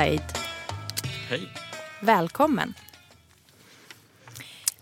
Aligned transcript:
Said. 0.00 0.22
Hej. 1.28 1.48
Välkommen. 2.00 2.74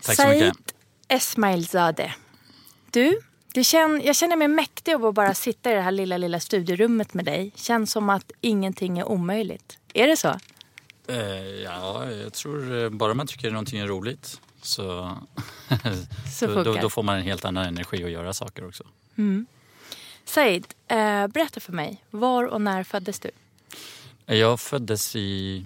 Tack 0.01 0.15
så 0.15 0.21
Said 0.21 0.45
mycket. 0.45 0.75
Esmailzadeh. 1.07 2.11
Du, 2.91 3.19
det 3.53 3.63
känn, 3.63 4.01
jag 4.03 4.15
känner 4.15 4.35
mig 4.35 4.47
mäktig 4.47 4.93
av 4.93 5.05
att 5.05 5.15
bara 5.15 5.33
sitta 5.33 5.71
i 5.71 5.73
det 5.73 5.81
här 5.81 5.91
lilla, 5.91 6.17
lilla 6.17 6.39
studierummet 6.39 7.13
med 7.13 7.25
dig. 7.25 7.51
Känns 7.55 7.91
som 7.91 8.09
att 8.09 8.31
ingenting 8.41 8.99
är 8.99 9.05
omöjligt. 9.05 9.77
Är 9.93 10.07
det 10.07 10.17
så? 10.17 10.35
Eh, 11.07 11.17
ja, 11.63 12.11
jag 12.11 12.33
tror 12.33 12.83
eh, 12.83 12.89
bara 12.89 13.13
man 13.13 13.27
tycker 13.27 13.51
någonting 13.51 13.79
är 13.79 13.87
roligt 13.87 14.41
så, 14.61 15.17
Så 16.39 16.47
då, 16.55 16.63
då, 16.63 16.73
då 16.73 16.89
får 16.89 17.03
man 17.03 17.15
en 17.15 17.23
helt 17.23 17.45
annan 17.45 17.65
energi 17.65 18.03
att 18.03 18.11
göra 18.11 18.33
saker 18.33 18.67
också. 18.67 18.83
Said, 20.25 20.65
eh, 20.87 21.27
berätta 21.27 21.59
för 21.59 21.73
mig. 21.73 22.03
Var 22.09 22.43
och 22.43 22.61
när 22.61 22.83
föddes 22.83 23.19
du? 23.19 23.31
Jag 24.31 24.59
föddes 24.59 25.15
i 25.15 25.65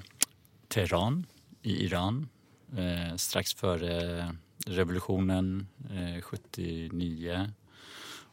Teheran 0.68 1.26
i 1.62 1.86
Iran 1.86 2.30
eh, 2.78 3.16
strax 3.16 3.54
före 3.54 4.36
revolutionen 4.66 5.68
eh, 5.90 6.22
79. 6.22 7.50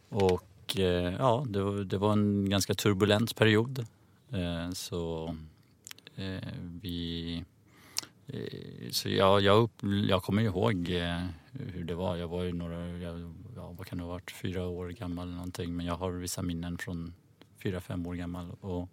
Och 0.09 0.79
eh, 0.79 1.15
ja, 1.19 1.47
det 1.49 1.63
var, 1.63 1.73
det 1.73 1.99
var 1.99 2.13
en 2.13 2.51
ganska 2.51 2.75
turbulent 2.75 3.37
period. 3.37 3.87
Eh, 4.33 4.71
så 4.71 5.37
eh, 6.17 6.49
vi... 6.83 7.45
Eh, 8.27 8.91
så 8.91 9.09
jag, 9.09 9.41
jag, 9.41 9.63
upp, 9.63 9.83
jag 10.09 10.23
kommer 10.23 10.43
ihåg 10.43 10.91
eh, 10.91 11.27
hur 11.53 11.85
det 11.85 11.95
var. 11.95 12.17
Jag 12.17 12.29
var 12.29 12.43
ju 12.43 12.53
några, 12.53 12.89
jag, 12.89 13.35
ja, 13.57 13.75
vad 13.79 13.87
kan 13.87 13.99
det 13.99 14.05
ha 14.05 14.11
varit, 14.11 14.31
fyra 14.31 14.67
år 14.67 14.89
gammal 14.89 15.27
eller 15.27 15.37
någonting. 15.37 15.77
Men 15.77 15.87
jag 15.87 15.95
har 15.95 16.13
vissa 16.13 16.43
minnen 16.43 16.79
från 16.79 17.15
fyra, 17.63 17.81
fem 17.81 18.07
år 18.07 18.15
gammal. 18.15 18.51
Och, 18.61 18.89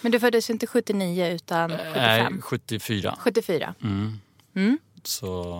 men 0.00 0.12
du 0.12 0.20
föddes 0.20 0.50
inte 0.50 0.66
79 0.66 1.26
utan 1.26 1.70
75? 1.70 1.92
Nej, 1.94 2.42
74. 2.42 3.16
74. 3.18 3.74
Mm. 3.82 4.20
Mm. 4.54 4.78
Så... 5.02 5.54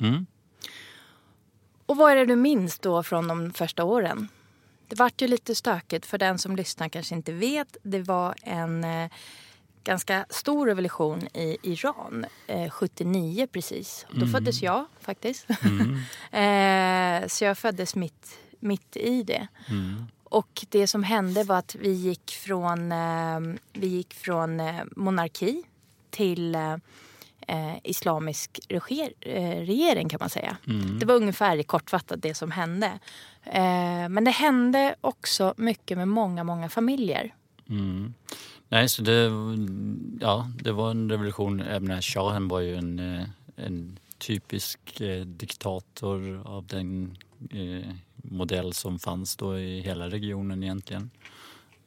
Mm. 0.00 0.26
Och 1.86 1.96
vad 1.96 2.12
är 2.12 2.16
det 2.16 2.26
du 2.26 2.36
minns 2.36 2.78
då 2.78 3.02
från 3.02 3.28
de 3.28 3.52
första 3.52 3.84
åren? 3.84 4.28
Det 4.88 4.98
vart 4.98 5.22
ju 5.22 5.28
lite 5.28 5.54
stökigt 5.54 6.06
för 6.06 6.18
den 6.18 6.38
som 6.38 6.56
lyssnar 6.56 6.88
kanske 6.88 7.14
inte 7.14 7.32
vet. 7.32 7.76
Det 7.82 8.00
var 8.00 8.34
en 8.42 8.84
eh, 8.84 9.10
ganska 9.84 10.26
stor 10.30 10.66
revolution 10.66 11.28
i 11.34 11.56
Iran, 11.62 12.26
eh, 12.46 12.70
79 12.70 13.46
precis. 13.52 14.06
Och 14.08 14.18
då 14.18 14.26
föddes 14.26 14.62
jag 14.62 14.84
faktiskt. 15.00 15.46
eh, 16.30 17.26
så 17.26 17.44
jag 17.44 17.58
föddes 17.58 17.94
mitt, 17.94 18.38
mitt 18.60 18.96
i 18.96 19.22
det. 19.22 19.48
Och 20.28 20.66
det 20.68 20.86
som 20.86 21.02
hände 21.02 21.44
var 21.44 21.56
att 21.56 21.74
vi 21.74 21.92
gick 21.92 22.30
från, 22.30 22.92
eh, 22.92 23.40
vi 23.72 23.86
gick 23.86 24.14
från 24.14 24.60
eh, 24.60 24.82
monarki 24.96 25.62
till 26.10 26.54
eh, 26.54 26.76
islamisk 27.84 28.60
reger, 28.68 29.12
regering 29.64 30.08
kan 30.08 30.18
man 30.20 30.30
säga. 30.30 30.56
Det 31.00 31.06
var 31.06 31.14
ungefär 31.14 31.62
kortfattat 31.62 32.22
det 32.22 32.34
som 32.34 32.50
hände. 32.50 32.98
Men 34.10 34.24
det 34.24 34.30
hände 34.30 34.94
också 35.00 35.54
mycket 35.56 35.98
med 35.98 36.08
många, 36.08 36.44
många 36.44 36.68
familjer. 36.68 37.34
Mm. 37.68 38.14
Nej, 38.68 38.88
så 38.88 39.02
det, 39.02 39.30
ja, 40.20 40.50
det 40.62 40.72
var 40.72 40.90
en 40.90 41.10
revolution. 41.10 41.60
Även 41.60 42.02
shahen 42.02 42.48
var 42.48 42.60
ju 42.60 42.76
en, 42.76 42.98
en 43.56 43.98
typisk 44.18 44.80
diktator 45.26 46.42
av 46.44 46.66
den 46.66 47.16
eh, 47.50 47.94
modell 48.30 48.72
som 48.72 48.98
fanns 48.98 49.36
då 49.36 49.58
i 49.58 49.80
hela 49.80 50.08
regionen 50.08 50.62
egentligen. 50.62 51.10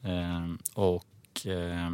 Eh, 0.03 0.47
och 0.73 1.47
eh, 1.47 1.91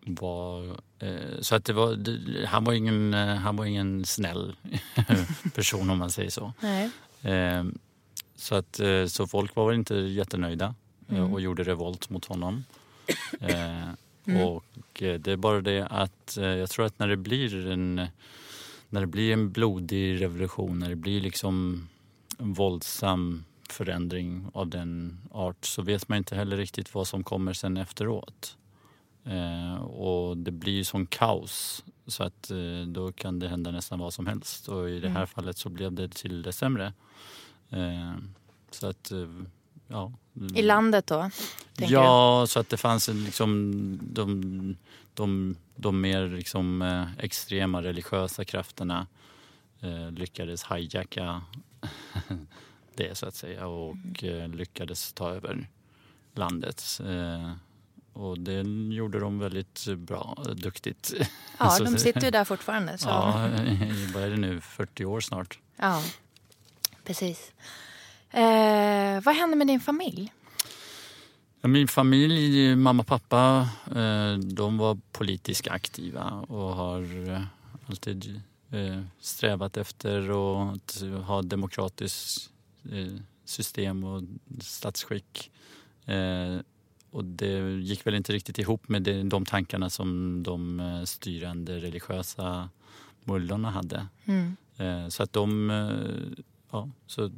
var, 0.00 0.66
eh, 0.98 1.40
så 1.40 1.54
att 1.54 1.64
det 1.64 1.72
var, 1.72 1.98
han, 2.46 2.64
var 2.64 2.72
ingen, 2.72 3.14
eh, 3.14 3.34
han 3.34 3.56
var 3.56 3.64
ingen 3.64 4.04
snäll 4.06 4.56
person 5.54 5.90
om 5.90 5.98
man 5.98 6.10
säger 6.10 6.30
så. 6.30 6.52
Nej. 6.60 6.90
Eh, 7.22 7.64
så, 8.36 8.54
att, 8.54 8.80
eh, 8.80 9.06
så 9.06 9.26
folk 9.26 9.56
var 9.56 9.66
väl 9.66 9.74
inte 9.78 9.94
jättenöjda 9.94 10.74
eh, 11.08 11.32
och 11.32 11.40
gjorde 11.40 11.62
revolt 11.62 12.10
mot 12.10 12.24
honom. 12.24 12.64
Eh, 13.40 13.88
Och 14.44 14.64
det 14.98 15.26
är 15.28 15.36
bara 15.36 15.60
det 15.60 15.86
att 15.86 16.36
jag 16.40 16.70
tror 16.70 16.86
att 16.86 16.98
när 16.98 17.08
det 17.08 17.16
blir 17.16 17.66
en, 17.66 18.06
när 18.88 19.00
det 19.00 19.06
blir 19.06 19.32
en 19.32 19.50
blodig 19.52 20.20
revolution, 20.20 20.78
när 20.78 20.88
det 20.88 20.96
blir 20.96 21.20
liksom 21.20 21.88
en 22.38 22.52
våldsam 22.52 23.44
förändring 23.72 24.50
av 24.54 24.68
den 24.68 25.18
art 25.30 25.64
så 25.64 25.82
vet 25.82 26.08
man 26.08 26.18
inte 26.18 26.34
heller 26.34 26.56
riktigt 26.56 26.94
vad 26.94 27.08
som 27.08 27.24
kommer 27.24 27.52
sen 27.52 27.76
efteråt. 27.76 28.56
Eh, 29.24 29.82
och 29.82 30.36
det 30.36 30.50
blir 30.50 30.72
ju 30.72 30.84
sån 30.84 31.06
kaos 31.06 31.84
så 32.06 32.22
att 32.22 32.50
eh, 32.50 32.86
då 32.86 33.12
kan 33.12 33.38
det 33.38 33.48
hända 33.48 33.70
nästan 33.70 33.98
vad 33.98 34.14
som 34.14 34.26
helst 34.26 34.68
och 34.68 34.90
i 34.90 35.00
det 35.00 35.08
här 35.08 35.26
fallet 35.26 35.58
så 35.58 35.68
blev 35.68 35.92
det 35.92 36.08
till 36.08 36.42
det 36.42 36.52
sämre. 36.52 36.92
Eh, 37.70 38.14
så 38.70 38.86
att, 38.86 39.10
eh, 39.10 39.28
ja. 39.88 40.12
I 40.54 40.62
landet 40.62 41.06
då? 41.06 41.30
Ja, 41.76 42.44
så 42.48 42.60
att 42.60 42.68
det 42.68 42.76
fanns 42.76 43.08
liksom 43.08 43.72
de, 44.02 44.76
de, 45.14 45.56
de 45.76 46.00
mer 46.00 46.28
liksom 46.28 46.82
eh, 46.82 47.24
extrema 47.24 47.82
religiösa 47.82 48.44
krafterna 48.44 49.06
eh, 49.80 50.10
lyckades 50.10 50.64
hijacka 50.64 51.42
det 52.98 53.14
så 53.14 53.26
att 53.26 53.34
säga 53.34 53.66
och 53.66 54.24
eh, 54.24 54.48
lyckades 54.48 55.12
ta 55.12 55.30
över 55.30 55.68
landet. 56.34 57.00
Eh, 57.04 57.52
och 58.12 58.38
det 58.38 58.62
gjorde 58.94 59.18
de 59.18 59.38
väldigt 59.38 59.86
bra, 59.96 60.44
duktigt. 60.54 61.08
du? 61.18 61.24
Ja, 61.58 61.78
de 61.78 61.98
sitter 61.98 62.24
ju 62.24 62.30
där 62.30 62.44
fortfarande. 62.44 62.98
Så. 62.98 63.08
Ja, 63.08 63.32
vad 64.14 64.22
är 64.22 64.30
det 64.30 64.36
nu, 64.36 64.60
40 64.60 65.04
år 65.04 65.20
snart. 65.20 65.58
Ja, 65.76 66.02
precis. 67.04 67.52
Eh, 68.30 69.22
vad 69.22 69.34
hände 69.34 69.56
med 69.56 69.66
din 69.66 69.80
familj? 69.80 70.32
Min 71.60 71.88
familj, 71.88 72.76
mamma 72.76 73.00
och 73.02 73.06
pappa, 73.06 73.68
eh, 73.86 74.38
de 74.38 74.78
var 74.78 74.98
politiskt 75.12 75.68
aktiva 75.68 76.30
och 76.48 76.76
har 76.76 77.08
alltid 77.88 78.42
strävat 79.20 79.76
efter 79.76 80.30
att 80.72 81.04
ha 81.26 81.42
demokratiskt 81.42 82.46
eh, 82.46 82.57
system 83.44 84.04
och 84.04 84.22
statsskick. 84.60 85.50
Eh, 86.06 86.58
Och 87.10 87.24
det 87.24 87.80
gick 87.80 88.06
väl 88.06 88.14
inte 88.14 88.32
riktigt 88.32 88.58
ihop 88.58 88.88
med 88.88 89.02
de 89.26 89.44
tankarna 89.44 89.90
som 89.90 90.42
de 90.42 90.80
eh, 90.80 91.04
styrande 91.04 91.78
religiösa 91.78 92.68
mullorna 93.24 93.70
hade. 93.70 94.06
Mm. 94.24 94.56
Eh, 94.76 95.08
Så 95.08 95.22
att 95.22 95.32
de, 95.32 95.70
eh, 95.70 96.42
ja, 96.70 96.90
så 97.06 97.30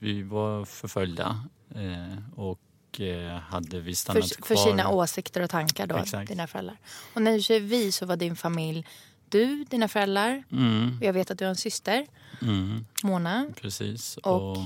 vi 0.00 0.22
var 0.22 0.64
förföljda 0.64 1.44
eh, 1.74 2.38
och 2.38 3.00
eh, 3.00 3.38
hade 3.38 3.80
vi 3.80 3.94
stannat 3.94 4.28
för, 4.28 4.42
kvar... 4.42 4.46
för 4.56 4.70
sina 4.70 4.88
åsikter 4.88 5.42
och 5.42 5.50
tankar 5.50 5.86
då, 5.86 5.96
Exakt. 5.96 6.28
dina 6.28 6.46
föräldrar. 6.46 6.76
Och 7.14 7.22
när 7.22 7.32
du 7.32 7.42
säger 7.42 7.60
vi 7.60 7.92
så 7.92 8.06
var 8.06 8.16
din 8.16 8.36
familj 8.36 8.86
du, 9.32 9.64
dina 9.70 9.88
föräldrar 9.88 10.42
Mm, 10.52 10.96
och 11.00 11.06
jag 11.06 11.12
vet 11.12 11.30
att 11.30 11.38
du 11.38 11.44
har 11.44 11.50
en 11.50 11.56
syster, 11.56 12.06
mm, 12.42 12.84
Mona. 13.02 13.46
precis. 13.60 14.16
Och? 14.16 14.56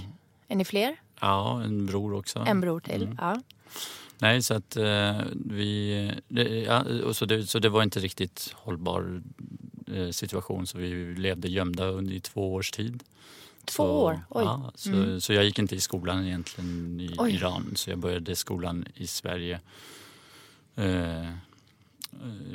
Är 0.48 0.56
ni 0.56 0.64
fler? 0.64 0.96
Ja, 1.20 1.62
en 1.62 1.86
bror 1.86 2.14
också. 2.14 2.38
En 2.48 2.60
bror 2.60 2.80
till. 2.80 3.02
Mm. 3.02 3.18
Ja. 3.20 3.42
Nej, 4.18 4.42
så 4.42 4.54
att 4.54 4.76
eh, 4.76 5.20
vi... 5.44 6.12
Det, 6.28 6.42
ja, 6.42 6.84
och 7.04 7.16
så, 7.16 7.24
det, 7.26 7.46
så 7.46 7.58
det 7.58 7.68
var 7.68 7.82
inte 7.82 8.00
riktigt 8.00 8.52
hållbar 8.54 9.22
eh, 9.94 10.10
situation 10.10 10.66
så 10.66 10.78
vi 10.78 11.14
levde 11.14 11.48
gömda 11.48 11.84
under 11.86 12.12
i 12.14 12.20
två 12.20 12.54
års 12.54 12.70
tid. 12.70 13.02
Två 13.64 13.82
så, 13.84 13.90
år? 13.90 14.20
Oj. 14.30 14.44
Ja, 14.44 14.72
så, 14.74 14.90
Mm. 14.92 15.20
så 15.20 15.32
jag 15.32 15.44
gick 15.44 15.58
inte 15.58 15.76
i 15.76 15.80
skolan 15.80 16.26
egentligen 16.26 17.00
i 17.00 17.14
Oj. 17.18 17.34
Iran 17.34 17.72
så 17.76 17.90
jag 17.90 17.98
började 17.98 18.36
skolan 18.36 18.84
i 18.94 19.06
Sverige. 19.06 19.60
Eh, 20.76 21.30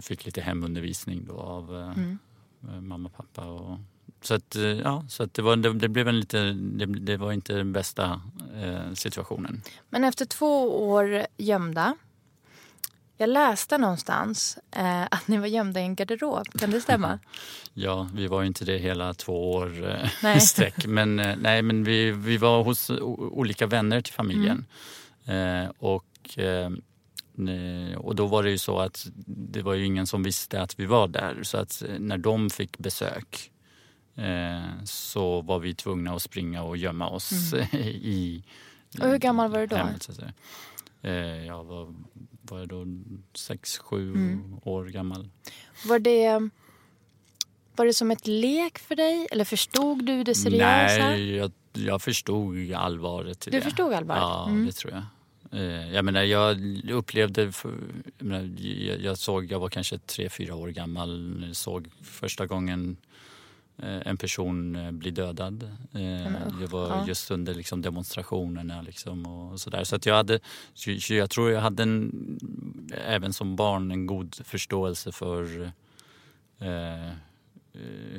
fick 0.01 0.25
lite 0.25 0.41
hemundervisning 0.41 1.25
då 1.27 1.39
av 1.39 1.75
eh, 1.75 1.91
Mm. 1.91 2.19
eh, 2.69 2.81
mamma 2.81 3.09
och 3.09 3.15
pappa. 3.17 3.45
Och, 3.45 3.79
så 4.21 4.33
att, 4.33 4.55
eh, 4.55 4.63
ja, 4.63 5.05
så 5.09 5.23
att 5.23 5.33
det, 5.33 5.41
var, 5.41 5.55
det, 5.55 5.73
det 5.73 5.89
blev 5.89 6.07
en 6.07 6.19
lite, 6.19 6.43
det, 6.53 6.85
det 6.85 7.17
var 7.17 7.31
inte 7.31 7.53
den 7.53 7.71
bästa 7.73 8.21
eh, 8.61 8.93
situationen. 8.93 9.61
Men 9.89 10.03
efter 10.03 10.25
två 10.25 10.87
år 10.89 11.25
gömda. 11.37 11.95
Jag 13.17 13.29
läste 13.29 13.77
någonstans 13.77 14.57
eh, 14.71 15.01
att 15.03 15.27
ni 15.27 15.37
var 15.37 15.47
gömda 15.47 15.79
i 15.79 15.83
en 15.83 15.95
garderob. 15.95 16.47
Kan 16.59 16.71
det 16.71 16.81
stämma? 16.81 17.19
Ja, 17.73 18.09
vi 18.13 18.27
var 18.27 18.41
ju 18.41 18.47
inte 18.47 18.65
det 18.65 18.77
hela 18.77 19.13
två 19.13 19.51
år 19.53 19.89
eh, 19.89 20.09
Nej. 20.23 20.37
i 20.37 20.39
sträck. 20.39 20.85
Men, 20.85 21.19
eh, 21.19 21.35
nej, 21.37 21.61
men 21.61 21.83
vi, 21.83 22.11
vi 22.11 22.37
var 22.37 22.63
hos 22.63 22.89
olika 23.31 23.67
vänner 23.67 24.01
till 24.01 24.13
familjen. 24.13 24.65
Mm. 25.25 25.65
Eh, 25.65 25.71
och, 25.79 26.39
eh, 26.39 26.69
och 27.97 28.15
då 28.15 28.25
var 28.27 28.43
det 28.43 28.49
ju 28.49 28.57
så 28.57 28.79
att 28.79 29.07
det 29.25 29.61
var 29.61 29.73
ju 29.73 29.85
ingen 29.85 30.07
som 30.07 30.23
visste 30.23 30.61
att 30.61 30.79
vi 30.79 30.85
var 30.85 31.07
där. 31.07 31.43
Så 31.43 31.57
att 31.57 31.83
eh, 31.87 31.99
när 31.99 32.17
de 32.17 32.49
fick 32.49 32.77
besök 32.77 33.51
eh, 34.15 34.83
så 34.83 35.41
var 35.41 35.59
vi 35.59 35.75
tvungna 35.75 36.13
att 36.15 36.21
springa 36.21 36.63
och 36.63 36.77
gömma 36.77 37.09
oss 37.09 37.53
i 37.73 38.43
Mm. 38.95 39.05
Och 39.07 39.11
hur 39.11 39.19
gammal 39.19 39.51
var 39.51 39.59
du 39.59 39.65
då? 39.67 39.75
hemmet, 39.75 40.03
så 40.03 40.11
att 40.11 40.17
säga. 40.17 40.33
Eh, 41.01 41.45
jag 41.45 41.63
var, 41.63 41.93
var 42.41 42.59
jag 42.59 42.67
då 42.67 42.85
sex, 43.33 43.77
sju 43.77 44.13
Mm. 44.13 44.59
år 44.63 44.85
gammal. 44.85 45.29
Var 45.85 45.99
det, 45.99 46.49
var 47.75 47.85
det 47.85 47.93
som 47.93 48.11
ett 48.11 48.27
lek 48.27 48.79
för 48.79 48.95
dig? 48.95 49.27
Eller 49.31 49.45
förstod 49.45 50.05
du 50.05 50.23
det 50.23 50.35
seriösa? 50.35 50.65
Nej, 51.07 51.35
jag, 51.35 51.51
jag 51.73 52.01
förstod 52.01 52.73
allvaret 52.73 53.47
i 53.47 53.49
Du 53.51 53.57
det. 53.57 53.63
förstod 53.63 53.93
allvaret? 53.93 54.21
Ja, 54.21 54.45
Mm. 54.49 54.65
det 54.65 54.71
tror 54.71 54.93
jag. 54.93 55.03
Eh, 55.51 55.93
Jag 55.93 56.05
menar, 56.05 56.23
jag 56.23 56.57
upplevde... 56.91 57.41
Jag, 58.17 58.25
menar, 58.25 58.61
jag, 59.01 59.17
såg, 59.17 59.51
jag 59.51 59.59
var 59.59 59.69
kanske 59.69 59.97
tre, 59.97 60.29
fyra 60.29 60.55
år 60.55 60.67
gammal, 60.67 61.49
såg 61.53 61.87
första 62.01 62.45
gången 62.47 62.97
eh, 63.77 64.07
en 64.07 64.17
person 64.17 64.75
eh, 64.75 64.91
bli 64.91 65.11
dödad. 65.11 65.71
Det 66.59 66.67
var 66.67 67.07
just 67.07 67.31
under 67.31 67.53
liksom, 67.53 67.81
demonstrationerna 67.81 68.81
liksom, 68.81 69.25
och 69.25 69.61
sådär. 69.61 69.83
Så 69.83 69.95
att 69.95 70.05
jag 70.05 70.15
hade, 70.15 70.39
jag 71.09 71.29
tror 71.29 71.51
jag 71.51 71.61
hade 71.61 71.83
en, 71.83 72.39
även 73.07 73.33
som 73.33 73.55
barn 73.55 73.91
en 73.91 74.05
god 74.05 74.35
förståelse 74.43 75.11
för 75.11 75.71
eh, 76.59 77.11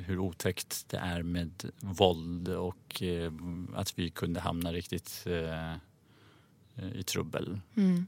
hur 0.07 0.19
otäckt 0.19 0.85
det 0.91 0.97
är 0.97 1.23
med 1.23 1.71
våld 1.81 2.49
och 2.49 3.03
eh, 3.03 3.33
att 3.75 3.99
vi 3.99 4.11
kunde 4.11 4.41
hamna 4.41 4.73
riktigt 4.73 5.25
eh, 5.27 5.77
i 6.95 7.03
trubbel. 7.03 7.61
Mm. 7.77 8.07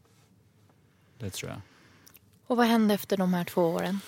Det 1.19 1.31
tror 1.31 1.51
jag. 1.51 1.61
Och 2.47 2.57
vad 2.57 2.67
hände 2.67 2.95
efter 2.95 3.17
de 3.17 3.35
här 3.35 3.45
två 3.45 3.63
åren? 3.63 4.01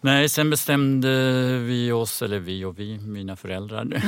Nej, 0.00 0.28
sen 0.28 0.50
bestämde 0.50 1.08
vi 1.58 1.92
oss, 1.92 2.22
eller 2.22 2.38
vi 2.38 2.64
och 2.64 2.78
vi, 2.78 2.98
mina 2.98 3.36
föräldrar, 3.36 4.02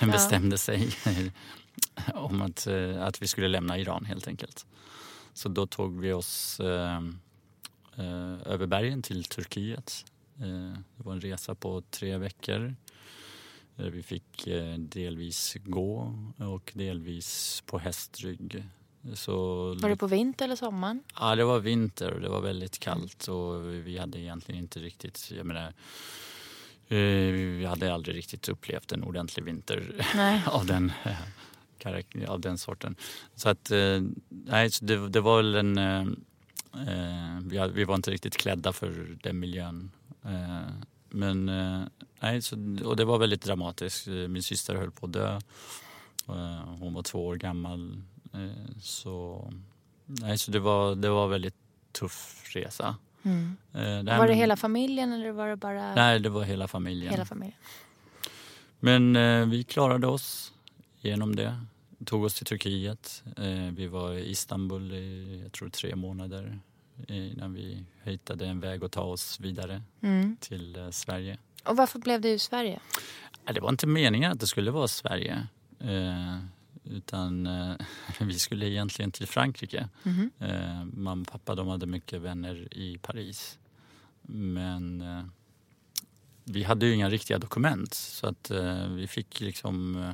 bestämde 0.12 0.58
sig 0.58 0.90
om 2.14 2.42
att, 2.42 2.66
eh, 2.66 3.02
att 3.02 3.22
vi 3.22 3.28
skulle 3.28 3.48
lämna 3.48 3.78
Iran 3.78 4.04
helt 4.04 4.28
enkelt. 4.28 4.66
Så 5.32 5.48
då 5.48 5.66
tog 5.66 6.00
vi 6.00 6.12
oss 6.12 6.60
eh, 6.60 6.96
eh, 7.96 8.38
över 8.46 8.66
bergen 8.66 9.02
till 9.02 9.24
Turkiet. 9.24 10.04
Eh, 10.38 10.78
det 10.96 11.04
var 11.04 11.12
en 11.12 11.20
resa 11.20 11.54
på 11.54 11.82
tre 11.90 12.18
veckor. 12.18 12.74
Vi 13.74 14.02
fick 14.02 14.46
eh, 14.46 14.78
delvis 14.78 15.56
gå 15.64 16.14
och 16.36 16.72
delvis 16.74 17.62
på 17.66 17.78
hästrygg. 17.78 18.64
Så 19.14 19.34
Var 19.74 19.88
det 19.88 19.96
på 19.96 20.06
vinter 20.06 20.44
eller 20.44 20.56
sommaren? 20.56 21.02
Ja, 21.20 21.36
det 21.36 21.44
var 21.44 21.60
vinter 21.60 22.12
och 22.12 22.20
det 22.20 22.28
var 22.28 22.40
väldigt 22.40 22.78
kallt 22.78 23.28
och 23.28 23.74
vi 23.86 23.98
hade 23.98 24.18
egentligen 24.18 24.60
inte 24.62 24.78
riktigt, 24.80 25.32
jag 25.36 25.46
menar, 25.46 25.66
eh, 26.88 27.32
vi 27.58 27.64
hade 27.68 27.94
aldrig 27.94 28.16
riktigt 28.16 28.48
upplevt 28.48 28.92
en 28.92 29.04
ordentlig 29.04 29.44
vinter 29.44 30.06
av 30.46 30.66
den, 30.66 30.92
eh, 31.04 32.30
av 32.30 32.40
den 32.40 32.58
sorten. 32.58 32.96
Så 33.34 33.48
att, 33.48 33.70
eh, 33.70 34.00
nej, 34.28 34.70
så 34.70 34.84
det, 34.84 35.08
det 35.08 35.20
var 35.20 35.36
väl 35.36 35.54
en, 35.54 35.78
eh, 35.78 37.68
vi, 37.72 37.84
var 37.84 37.94
inte 37.94 38.10
riktigt 38.10 38.36
klädda 38.36 38.72
för 38.72 39.18
den 39.22 39.38
miljön. 39.38 39.90
Eh, 40.24 40.72
Men, 41.12 41.46
nej, 42.20 42.42
så, 42.42 42.56
och 42.84 42.96
det 42.96 43.04
var 43.04 43.18
väldigt 43.18 43.42
dramatiskt. 43.42 44.06
Min 44.06 44.42
syster 44.42 44.74
höll 44.74 44.90
på 44.90 45.06
att 45.06 45.12
dö. 45.12 45.40
Hon 46.78 46.94
var 46.94 47.02
två 47.02 47.26
år 47.26 47.36
gammal. 47.36 48.02
Eh, 48.34 48.40
Så, 48.80 49.44
nej, 50.06 50.38
så 50.38 50.50
det, 50.50 50.58
var, 50.58 50.94
det 50.94 51.08
var 51.08 51.24
en 51.24 51.30
väldigt 51.30 51.54
tuff 51.92 52.50
resa. 52.54 52.96
Mm. 53.22 53.56
Eh, 53.72 53.80
här 53.80 54.18
Var 54.18 54.28
det 54.28 54.34
hela 54.34 54.56
familjen 54.56 55.12
eller 55.12 55.30
var 55.32 55.48
det 55.48 55.56
bara 55.56 55.94
Nej, 55.94 56.20
det 56.20 56.28
var 56.28 56.42
hela 56.44 56.68
familjen. 56.68 57.10
hela 57.12 57.24
familjen? 57.24 57.56
Men 58.80 59.16
eh, 59.16 59.46
vi 59.46 59.64
klarade 59.64 60.06
oss 60.06 60.52
genom 61.00 61.36
det. 61.36 61.60
Tog 62.04 62.24
oss 62.24 62.34
till 62.34 62.46
Turkiet. 62.46 63.22
Eh, 63.36 63.44
vi 63.72 63.86
var 63.86 64.12
i 64.12 64.30
Istanbul 64.30 64.92
i, 64.92 65.40
jag 65.42 65.52
tror, 65.52 65.68
tre 65.68 65.96
månader 65.96 66.58
eh, 67.08 67.32
innan 67.32 67.54
vi 67.54 67.84
hittade 68.02 68.46
en 68.46 68.60
väg 68.60 68.84
att 68.84 68.92
ta 68.92 69.02
oss 69.02 69.40
vidare 69.40 69.82
Mm. 70.02 70.36
till 70.40 70.76
eh, 70.78 70.90
Sverige. 70.90 71.38
Och 71.64 71.76
varför 71.76 71.98
blev 71.98 72.20
det 72.20 72.28
i 72.32 72.38
Sverige? 72.38 72.80
Det 73.54 73.60
var 73.60 73.68
inte 73.68 73.86
meningen 73.86 74.32
att 74.32 74.40
det 74.40 74.46
skulle 74.46 74.70
vara 74.70 74.88
Sverige. 74.88 75.46
Utan 76.84 77.46
eh, 77.46 77.76
vi 78.20 78.38
skulle 78.38 78.66
egentligen 78.66 79.12
till 79.12 79.26
Frankrike. 79.26 79.88
Mhm. 80.02 80.30
Eh, 80.38 80.84
mamma 80.84 81.22
och 81.22 81.28
pappa 81.28 81.54
de 81.54 81.68
hade 81.68 81.86
mycket 81.86 82.20
vänner 82.20 82.68
i 82.70 82.98
Paris. 82.98 83.58
Men 84.22 85.00
eh, 85.00 85.24
vi 86.44 86.62
hade 86.62 86.86
ju 86.86 86.94
inga 86.94 87.10
riktiga 87.10 87.38
dokument 87.38 87.94
så 87.94 88.26
att 88.26 88.50
vi 88.90 89.06
fick 89.06 89.40
liksom 89.40 90.04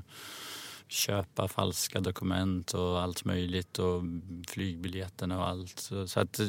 köpa 0.89 1.49
falska 1.49 2.01
dokument 2.01 2.75
och 2.75 3.03
allt 3.03 3.25
möjligt 3.25 3.79
och 3.79 4.03
flygbiljetterna 4.49 5.39
och 5.39 5.49
allt. 5.49 5.93
Så, 6.07 6.21
att, 6.21 6.41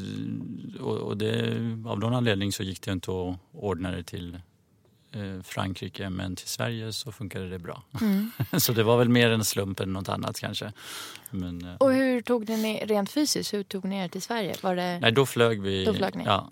och, 0.79 1.17
det, 1.17 1.57
av 1.85 1.99
någon 1.99 2.13
anledning 2.13 2.51
så 2.51 2.63
gick 2.63 2.81
det 2.81 2.91
inte 2.91 3.11
att 3.11 3.39
ordna 3.51 3.91
det 3.91 4.03
till 4.03 4.39
Frankrike 5.43 6.09
men 6.09 6.35
till 6.35 6.47
Sverige 6.47 6.93
så 6.93 7.11
funkade 7.11 7.49
det 7.49 7.59
bra. 7.59 7.83
Mm. 8.01 8.31
så 8.59 8.73
det 8.73 8.83
var 8.83 8.97
väl 8.97 9.09
mer 9.09 9.29
en 9.29 9.45
slump 9.45 9.79
än 9.79 9.93
något 9.93 10.09
annat 10.09 10.39
kanske. 10.39 10.73
Men, 11.29 11.65
eh, 11.65 11.75
Och 11.75 11.93
hur 11.93 12.21
tog 12.21 12.49
ni 12.49 12.85
rent 12.85 13.11
fysiskt, 13.11 13.53
hur 13.53 13.63
tog 13.63 13.85
ni 13.85 13.97
er 13.97 14.07
till 14.07 14.21
Sverige? 14.21 14.55
Var 14.61 14.75
det... 14.75 14.99
Nej, 14.99 15.11
då 15.11 15.25
flög 15.25 15.61
vi 15.61 15.85
Då 15.85 15.93
flög? 15.93 16.13
Ja, 16.25 16.51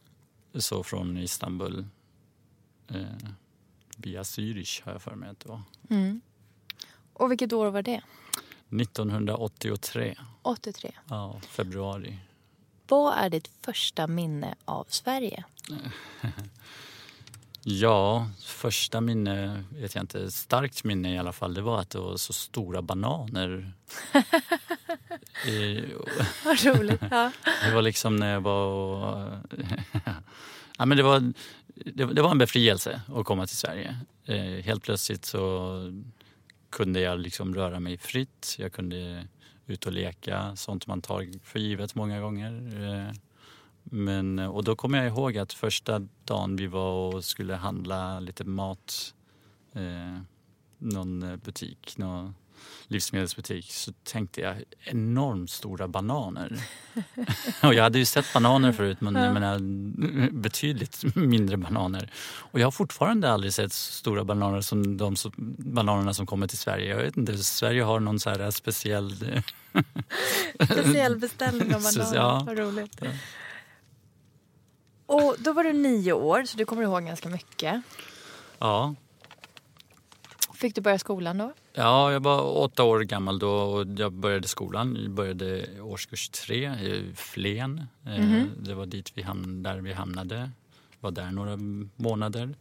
så 0.55 0.83
från 0.83 1.17
Istanbul 1.17 1.85
eh, 2.87 2.99
via 3.97 4.23
Zürich 4.23 4.81
har 4.85 4.91
jag 4.91 5.01
för 5.01 5.15
mig 5.15 5.29
att 5.29 5.39
det 5.39 5.49
var. 5.49 5.61
Mm. 5.89 6.21
Och 7.13 7.31
vilket 7.31 7.53
år 7.53 7.71
var 7.71 7.81
det? 7.81 8.01
1983, 8.81 10.15
83. 10.41 10.91
ja, 11.09 11.39
februari. 11.49 12.19
Vad 12.87 13.17
är 13.17 13.29
ditt 13.29 13.49
första 13.61 14.07
minne 14.07 14.55
av 14.65 14.85
Sverige? 14.89 15.43
Ja, 17.67 18.29
första 18.41 19.01
minne 19.01 19.63
vet 19.69 19.95
jag 19.95 20.03
inte. 20.03 20.31
Starkt 20.31 20.83
minne 20.83 21.15
i 21.15 21.17
alla 21.17 21.33
fall. 21.33 21.53
Det 21.53 21.61
var 21.61 21.79
att 21.79 21.89
det 21.89 21.99
var 21.99 22.17
så 22.17 22.33
stora 22.33 22.81
bananer. 22.81 23.71
Vad 26.45 26.65
roligt. 26.65 27.01
Ja. 27.11 27.31
Det 27.63 27.73
var 27.73 27.81
liksom 27.81 28.15
när 28.15 28.33
jag 28.33 28.41
var 28.41 28.65
och... 28.65 29.31
ja, 30.77 30.85
men 30.85 30.97
det, 30.97 31.03
var, 31.03 31.33
det, 31.67 32.05
det 32.05 32.21
var 32.21 32.31
en 32.31 32.37
befrielse 32.37 33.01
att 33.15 33.25
komma 33.25 33.47
till 33.47 33.57
Sverige. 33.57 33.97
Eh, 34.25 34.63
helt 34.63 34.83
plötsligt 34.83 35.25
så 35.25 35.77
kunde 36.69 36.99
jag 36.99 37.19
liksom 37.19 37.55
röra 37.55 37.79
mig 37.79 37.97
fritt. 37.97 38.55
Jag 38.59 38.73
kunde 38.73 39.27
ut 39.65 39.85
och 39.85 39.91
leka, 39.91 40.55
sånt 40.55 40.87
man 40.87 41.01
tar 41.01 41.45
för 41.45 41.59
givet 41.59 41.95
många 41.95 42.19
gånger. 42.19 42.83
Eh, 42.83 43.15
men, 43.91 44.39
och 44.39 44.63
då 44.63 44.75
kommer 44.75 44.97
jag 44.97 45.07
ihåg 45.07 45.37
att 45.37 45.53
första 45.53 46.07
dagen 46.25 46.55
vi 46.55 46.67
var 46.67 47.15
och 47.15 47.23
skulle 47.23 47.55
handla 47.55 48.19
lite 48.19 48.43
mat, 48.43 49.13
eh, 49.73 50.21
någon 50.77 51.39
butik, 51.43 51.93
nå, 51.97 52.33
livsmedelsbutik 52.87 53.71
så 53.71 53.93
tänkte 54.03 54.41
jag 54.41 54.63
enormt 54.79 55.49
stora 55.49 55.87
bananer. 55.87 56.59
och 57.63 57.73
jag 57.73 57.83
hade 57.83 57.99
ju 57.99 58.05
sett 58.05 58.33
bananer 58.33 58.71
förut 58.71 59.01
men 59.01 59.15
jag 59.15 59.33
menar, 59.33 59.59
betydligt 60.31 61.15
mindre 61.15 61.57
bananer. 61.57 62.11
Och 62.37 62.59
jag 62.59 62.65
har 62.65 62.71
fortfarande 62.71 63.31
aldrig 63.31 63.53
sett 63.53 63.73
stora 63.73 64.23
bananer 64.23 64.61
som 64.61 64.97
de 64.97 65.15
bananerna 65.57 66.13
som 66.13 66.25
kommer 66.25 66.47
till 66.47 66.57
Sverige. 66.57 66.89
Jag 66.89 67.03
vet 67.03 67.17
inte, 67.17 67.37
Sverige 67.37 67.83
har 67.83 67.99
någon 67.99 68.19
så 68.19 68.29
här 68.29 68.51
speciell... 68.51 69.43
speciell 70.63 71.17
beställning 71.17 71.75
av 71.75 71.83
bananer, 71.95 72.15
ja. 72.15 72.43
vad 72.47 72.57
roligt. 72.57 72.97
Ja. 73.01 73.07
Och 75.05 75.35
då 75.39 75.53
var 75.53 75.63
du 75.63 75.73
nio 75.73 76.13
år, 76.13 76.43
så 76.45 76.57
du 76.57 76.65
kommer 76.65 76.83
ihåg 76.83 77.05
ganska 77.05 77.29
mycket. 77.29 77.81
Ja. 78.59 78.95
Fick 80.53 80.75
du 80.75 80.81
börja 80.81 80.99
skolan 80.99 81.37
då? 81.37 81.53
Ja, 81.73 82.11
jag 82.11 82.19
var 82.19 82.57
åtta 82.57 82.83
år 82.83 82.99
gammal 82.99 83.39
då 83.39 83.51
och 83.51 83.87
jag 83.97 84.13
började 84.13 84.47
skolan. 84.47 84.97
Jag 85.01 85.11
började 85.11 85.67
årskurs 85.81 86.29
tre 86.29 86.69
i 86.69 87.13
Flen. 87.15 87.87
Mm 88.05 88.21
-hmm. 88.21 88.49
Det 88.59 88.73
var 88.73 88.85
dit 88.85 89.11
vi 89.13 89.21
hamn, 89.21 89.63
där 89.63 89.77
vi 89.77 89.93
hamnade. 89.93 90.51
Var 90.99 91.11
där 91.11 91.31
några 91.31 91.57
månader. 91.95 92.55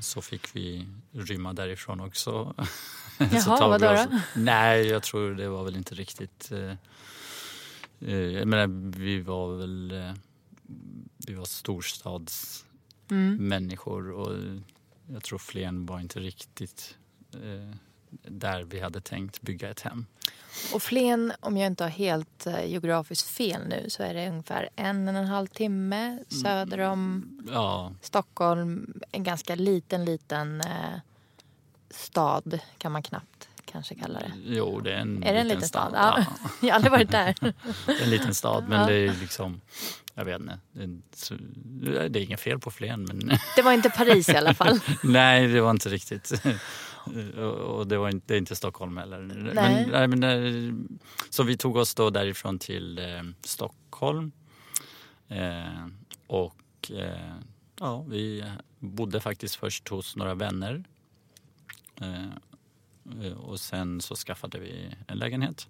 Så 0.00 0.22
fick 0.22 0.56
vi 0.56 0.86
rymma 1.12 1.52
därifrån 1.52 2.00
också. 2.00 2.54
Jaha, 3.18 3.68
vad 3.68 3.80
då, 3.80 3.86
då? 3.86 4.20
Nej, 4.34 4.86
jag 4.86 5.02
tror 5.02 5.34
det 5.34 5.48
var 5.48 5.64
väl 5.64 5.76
inte 5.76 5.94
riktigt... 5.94 6.52
Eh, 6.52 6.72
eh, 8.00 8.16
jag 8.16 8.48
menar, 8.48 8.98
vi 8.98 9.20
var 9.20 9.56
väl... 9.56 10.12
Vi 11.26 11.34
var 11.34 11.44
storstadsmänniskor 11.44 14.00
mm. 14.00 14.16
och 14.16 14.32
jag 15.12 15.22
tror 15.22 15.38
Flen 15.38 15.86
var 15.86 16.00
inte 16.00 16.20
riktigt 16.20 16.96
eh, 17.34 17.76
där 18.10 18.62
vi 18.62 18.80
hade 18.80 19.00
tänkt 19.00 19.40
bygga 19.40 19.70
ett 19.70 19.80
hem. 19.80 20.06
Och 20.74 20.82
Flen, 20.82 21.32
om 21.40 21.56
jag 21.56 21.66
inte 21.66 21.84
har 21.84 21.90
helt 21.90 22.46
eh, 22.46 22.66
geografiskt 22.66 23.28
fel 23.28 23.68
nu, 23.68 23.84
så 23.88 24.02
är 24.02 24.14
det 24.14 24.28
ungefär 24.28 24.68
en 24.76 25.08
och 25.08 25.14
en 25.14 25.26
halv 25.26 25.46
timme 25.46 26.18
söder 26.42 26.78
om 26.78 27.30
ja. 27.52 27.92
Stockholm. 28.00 29.00
En 29.12 29.24
ganska 29.24 29.54
liten, 29.54 30.04
liten 30.04 30.60
eh, 30.60 31.00
stad 31.90 32.60
kan 32.78 32.92
man 32.92 33.02
knappt 33.02 33.48
kanske 33.64 33.94
kalla 33.94 34.18
det. 34.18 34.32
Jo, 34.44 34.80
det 34.80 34.92
är 34.92 34.98
en, 34.98 35.22
är 35.22 35.32
det 35.32 35.40
en 35.40 35.48
liten 35.48 35.68
stad. 35.68 35.90
stad? 35.90 36.24
Ja. 36.28 36.50
jag 36.60 36.68
har 36.68 36.74
aldrig 36.74 36.92
varit 36.92 37.10
där. 37.10 37.34
en 38.02 38.10
liten 38.10 38.34
stad, 38.34 38.64
men 38.68 38.80
ja. 38.80 38.86
det 38.86 38.94
är 38.94 39.14
liksom 39.20 39.60
jag 40.20 40.24
vet 40.24 40.40
inte. 40.40 40.58
Det 42.08 42.18
är 42.18 42.22
inget 42.22 42.40
fel 42.40 42.58
på 42.58 42.70
Flen. 42.70 43.04
Men... 43.04 43.18
Det 43.56 43.62
var 43.62 43.72
inte 43.72 43.90
Paris 43.90 44.28
i 44.28 44.36
alla 44.36 44.54
fall. 44.54 44.80
nej, 45.02 45.48
det 45.48 45.60
var 45.60 45.70
inte 45.70 45.88
riktigt. 45.88 46.32
Och 47.66 47.86
det 47.86 47.98
var 47.98 48.08
inte, 48.08 48.26
det 48.26 48.34
är 48.34 48.38
inte 48.38 48.56
Stockholm 48.56 48.96
heller. 48.96 49.18
Nej. 49.54 49.86
Men, 49.86 50.10
men, 50.10 50.22
eh, 50.22 50.74
så 51.30 51.42
vi 51.42 51.56
tog 51.56 51.76
oss 51.76 51.94
då 51.94 52.10
därifrån 52.10 52.58
till 52.58 52.98
eh, 52.98 53.22
Stockholm. 53.40 54.32
Eh, 55.28 55.86
och 56.26 56.90
eh, 56.90 57.34
ja, 57.78 58.02
vi 58.02 58.44
bodde 58.78 59.20
faktiskt 59.20 59.54
först 59.54 59.88
hos 59.88 60.16
några 60.16 60.34
vänner. 60.34 60.84
Eh, 62.00 63.32
och 63.32 63.60
sen 63.60 64.00
så 64.00 64.16
skaffade 64.16 64.58
vi 64.58 64.94
en 65.06 65.18
lägenhet 65.18 65.68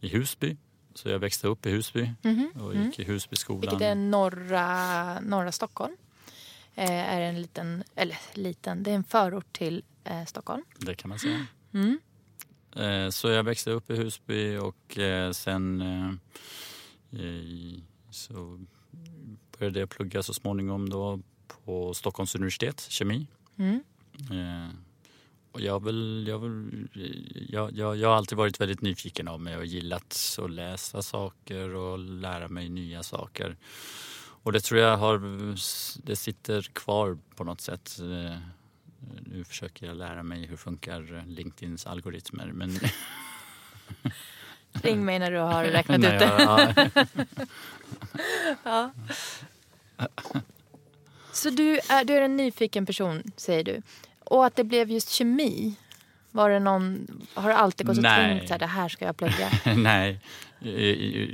i 0.00 0.08
Husby 0.08 0.56
så 0.94 1.08
jag 1.08 1.18
växte 1.18 1.48
upp 1.48 1.66
i 1.66 1.70
Husby 1.70 2.10
mm 2.22 2.36
-hmm. 2.36 2.60
och 2.60 2.74
gick 2.74 2.98
i 2.98 3.04
Husbyskolan. 3.04 3.60
Vilket 3.60 3.80
är 3.80 3.94
norra, 3.94 5.20
norra 5.20 5.52
Stockholm. 5.52 5.96
Eh, 6.74 7.14
är 7.14 7.20
en 7.20 7.42
liten, 7.42 7.84
eller 7.94 8.18
liten, 8.34 8.82
det 8.82 8.90
är 8.90 8.94
en 8.94 9.04
förort 9.04 9.52
till 9.52 9.84
eh, 10.04 10.24
Stockholm. 10.24 10.64
Det 10.78 10.94
kan 10.94 11.08
man 11.08 11.18
säga. 11.18 11.46
Mm. 11.74 12.00
Eh, 12.76 13.10
så 13.10 13.28
jag 13.28 13.42
växte 13.42 13.70
upp 13.70 13.90
i 13.90 13.96
Husby 13.96 14.56
och 14.56 14.98
eh, 14.98 15.32
sen 15.32 15.80
eh, 17.12 17.80
så 18.10 18.60
började 19.58 19.80
jag 19.80 19.90
plugga 19.90 20.22
så 20.22 20.34
småningom 20.34 20.88
då 20.88 21.20
på 21.64 21.94
Stockholms 21.94 22.34
universitet, 22.34 22.80
kemi. 22.80 23.26
Mm. 23.56 23.82
Och 25.52 25.60
jag, 25.60 25.84
väl, 25.84 26.24
jag, 26.28 26.38
väl, 26.38 26.88
jag, 27.48 27.72
jag, 27.72 27.96
jag 27.96 28.08
har 28.08 28.16
alltid 28.16 28.38
varit 28.38 28.60
väldigt 28.60 28.82
nyfiken 28.82 29.28
av 29.28 29.40
mig 29.40 29.56
och 29.56 29.66
gillat 29.66 30.38
att 30.38 30.50
läsa 30.50 31.02
saker 31.02 31.74
och 31.74 31.98
lära 31.98 32.48
mig 32.48 32.68
nya 32.68 33.02
saker. 33.02 33.56
Och 34.42 34.52
det 34.52 34.60
tror 34.60 34.80
jag 34.80 34.96
har, 34.96 35.18
det 36.06 36.16
sitter 36.16 36.62
kvar 36.62 37.18
på 37.36 37.44
något 37.44 37.60
sätt. 37.60 37.98
Eh, 38.00 38.38
nu 39.20 39.44
försöker 39.44 39.86
jag 39.86 39.96
lära 39.96 40.22
mig 40.22 40.46
hur 40.46 40.56
funkar 40.56 41.24
LinkedIns 41.26 41.86
algoritmer. 41.86 42.50
Men... 42.52 42.78
Ring 44.72 45.04
mig 45.04 45.18
när 45.18 45.30
du 45.30 45.38
har 45.38 45.64
räknat 45.64 45.98
ut 45.98 46.02
det. 46.02 46.90
ja. 48.62 48.92
Så 51.32 51.50
du 51.50 51.78
är, 51.88 52.04
du 52.04 52.14
är 52.14 52.20
en 52.22 52.36
nyfiken 52.36 52.86
person, 52.86 53.22
säger 53.36 53.64
du. 53.64 53.82
Och 54.32 54.46
att 54.46 54.56
det 54.56 54.64
blev 54.64 54.90
just 54.90 55.10
kemi. 55.10 55.74
Var 56.30 56.50
det 56.50 56.58
någon, 56.58 57.06
har 57.34 57.48
du 57.48 57.54
alltid 57.54 57.86
gått 57.86 57.96
och 57.96 58.02
nej. 58.02 58.38
tänkt 58.38 58.50
att 58.50 58.58
det 58.58 58.66
här 58.66 58.88
ska 58.88 59.04
jag 59.04 59.16
plugga? 59.16 59.50
nej. 59.76 60.20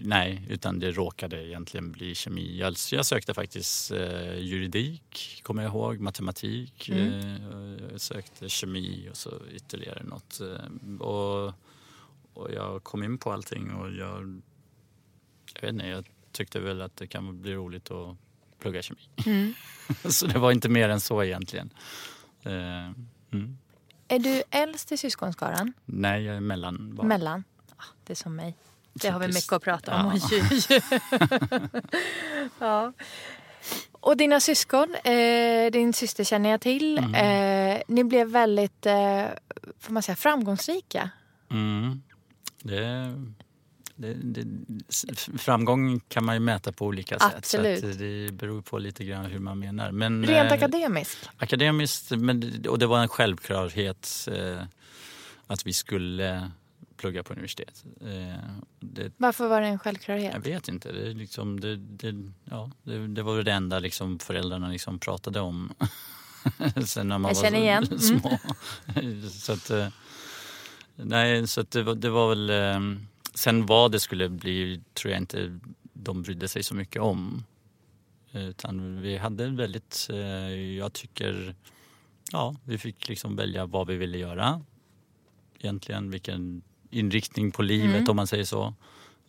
nej, 0.02 0.46
utan 0.48 0.78
det 0.78 0.90
råkade 0.90 1.46
egentligen 1.46 1.92
bli 1.92 2.14
kemi. 2.14 2.58
Jag, 2.58 2.74
jag 2.92 3.06
sökte 3.06 3.34
faktiskt 3.34 3.90
eh, 3.90 4.38
juridik, 4.38 5.40
kommer 5.42 5.62
jag 5.62 5.70
ihåg, 5.72 6.00
matematik. 6.00 6.88
Mm. 6.88 7.12
Eh, 7.12 7.90
jag 7.90 8.00
sökte 8.00 8.48
kemi 8.48 9.08
och 9.10 9.16
så 9.16 9.30
ytterligare 9.52 10.02
något. 10.02 10.40
Eh, 10.40 11.00
och, 11.00 11.52
och 12.34 12.52
jag 12.54 12.84
kom 12.84 13.02
in 13.02 13.18
på 13.18 13.32
allting 13.32 13.74
och 13.74 13.90
jag, 13.92 14.42
jag 15.54 15.60
vet 15.60 15.72
inte, 15.72 15.86
jag 15.86 16.04
tyckte 16.32 16.60
väl 16.60 16.82
att 16.82 16.96
det 16.96 17.06
kan 17.06 17.42
bli 17.42 17.54
roligt 17.54 17.90
att 17.90 18.16
plugga 18.58 18.82
kemi. 18.82 19.00
Mm. 19.26 19.54
så 20.10 20.26
det 20.26 20.38
var 20.38 20.52
inte 20.52 20.68
mer 20.68 20.88
än 20.88 21.00
så 21.00 21.22
egentligen. 21.22 21.70
Eh, 22.48 22.90
mm. 23.32 23.58
Är 24.08 24.18
du 24.18 24.42
äldst 24.50 24.92
i 24.92 24.96
syskonskaran? 24.96 25.72
Nej, 25.84 26.24
jag 26.24 26.36
är 26.36 26.40
mellan. 26.40 26.94
Bara. 26.94 27.06
Mellan? 27.06 27.44
Ah, 27.76 27.84
det 28.04 28.12
är 28.12 28.14
som 28.14 28.36
mig. 28.36 28.56
Det 28.92 29.08
har 29.08 29.20
vi 29.20 29.26
mycket 29.26 29.52
att 29.52 29.62
prata 29.62 30.04
om. 30.04 30.20
Ja. 30.68 30.80
ja. 32.58 32.92
Och 33.92 34.16
dina 34.16 34.40
syskon, 34.40 34.94
eh, 35.04 35.70
din 35.72 35.92
syster 35.92 36.24
känner 36.24 36.50
jag 36.50 36.60
till. 36.60 36.98
Mm. 36.98 37.14
Eh, 37.14 37.82
ni 37.88 38.04
blev 38.04 38.28
väldigt 38.28 38.86
eh, 38.86 39.24
får 39.78 39.92
man 39.92 40.02
säga, 40.02 40.16
framgångsrika. 40.16 41.10
Mm. 41.50 42.02
Det 42.62 43.14
det, 43.98 44.14
det, 44.14 44.44
framgång 45.38 46.00
kan 46.00 46.24
man 46.24 46.34
ju 46.36 46.40
mäta 46.40 46.72
på 46.72 46.86
olika 46.86 47.16
Absolut. 47.20 47.80
sätt. 47.80 47.92
Så 47.92 47.98
det 47.98 48.32
beror 48.32 48.62
på 48.62 48.78
lite 48.78 49.04
grann 49.04 49.24
hur 49.24 49.38
man 49.38 49.58
menar. 49.58 49.92
Men, 49.92 50.26
Rent 50.26 50.50
eh, 50.50 50.54
akademiskt? 50.54 51.30
Akademiskt, 51.36 52.10
men, 52.10 52.64
och 52.68 52.78
det 52.78 52.86
var 52.86 52.98
en 52.98 53.08
självklarhet 53.08 54.28
eh, 54.32 54.62
att 55.46 55.66
vi 55.66 55.72
skulle 55.72 56.50
plugga 56.96 57.22
på 57.22 57.32
universitet. 57.32 57.84
Eh, 58.00 58.44
det, 58.80 59.12
Varför 59.16 59.48
var 59.48 59.60
det 59.60 59.66
en 59.66 59.78
självklarhet? 59.78 60.32
Jag 60.34 60.40
vet 60.40 60.68
inte. 60.68 60.92
Det, 60.92 61.14
liksom, 61.14 61.60
det, 61.60 61.76
det 61.76 62.32
ja, 62.44 62.70
det, 62.82 63.06
det 63.06 63.22
var 63.22 63.42
det 63.42 63.52
enda 63.52 63.78
liksom, 63.78 64.18
föräldrarna 64.18 64.68
liksom 64.68 64.98
pratade 64.98 65.40
om. 65.40 65.72
Sen 66.84 67.08
när 67.08 67.18
man 67.18 67.28
jag 67.34 67.44
känner 67.44 67.58
igen. 67.58 68.00
små. 68.00 68.38
Mm. 68.96 69.30
så 69.30 69.52
att, 69.52 69.70
eh, 69.70 69.88
nej, 70.96 71.46
så 71.46 71.60
att 71.60 71.70
det, 71.70 71.82
var, 71.82 71.94
det 71.94 72.10
var 72.10 72.28
väl 72.28 72.50
eh, 72.50 73.00
Sen 73.38 73.66
vad 73.66 73.92
det 73.92 74.00
skulle 74.00 74.28
bli 74.28 74.80
tror 74.94 75.12
jag 75.12 75.20
inte 75.20 75.58
de 75.92 76.22
brydde 76.22 76.48
sig 76.48 76.62
så 76.62 76.74
mycket 76.74 77.02
om. 77.02 77.44
Utan 78.32 79.00
vi 79.00 79.16
hade 79.16 79.46
väldigt, 79.46 80.06
eh, 80.10 80.18
jag 80.76 80.92
tycker, 80.92 81.54
ja 82.32 82.56
vi 82.64 82.78
fick 82.78 83.08
liksom 83.08 83.36
välja 83.36 83.66
vad 83.66 83.86
vi 83.86 83.96
ville 83.96 84.18
göra. 84.18 84.62
Egentligen 85.58 86.10
vilken 86.10 86.62
inriktning 86.90 87.50
på 87.50 87.62
livet 87.62 87.96
mm. 87.96 88.10
om 88.10 88.16
man 88.16 88.26
säger 88.26 88.44
så. 88.44 88.74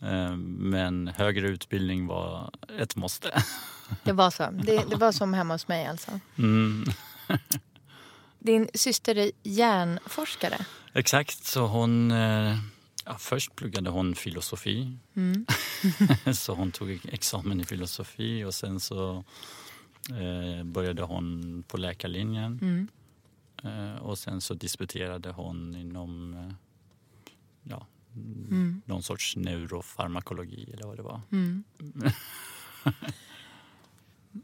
Eh, 0.00 0.36
men 0.36 1.08
högre 1.08 1.48
utbildning 1.48 2.06
var 2.06 2.50
ett 2.78 2.96
måste. 2.96 3.42
Det 4.04 4.12
var 4.12 4.30
så. 4.30 4.50
Det, 4.50 4.84
det 4.90 4.96
var 4.96 5.12
som 5.12 5.34
hemma 5.34 5.54
hos 5.54 5.68
mig 5.68 5.86
alltså. 5.86 6.20
Mm. 6.38 6.84
Din 8.38 8.68
syster 8.74 9.18
är 9.18 9.30
hjärnforskare. 9.42 10.66
Exakt, 10.92 11.44
så 11.44 11.66
hon 11.66 12.10
eh, 12.10 12.56
Ja, 13.10 13.18
först 13.18 13.56
pluggade 13.56 13.90
hon 13.90 14.14
filosofi. 14.14 14.98
Mm. 15.14 15.46
så 16.34 16.54
hon 16.54 16.72
tog 16.72 17.00
examen 17.04 17.60
i 17.60 17.64
filosofi 17.64 18.44
och 18.44 18.54
sen 18.54 18.80
så 18.80 19.24
eh, 20.10 20.64
började 20.64 21.02
hon 21.02 21.62
på 21.68 21.76
läkarlinjen. 21.76 22.58
Mm. 22.62 22.88
Eh, 23.62 23.96
och 23.96 24.18
sen 24.18 24.40
så 24.40 24.54
disputerade 24.54 25.30
hon 25.30 25.76
inom 25.76 26.34
eh, 26.34 26.52
ja, 27.62 27.86
mm. 28.14 28.82
någon 28.84 29.02
sorts 29.02 29.36
neurofarmakologi 29.36 30.70
eller 30.72 30.86
vad 30.86 30.96
det 30.96 31.02
var. 31.02 31.20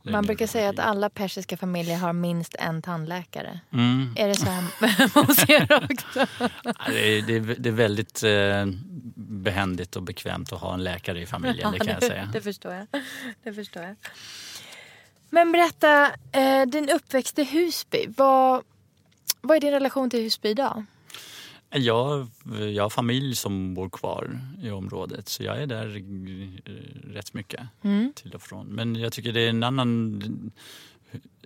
Man 0.03 0.25
brukar 0.27 0.47
säga 0.47 0.69
att 0.69 0.79
alla 0.79 1.11
persiska 1.11 1.57
familjer 1.57 1.97
har 1.97 2.13
minst 2.13 2.55
en 2.55 2.83
tandläkare. 2.83 3.61
Mm. 3.73 4.15
Är 4.17 4.29
det 4.29 4.35
så 4.35 5.21
hos 5.21 5.39
er 5.49 5.69
också? 5.73 6.27
Ja, 6.65 6.75
Det 6.87 7.19
är, 7.19 7.23
det, 7.59 7.69
är, 7.69 7.73
väldigt 7.73 8.23
eh, 8.23 8.67
behändigt 9.17 9.97
och 9.97 10.03
bekvämt 10.03 10.53
att 10.53 10.61
ha 10.61 10.75
en 10.75 10.85
läkare 10.85 11.21
i 11.21 11.27
familjen, 11.27 11.73
det 11.73 11.79
kan 11.79 11.89
jag 11.89 12.03
säga. 12.03 12.29
Det 12.33 12.41
förstår 12.41 12.73
jag. 12.73 12.87
Det 13.43 13.53
förstår 13.53 13.83
jag. 13.83 13.97
Men 15.31 15.53
berätta, 15.53 16.11
eh, 16.33 16.67
din 16.67 16.91
uppväxt 16.91 17.39
i 17.39 17.45
Husby. 17.45 18.07
Vad, 18.17 18.63
vad 19.41 19.57
är 19.57 19.61
din 19.61 19.71
relation 19.71 20.11
till 20.11 20.21
Husby 20.21 20.49
idag? 20.49 20.85
Jag, 21.71 22.29
jag 22.75 22.83
har 22.83 22.91
familj 22.91 23.37
som 23.37 23.75
bor 23.75 23.89
kvar 23.89 24.41
i 24.63 24.71
området 24.71 25.29
så 25.29 25.43
jag 25.43 25.63
är 25.63 25.67
där 25.67 25.97
eh, 25.97 26.73
rätt 27.13 27.35
mycket 27.35 27.67
till 28.15 28.35
och 28.35 28.43
från. 28.43 28.67
Men 28.67 28.97
jag 28.97 29.13
tycker 29.13 29.33
det 29.33 29.41
är 29.41 29.49
en 29.49 29.63
annan 29.63 30.53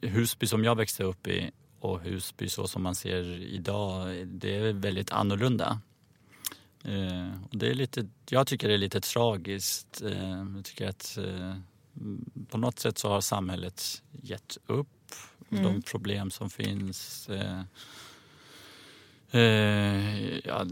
Husby 0.03 0.47
som 0.47 0.65
jag 0.65 0.77
växte 0.77 1.05
upp 1.05 1.27
i 1.27 1.50
och 1.81 2.00
Husby 2.00 2.49
så 2.49 2.69
som 2.69 2.83
man 2.83 2.95
ser 2.95 3.43
idag, 3.43 4.27
det 4.27 4.57
är 4.57 4.73
väldigt 4.73 5.12
annorlunda. 5.12 5.81
Eh, 6.85 7.33
det 7.50 7.71
är 7.71 7.75
lite, 7.75 8.09
jag 8.31 8.47
tycker 8.47 8.69
det 8.69 8.75
är 8.75 8.79
lite 8.79 9.00
tragiskt. 9.00 10.03
Eh, 10.03 10.45
jag 10.57 10.65
tycker 10.65 10.89
att 10.89 11.19
eh, 11.19 11.57
på 12.49 12.59
något 12.59 12.79
sätt 12.79 12.99
så 12.99 13.09
har 13.09 13.21
samhället 13.21 14.03
gett 14.23 14.59
upp 14.67 14.87
de 15.49 15.83
problem 15.83 16.31
som 16.31 16.50
finns. 16.50 17.29
Eh, 19.33 20.39
ja, 20.39 20.67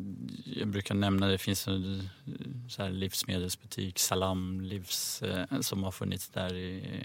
jag 0.44 0.68
brukar 0.68 0.94
nämna 0.94 1.26
det 1.26 1.38
finns 1.38 1.68
en 1.68 2.00
eh, 2.00 2.68
så 2.68 2.82
här 2.82 2.90
livsmedelsbutik, 2.90 3.98
Salam 3.98 4.60
Livs, 4.60 5.22
eh, 5.22 5.60
som 5.60 5.84
har 5.84 5.90
funnits 5.90 6.28
där 6.28 6.54
i 6.54 7.02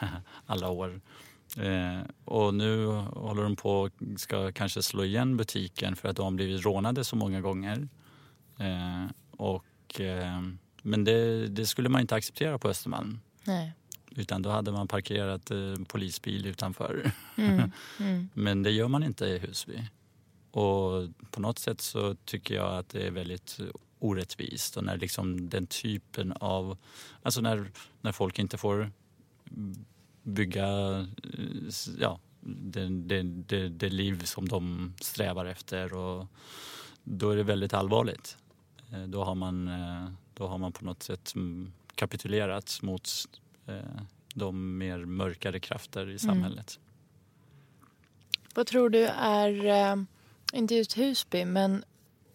alla 0.46 0.68
år. 0.68 1.00
Eh, 1.56 2.00
och 2.24 2.54
nu 2.54 2.86
håller 2.96 3.42
de 3.42 3.56
på 3.56 3.90
ska 4.16 4.52
kanske 4.52 4.82
slå 4.82 5.04
igen 5.04 5.36
butiken 5.36 5.96
för 5.96 6.08
att 6.08 6.16
de 6.16 6.22
har 6.22 6.30
blivit 6.30 6.64
rånade 6.64 7.04
så 7.04 7.16
många 7.16 7.40
gånger. 7.40 7.88
Eh, 8.58 9.06
och, 9.30 10.00
eh, 10.00 10.42
men 10.82 11.04
det, 11.04 11.48
det 11.48 11.66
skulle 11.66 11.88
man 11.88 12.00
inte 12.00 12.14
acceptera 12.14 12.58
på 12.58 12.68
Östermalm. 12.68 13.20
Nej. 13.44 13.72
Utan 14.16 14.42
då 14.42 14.50
hade 14.50 14.72
man 14.72 14.88
parkerat 14.88 15.50
eh, 15.50 15.74
polisbil 15.88 16.46
utanför. 16.46 17.10
Men 18.34 18.62
det 18.62 18.70
gör 18.70 18.88
man 18.88 19.02
inte 19.02 19.26
i 19.26 19.38
Husby. 19.38 19.82
Och 20.54 21.08
på 21.30 21.40
något 21.40 21.58
sätt 21.58 21.80
så 21.80 22.14
tycker 22.14 22.54
jag 22.54 22.78
att 22.78 22.88
det 22.88 23.06
är 23.06 23.10
väldigt 23.10 23.60
orättvist. 23.98 24.76
Och 24.76 24.84
när 24.84 24.96
liksom 24.96 25.48
den 25.48 25.66
typen 25.66 26.32
av... 26.32 26.76
Alltså 27.22 27.40
när, 27.40 27.70
när 28.00 28.12
folk 28.12 28.38
inte 28.38 28.58
får 28.58 28.92
bygga 30.22 30.66
eh, 30.98 31.68
ja, 31.98 32.18
det, 32.40 32.88
det, 32.88 33.22
det, 33.22 33.68
det 33.68 33.88
liv 33.88 34.24
som 34.24 34.48
de 34.48 34.94
strävar 35.00 35.44
efter. 35.44 35.94
Och 35.94 36.26
då 37.04 37.30
är 37.30 37.36
det 37.36 37.42
väldigt 37.42 37.74
allvarligt. 37.74 38.36
Eh, 38.92 39.02
Då 39.02 39.24
har 39.24 39.34
man, 39.34 39.68
eh, 39.68 40.08
då 40.34 40.46
har 40.46 40.58
man 40.58 40.72
på 40.72 40.84
något 40.84 41.02
sätt 41.02 41.34
mm, 41.34 41.72
kapitulerat 41.94 42.78
mot 42.82 43.10
de 44.34 44.78
mer 44.78 45.04
mörkare 45.04 45.60
krafter 45.60 46.10
i 46.10 46.18
samhället. 46.18 46.80
Vad 48.54 48.66
tror 48.66 48.90
du 48.90 49.04
är, 49.06 50.06
inte 50.54 50.74
just 50.74 50.98
Husby, 50.98 51.44
men 51.44 51.84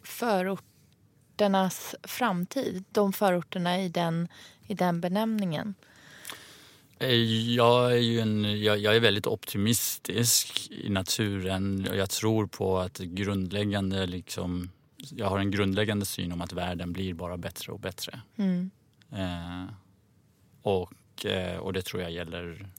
förorternas 0.03 1.95
framtid? 2.03 2.83
De 2.91 3.13
förorterna 3.13 3.81
i 3.81 3.89
den, 3.89 4.27
i 4.67 4.73
den 4.73 5.01
benämningen. 5.01 5.75
Eh, 6.99 7.13
Jag 7.55 7.91
är, 7.91 7.97
ju 7.97 8.19
en, 8.19 8.61
jag, 8.61 8.77
jag 8.79 8.95
är 8.95 8.99
väldigt 8.99 9.27
optimistisk 9.27 10.71
i 10.71 10.89
naturen 10.89 11.88
och 11.89 11.95
jag 11.95 12.09
tror 12.09 12.47
på 12.47 12.79
att 12.79 12.97
grundläggande 12.97 14.05
liksom, 14.05 14.69
jag 14.97 15.25
har 15.29 15.39
en 15.39 15.51
grundläggande 15.51 16.05
syn 16.05 16.31
om 16.31 16.41
att 16.41 16.53
världen 16.53 16.93
blir 16.93 17.13
bara 17.13 17.38
bättre 17.38 17.71
och 17.71 17.79
bättre. 17.79 18.21
Eh, 19.11 19.65
och, 20.61 21.25
eh, 21.25 21.58
och 21.58 21.73
det 21.73 21.82
tror 21.82 22.01
jag 22.01 22.12
gäller 22.12 22.69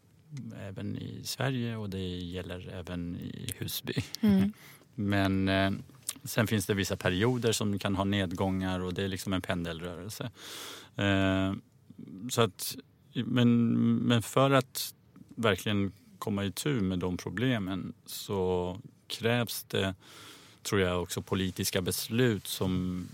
även 0.60 0.98
i 0.98 1.20
Sverige 1.24 1.76
och 1.76 1.90
det 1.90 2.08
gäller 2.08 2.68
även 2.74 3.16
i 3.16 3.54
Husby. 3.58 3.94
Men 5.00 5.48
eh, 5.48 5.70
sen 6.24 6.46
finns 6.46 6.66
det 6.66 6.74
vissa 6.74 6.96
perioder 6.96 7.52
som 7.52 7.78
kan 7.78 7.96
ha 7.96 8.04
nedgångar 8.04 8.80
och 8.80 8.94
det 8.94 9.02
är 9.02 9.08
liksom 9.08 9.32
en 9.32 9.42
pendelrörelse. 9.42 10.30
Eh, 10.96 11.52
så 12.30 12.42
att, 12.42 12.76
men, 13.12 13.74
men 13.96 14.22
för 14.22 14.50
att 14.50 14.94
verkligen 15.36 15.92
komma 16.18 16.44
itu 16.44 16.80
med 16.80 16.98
de 16.98 17.16
problemen 17.16 17.92
så 18.06 18.76
krävs 19.06 19.62
det, 19.62 19.94
tror 20.62 20.80
jag, 20.80 21.02
också 21.02 21.22
politiska 21.22 21.82
beslut 21.82 22.46
som 22.46 23.06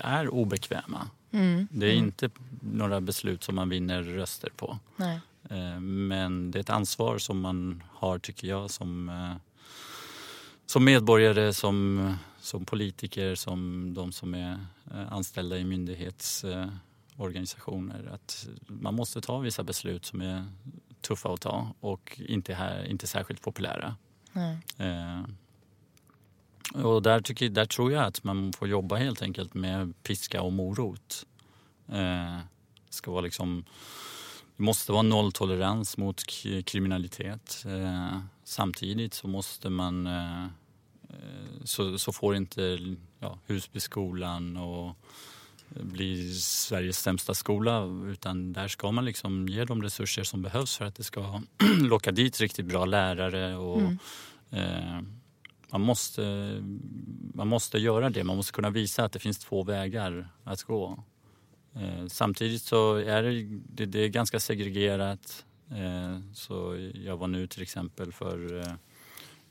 är 0.00 0.28
obekväma. 0.28 1.08
Det 1.70 1.86
är 1.86 1.94
inte 1.94 2.30
några 2.60 3.00
beslut 3.00 3.42
som 3.44 3.54
man 3.54 3.68
vinner 3.68 4.02
röster 4.02 4.50
på. 4.56 4.78
Nej. 4.96 5.20
Eh, 5.50 5.80
Men 5.80 6.50
det 6.50 6.58
är 6.58 6.60
ett 6.60 6.70
ansvar 6.70 7.18
som 7.18 7.40
man 7.40 7.82
har, 7.90 8.18
tycker 8.18 8.48
jag, 8.48 8.70
som, 8.70 9.08
eh, 9.08 9.36
som 10.72 10.84
medborgare, 10.84 11.52
som, 11.52 12.14
som 12.40 12.64
politiker, 12.64 13.34
som 13.34 13.90
de 13.94 14.12
som 14.12 14.34
är 14.34 14.58
eh, 14.94 15.12
anställda 15.12 15.58
i 15.58 15.64
myndighetsorganisationer. 15.64 18.10
Att 18.14 18.48
man 18.66 18.94
måste 18.94 19.20
ta 19.20 19.38
vissa 19.38 19.62
beslut 19.62 20.04
som 20.04 20.20
är 20.20 20.44
tuffa 21.00 21.32
att 21.32 21.40
ta 21.40 21.74
och 21.80 22.20
inte, 22.26 22.54
här, 22.54 22.84
inte 22.84 23.06
särskilt 23.06 23.42
populära. 23.42 23.96
Eh, 24.76 25.22
och 26.84 27.02
där, 27.02 27.20
tycker, 27.20 27.48
där 27.48 27.66
tror 27.66 27.92
jag 27.92 28.04
att 28.04 28.24
man 28.24 28.52
får 28.52 28.68
jobba 28.68 28.96
helt 28.96 29.22
enkelt 29.22 29.54
med 29.54 30.02
piska 30.02 30.42
och 30.42 30.52
morot. 30.52 31.26
Eh, 31.88 32.38
ska 32.90 33.10
vara 33.10 33.20
liksom, 33.20 33.64
det 34.56 34.62
måste 34.62 34.92
vara 34.92 35.02
nolltolerans 35.02 35.96
mot 35.96 36.22
kriminalitet. 36.64 37.64
Eh, 37.66 38.18
samtidigt 38.44 39.14
så 39.14 39.28
måste 39.28 39.70
man 39.70 40.06
eh, 40.06 40.46
så, 41.64 41.98
så 41.98 42.12
får 42.12 42.36
inte 42.36 42.78
ja, 43.18 43.38
Husbyskolan 43.46 44.56
och 44.56 44.96
bli 45.68 46.34
Sveriges 46.34 46.98
sämsta 46.98 47.34
skola 47.34 47.84
utan 48.10 48.52
där 48.52 48.68
ska 48.68 48.90
man 48.90 49.04
liksom 49.04 49.48
ge 49.48 49.64
de 49.64 49.82
resurser 49.82 50.24
som 50.24 50.42
behövs 50.42 50.76
för 50.76 50.84
att 50.84 50.94
det 50.94 51.04
ska 51.04 51.42
locka 51.80 52.12
dit 52.12 52.40
riktigt 52.40 52.66
bra 52.66 52.84
lärare 52.84 53.56
och 53.56 53.82
eh, 54.50 55.00
man 55.72 55.80
måste, 55.80 56.22
man 57.34 57.48
måste 57.48 57.78
göra 57.78 58.10
det. 58.10 58.24
Man 58.24 58.36
måste 58.36 58.52
kunna 58.52 58.70
visa 58.70 59.04
att 59.04 59.12
det 59.12 59.18
finns 59.18 59.38
två 59.38 59.62
vägar 59.62 60.28
att 60.44 60.62
gå. 60.62 61.04
Eh, 61.74 62.06
samtidigt 62.06 62.62
så 62.62 62.94
är 62.94 63.22
det, 63.22 63.42
det, 63.74 63.86
det 63.86 63.98
är 63.98 64.08
ganska 64.08 64.40
segregerat. 64.40 65.44
Eh, 65.70 66.18
så 66.34 66.76
jag 66.94 67.16
var 67.16 67.28
nu 67.28 67.46
till 67.46 67.62
exempel 67.62 68.12
för, 68.12 68.60
eh, 68.60 68.72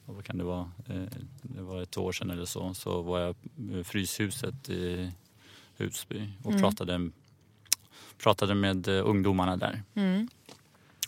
vad 0.06 0.26
kan 0.26 0.38
det 0.38 0.44
vara, 0.44 0.72
eh, 0.90 1.04
det 1.42 1.62
var 1.62 1.82
ett 1.82 1.98
år 1.98 2.12
sedan 2.12 2.30
eller 2.30 2.46
så, 2.46 2.74
så 2.74 3.02
var 3.02 3.20
jag 3.20 3.36
i 3.80 3.84
Fryshuset 3.84 4.70
i 4.70 5.12
Husby 5.78 6.30
och 6.44 6.60
pratade, 6.60 7.10
pratade 8.18 8.56
med 8.56 8.88
eh, 8.88 9.08
ungdomarna 9.10 9.58
där. 9.58 9.84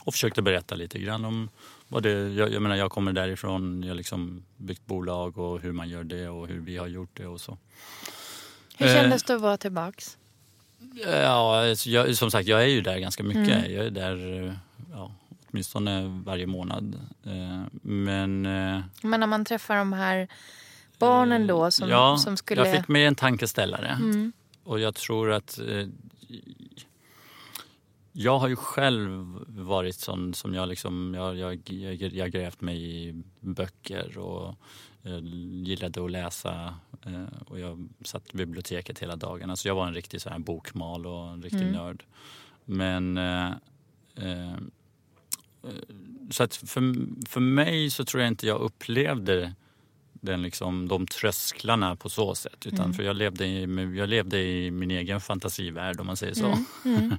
Och 0.05 0.13
försökte 0.13 0.41
berätta 0.41 0.75
lite 0.75 0.99
grann 0.99 1.25
om 1.25 1.49
vad 1.87 2.03
det, 2.03 2.11
jag, 2.33 2.53
jag 2.53 2.61
menar 2.61 2.75
jag 2.75 2.91
kommer 2.91 3.13
därifrån, 3.13 3.83
jag 3.83 3.89
har 3.89 3.95
liksom 3.95 4.43
byggt 4.57 4.85
bolag 4.85 5.37
och 5.37 5.59
hur 5.61 5.71
man 5.71 5.89
gör 5.89 6.03
det 6.03 6.29
och 6.29 6.47
hur 6.47 6.59
vi 6.59 6.77
har 6.77 6.87
gjort 6.87 7.09
det 7.13 7.25
och 7.27 7.41
så. 7.41 7.57
Hur 8.77 8.87
Eh. 8.87 8.93
kändes 8.93 9.23
det 9.23 9.35
att 9.35 9.41
vara 9.41 9.57
tillbaks? 9.57 10.17
Ja, 11.05 11.69
alltså 11.69 11.89
jag, 11.89 12.17
som 12.17 12.31
sagt 12.31 12.47
jag 12.47 12.63
är 12.63 12.67
ju 12.67 12.81
där 12.81 12.99
ganska 12.99 13.23
mycket. 13.23 13.71
Jag 13.71 13.85
är 13.85 13.89
där 13.91 14.59
åtminstone 15.53 16.21
varje 16.25 16.47
månad. 16.47 16.95
Eh, 17.23 17.61
Men 17.81 18.45
eh, 18.45 18.81
Men 19.01 19.19
när 19.19 19.27
man 19.27 19.45
träffar 19.45 19.75
de 19.75 19.93
här 19.93 20.27
barnen 20.99 21.47
då 21.47 21.71
som, 21.71 21.89
ja, 21.89 22.17
som 22.17 22.37
skulle... 22.37 22.61
Mm. 22.61 22.73
jag 22.73 22.81
fick 22.81 22.87
med 22.87 23.07
en 23.07 23.15
tankeställare. 23.15 23.97
Och 24.63 24.79
jag 24.79 24.95
tror 24.95 25.31
att 25.31 25.59
eh, 25.59 25.87
jag 28.11 28.39
har 28.39 28.47
ju 28.47 28.55
själv 28.55 29.35
varit 29.47 29.95
sån 29.95 30.33
som 30.33 30.53
jag 30.53 30.69
liksom, 30.69 31.13
jag, 31.13 31.37
jag, 31.37 31.69
jag, 31.69 31.95
jag 31.95 32.31
grävt 32.31 32.61
mig 32.61 33.07
i 33.07 33.23
böcker 33.39 34.17
och 34.17 34.55
gillade 35.65 36.05
att 36.05 36.11
läsa 36.11 36.75
och 37.45 37.59
jag 37.59 37.89
satt 38.05 38.33
i 38.33 38.37
biblioteket 38.37 38.99
hela 38.99 39.15
dagarna. 39.15 39.55
Så 39.55 39.67
jag 39.67 39.75
var 39.75 39.87
en 39.87 39.93
riktig 39.93 40.21
så 40.21 40.29
här 40.29 40.39
bokmal 40.39 41.05
och 41.05 41.27
en 41.27 41.41
riktig 41.41 41.71
nörd. 41.71 42.03
Men 42.65 43.17
eh, 43.17 44.55
så 46.29 46.43
att 46.43 46.55
för, 46.55 46.95
för 47.27 47.39
mig 47.39 47.89
så 47.89 48.05
tror 48.05 48.21
jag 48.21 48.27
inte 48.27 48.47
jag 48.47 48.61
upplevde 48.61 49.53
den 50.13 50.41
liksom, 50.41 50.87
de 50.87 51.07
trösklarna 51.07 51.95
på 51.95 52.09
så 52.09 52.35
sätt. 52.35 52.65
Utan 52.65 52.93
för 52.93 53.03
jag 53.03 53.15
levde, 53.15 53.45
i, 53.45 53.61
jag 53.97 54.09
levde 54.09 54.39
i 54.39 54.71
min 54.71 54.91
egen 54.91 55.21
fantasivärld 55.21 55.99
om 55.99 56.07
man 56.07 56.17
säger 56.17 56.33
så. 56.33 56.57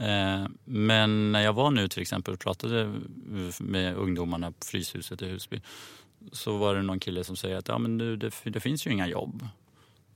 Eh, 0.00 0.46
men 0.64 1.32
när 1.32 1.40
jag 1.40 1.52
var 1.52 1.70
nu 1.70 1.88
till 1.88 2.02
exempel 2.02 2.34
och 2.34 2.40
pratade 2.40 2.94
med 3.58 3.96
ungdomarna 3.96 4.50
på 4.50 4.66
Fryshuset 4.66 5.22
i 5.22 5.28
Husby 5.28 5.60
så 6.32 6.56
var 6.56 6.74
det 6.74 6.82
någon 6.82 7.00
kille 7.00 7.24
som 7.24 7.36
säger 7.36 7.56
att 7.56 7.68
ja, 7.68 7.78
men 7.78 7.96
nu, 7.96 8.16
det, 8.16 8.32
det 8.44 8.60
finns 8.60 8.86
ju 8.86 8.90
inga 8.90 9.06
jobb. 9.06 9.48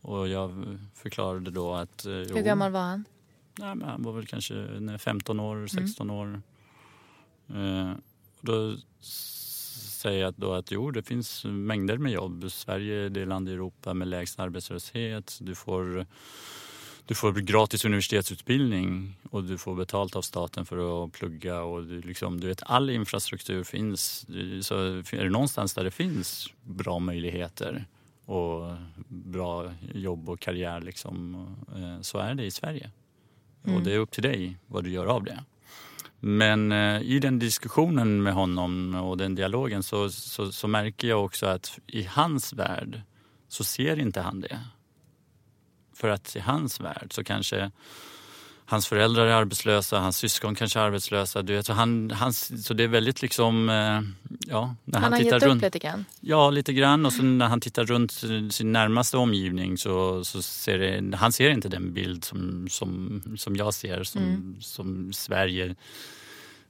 Och 0.01 0.29
jag 0.29 0.79
förklarade 0.95 1.51
då 1.51 1.75
att... 1.75 2.07
Eh, 2.07 2.13
Hur 2.13 2.43
gammal 2.43 2.73
var 2.73 2.81
han? 2.81 3.05
Ja, 3.59 3.75
men 3.75 3.89
han 3.89 4.03
var 4.03 4.13
väl 4.13 4.27
kanske 4.27 4.67
15 4.99 5.41
år, 5.41 5.67
16 5.67 6.11
mm. 6.11 6.17
år. 6.17 6.43
Eh, 7.49 7.93
då 8.41 8.77
säger 10.03 10.21
jag 10.21 10.35
då 10.37 10.53
att 10.53 10.71
jo, 10.71 10.91
det 10.91 11.03
finns 11.03 11.45
mängder 11.45 11.99
med 11.99 12.13
jobb. 12.13 12.45
Sverige 12.51 13.05
är 13.05 13.11
det 13.11 13.25
land 13.25 13.49
i 13.49 13.53
Europa 13.53 13.95
med 13.95 14.09
lägst 14.09 14.41
arbetslöshet. 14.41 15.39
Du 15.41 15.55
får, 15.55 16.07
du 17.07 17.15
får 17.15 17.33
gratis 17.33 17.85
universitetsutbildning 17.85 19.15
och 19.31 19.45
du 19.45 19.59
får 19.59 19.75
betalt 19.75 20.17
av 20.17 20.23
staten 20.23 20.67
för 20.67 21.05
att 21.05 21.13
plugga. 21.13 21.63
Och 21.63 21.85
du, 21.85 22.01
liksom, 22.01 22.41
du 22.41 22.47
vet, 22.47 22.63
all 22.67 22.91
infrastruktur 22.91 23.65
finns. 23.65 24.27
Så 24.63 24.75
är 24.77 25.25
det 25.25 25.31
någonstans 25.31 25.75
där 25.75 25.85
det 25.85 25.91
finns 25.91 26.49
bra 26.63 26.99
möjligheter 26.99 27.87
och 28.25 28.75
bra 29.09 29.73
jobb 29.95 30.29
och 30.29 30.41
karriär 30.41 30.81
liksom, 30.81 31.47
eh, 31.77 32.01
så 32.01 32.19
är 32.19 32.35
det 32.35 32.45
i 32.45 32.51
Sverige. 32.51 32.91
Mm. 33.65 33.77
Och 33.77 33.83
det 33.83 33.95
är 33.95 33.99
upp 33.99 34.11
till 34.11 34.23
dig 34.23 34.59
vad 34.67 34.85
du 34.85 34.91
gör 34.91 35.07
av 35.07 35.25
det. 35.25 35.45
Men 36.25 36.73
eh, 36.73 37.03
i 37.03 37.19
den 37.19 37.39
diskussionen 37.39 38.23
med 38.23 38.35
honom 38.35 38.95
och 38.95 39.17
den 39.17 39.35
dialogen 39.35 39.83
så, 39.83 40.11
så, 40.11 40.53
så, 40.53 40.69
märker 40.69 41.09
jag 41.09 41.25
också 41.25 41.47
att 41.47 41.79
i 41.87 42.03
hans 42.03 42.53
värld 42.53 43.03
så 43.49 43.65
ser 43.65 43.99
inte 43.99 44.21
han 44.21 44.41
det. 44.41 44.61
För 45.95 46.09
att 46.09 46.37
i 46.37 46.41
hans 46.41 46.81
värld 46.81 47.07
så 47.11 47.25
kanske 47.25 47.71
hans 48.73 48.87
föräldrar 48.87 49.27
är 49.27 49.33
arbetslösa, 49.33 49.99
hans 49.99 50.17
syskon 50.17 50.55
kanske 50.55 50.79
är 50.79 50.83
arbetslösa. 50.83 51.43
Du 51.43 51.55
vet, 51.55 51.67
så, 51.67 51.73
han, 51.73 52.11
han, 52.11 52.33
så 52.33 52.75
det 52.75 52.85
är 52.85 52.89
väldigt 52.89 53.23
liksom... 53.23 53.69
Eh, 53.69 54.01
ja, 54.47 54.75
när 54.85 54.99
han, 54.99 55.03
han 55.03 55.13
har 55.13 55.19
tittar 55.19 55.37
gett 55.37 55.43
runt, 55.43 55.57
upp 55.57 55.63
lite 55.63 55.79
grann? 55.79 56.05
Ja, 56.21 56.51
lite 56.51 56.73
grann. 56.73 57.07
Och 57.07 57.13
så 57.13 57.23
när 57.23 57.47
han 57.47 57.61
tittar 57.61 57.85
runt 57.85 58.13
sin 58.53 58.73
närmaste 58.73 59.17
omgivning 59.17 59.79
så, 59.79 60.25
så 60.25 60.43
ser 60.43 60.79
det, 60.79 61.17
han 61.17 61.33
ser 61.33 61.51
inte 61.51 61.69
den 61.69 61.93
bild 61.93 62.25
som, 62.25 62.69
som, 62.71 63.23
som 63.37 63.57
jag 63.57 63.75
ser 63.75 64.05
som, 64.05 64.23
mm. 64.23 64.57
som 64.61 65.13
Sverige. 65.13 65.75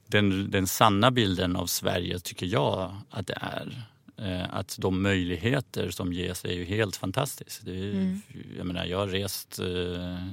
Den, 0.07 0.51
den 0.51 0.67
sanna 0.67 1.11
bilden 1.11 1.55
av 1.55 1.67
Sverige 1.67 2.19
tycker 2.19 2.45
jag 2.45 2.95
att 3.09 3.27
det 3.27 3.37
är. 3.41 3.83
Eh, 4.17 4.53
att 4.53 4.75
de 4.79 5.01
möjligheter 5.01 5.89
som 5.89 6.13
ges 6.13 6.45
är 6.45 6.53
ju 6.53 6.65
helt 6.65 6.95
fantastiska. 6.95 7.65
Det 7.65 7.71
är, 7.71 7.91
mm. 7.91 8.21
jag, 8.57 8.65
menar, 8.65 8.85
jag 8.85 8.97
har 8.97 9.07
rest 9.07 9.59
eh, 9.59 10.27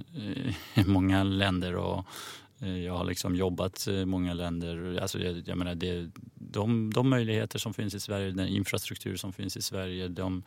i 0.75 0.85
många 0.87 1.23
länder 1.23 1.77
och 1.77 2.07
jag 2.61 2.97
har 2.97 3.05
liksom 3.05 3.37
jobbat 3.37 3.87
i 3.87 4.05
många 4.05 4.35
länder. 4.35 4.99
Alltså 5.03 5.19
jag, 5.19 5.43
jag 5.49 5.59
menar, 5.59 5.75
det, 5.75 6.11
de, 6.35 6.93
de 6.93 7.09
möjligheter 7.09 7.59
som 7.59 7.75
finns 7.75 7.95
i 7.95 8.01
Sverige, 8.01 8.31
den 8.31 8.49
infrastruktur 8.49 9.17
som 9.17 9.33
finns 9.33 9.57
i 9.57 9.63
Sverige, 9.63 10.09
de, 10.09 10.43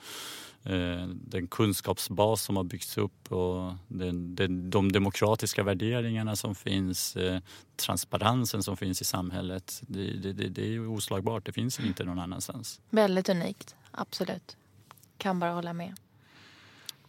Eh, 0.66 1.08
den 1.08 1.48
kunskapsbas 1.48 2.42
som 2.42 2.58
har 2.58 2.64
byggts 2.64 2.98
upp 2.98 3.32
och 3.32 3.74
den, 3.88 4.36
den, 4.36 4.70
de 4.70 4.92
demokratiska 4.92 5.64
värderingarna 5.64 6.36
som 6.36 6.56
finns, 6.56 7.16
eh, 7.16 7.40
transparensen 7.76 8.64
som 8.64 8.78
finns 8.78 9.02
i 9.02 9.06
samhället. 9.06 9.82
Det, 9.88 10.12
det, 10.12 10.34
det, 10.34 10.50
det 10.50 10.76
är 10.76 10.88
oslagbart, 10.88 11.46
det 11.46 11.52
finns 11.52 11.80
inte 11.80 12.04
någon 12.04 12.20
annanstans. 12.20 12.82
Väldigt 12.90 13.30
unikt, 13.30 13.76
absolut. 13.92 14.58
Kan 15.18 15.40
bara 15.40 15.52
hålla 15.52 15.74
med. 15.74 15.96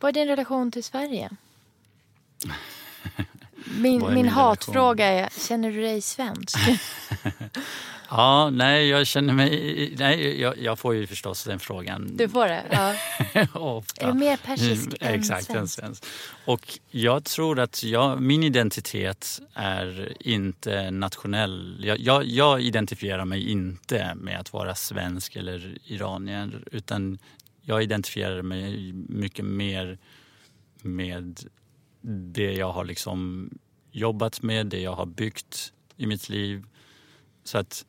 Vad 0.01 0.09
är 0.09 0.13
din 0.13 0.29
relation 0.29 0.73
till 0.73 0.85
Sverige? 0.85 1.31
Min, 3.65 4.15
min, 4.15 4.29
hatfråga 4.29 5.07
är, 5.07 5.29
känner 5.49 5.73
du 5.73 5.81
dig 5.83 6.01
svensk? 6.01 6.57
Ja, 8.17 8.51
nej, 8.51 8.89
jag 8.89 9.07
känner 9.07 9.35
mig... 9.35 9.95
Nej, 9.99 10.41
jag, 10.41 10.59
jag 10.59 10.79
får 10.79 10.95
ju 10.95 11.07
förstås 11.07 11.45
den 11.45 11.59
frågan. 11.59 12.17
Du 12.17 12.29
får 12.29 12.49
det? 12.49 12.63
Ja. 12.71 12.95
är 14.01 14.07
du 14.07 14.13
mer 14.13 14.37
persisk 14.37 14.87
mm, 14.87 14.97
än 15.01 15.21
Exakt, 15.21 15.47
svensk? 15.47 15.75
svensk. 15.75 16.05
Och 16.45 16.79
jag 16.91 17.25
tror 17.25 17.61
att 17.61 17.83
jag, 17.83 18.23
min 18.23 18.45
identitet 18.45 19.41
är 19.55 20.17
inte 20.21 20.91
nationell. 20.91 21.85
Jag, 21.85 21.99
jag, 21.99 22.25
jag, 22.25 22.61
identifierar 22.61 23.25
mig 23.25 23.51
inte 23.51 24.15
med 24.15 24.41
att 24.41 24.53
vara 24.53 24.75
svensk 24.75 25.37
eller 25.37 25.79
iranier 25.85 26.65
utan 26.73 27.19
jag 27.63 27.83
identifierar 27.83 28.43
mig 28.43 28.93
mycket 28.93 29.45
mer 29.45 29.99
med 30.83 31.41
det 32.07 32.53
jag 32.53 32.73
har 32.73 32.85
liksom 32.85 33.51
jobbat 33.93 34.43
med, 34.43 34.67
det 34.67 34.81
jag 34.81 34.95
har 34.95 35.07
byggt 35.07 35.73
i 35.97 36.07
mitt 36.07 36.29
liv. 36.29 36.65
Så 37.45 37.59
att 37.59 37.85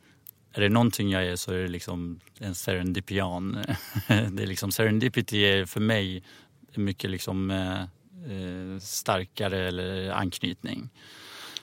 är 0.53 0.61
det 0.61 0.69
någonting 0.69 1.09
jag 1.09 1.25
är 1.25 1.35
så 1.35 1.51
är 1.51 1.57
det 1.57 1.67
liksom 1.67 2.19
en 2.39 2.55
serendipian. 2.55 3.51
det 4.07 4.43
är 4.43 4.47
liksom, 4.47 4.71
serendipity 4.71 5.45
är 5.45 5.65
för 5.65 5.79
mig 5.79 6.23
mycket 6.75 7.09
liksom, 7.09 7.51
eh, 7.51 7.81
eh, 7.81 8.79
starkare 8.79 9.67
eller 9.67 10.09
anknytning. 10.11 10.89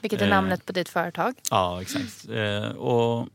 Vilket 0.01 0.23
är 0.23 0.29
namnet 0.29 0.67
på 0.67 0.73
ditt 0.73 0.89
företag? 0.89 1.35
Ja, 1.51 1.83
exakt. 1.83 2.29
Eh, 2.29 2.69
och 2.69 3.29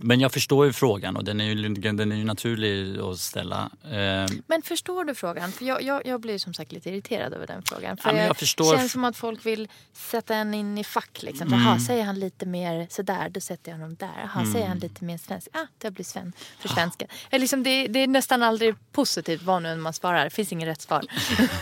men 0.00 0.20
jag 0.20 0.32
förstår 0.32 0.66
ju 0.66 0.72
frågan 0.72 1.16
och 1.16 1.24
den 1.24 1.40
är 1.40 1.44
ju, 1.44 1.74
den 1.74 2.12
är 2.12 2.16
ju 2.16 2.24
naturlig 2.24 2.98
att 2.98 3.18
ställa. 3.18 3.70
Eh, 3.84 4.36
men 4.46 4.62
förstår 4.62 5.04
du 5.04 5.14
frågan? 5.14 5.52
För 5.52 5.64
jag, 5.64 5.82
jag, 5.82 6.06
jag 6.06 6.20
blir 6.20 6.38
som 6.38 6.54
sagt 6.54 6.72
lite 6.72 6.90
irriterad 6.90 7.32
över 7.32 7.46
den 7.46 7.62
frågan. 7.62 7.96
För 7.96 8.14
ja, 8.14 8.22
jag 8.22 8.36
förstår... 8.36 8.72
Det 8.72 8.78
känns 8.78 8.92
som 8.92 9.04
att 9.04 9.16
folk 9.16 9.46
vill 9.46 9.68
sätta 9.92 10.34
en 10.34 10.54
in 10.54 10.78
i 10.78 10.84
fack. 10.84 11.22
Liksom. 11.22 11.46
Mm. 11.48 11.60
Jaha, 11.60 11.78
säger 11.78 12.04
han 12.04 12.20
lite 12.20 12.46
mer 12.46 12.86
sådär, 12.90 13.28
då 13.28 13.40
sätter 13.40 13.70
jag 13.70 13.78
honom 13.78 13.96
där. 13.96 14.20
Jaha, 14.22 14.40
mm. 14.40 14.52
säger 14.52 14.66
han 14.68 14.78
lite 14.78 15.04
mer 15.04 15.18
svensk, 15.18 15.48
ah, 15.52 15.66
det 15.78 15.90
blir 15.90 16.04
sven 16.04 16.32
för 16.58 16.68
svenska. 16.68 17.06
Ja. 17.30 17.38
Liksom, 17.38 17.62
det, 17.62 17.86
det, 17.86 17.98
är 17.98 18.06
nästan 18.06 18.42
aldrig 18.42 18.74
positivt 18.92 19.42
vad 19.42 19.62
nu 19.62 19.76
man 19.76 19.92
svarar. 19.92 20.24
Det 20.24 20.30
finns 20.30 20.52
inget 20.52 20.68
rätt 20.68 20.80
svar. 20.82 21.04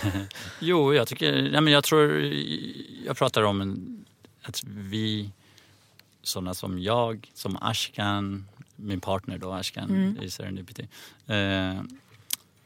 jo, 0.59 0.94
jag 0.94 1.09
tycker, 1.09 1.33
nej, 1.33 1.61
men 1.61 1.72
jag 1.72 1.85
tror, 1.85 2.33
jag 3.07 3.16
pratar 3.16 3.42
om 3.42 3.61
en, 3.61 4.05
att 4.42 4.64
vi 4.64 5.31
sådana 6.27 6.55
som 6.55 6.79
jag, 6.79 7.31
som 7.35 7.59
Ashkan, 7.61 8.49
min 8.77 9.01
partner 9.01 9.39
då, 9.39 9.53
Ashkan 9.53 9.91
mm. 9.91 10.23
i 10.23 10.31
Serendipity. 10.31 10.87
Eh, 11.27 11.83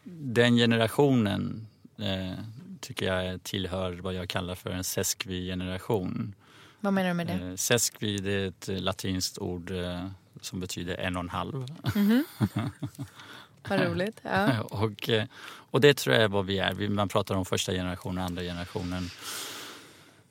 den 0.04 0.56
generationen 0.56 1.66
eh, 1.98 2.38
tycker 2.80 3.14
jag 3.14 3.42
tillhör 3.42 3.92
vad 3.92 4.14
jag 4.14 4.28
kallar 4.28 4.54
för 4.54 4.70
en 4.70 4.84
seskvi-generation. 4.84 6.34
Vad 6.80 6.92
menar 6.92 7.08
du 7.08 7.14
med 7.14 7.26
det? 7.26 7.32
Eh, 7.32 7.54
seskvi 7.54 8.18
det 8.18 8.32
är 8.32 8.48
ett 8.48 8.68
latinskt 8.82 9.38
ord 9.38 9.70
eh, 9.70 10.06
som 10.40 10.60
betyder 10.60 10.96
en 10.96 11.16
och 11.16 11.22
en 11.22 11.28
halv. 11.28 11.54
Mm 11.94 12.24
-hmm. 12.38 12.70
Vad 13.68 13.80
roligt. 13.80 14.20
Ja. 14.22 14.60
och, 14.60 15.08
eh, 15.08 15.24
och 15.70 15.80
det 15.80 15.94
tror 15.94 16.14
jag 16.14 16.24
är 16.24 16.28
vad 16.28 16.46
vi 16.46 16.58
är. 16.58 16.88
Man 16.88 17.08
pratar 17.08 17.34
om 17.34 17.44
första 17.44 17.72
generationen, 17.72 18.24
andra 18.24 18.42
generationen. 18.42 19.10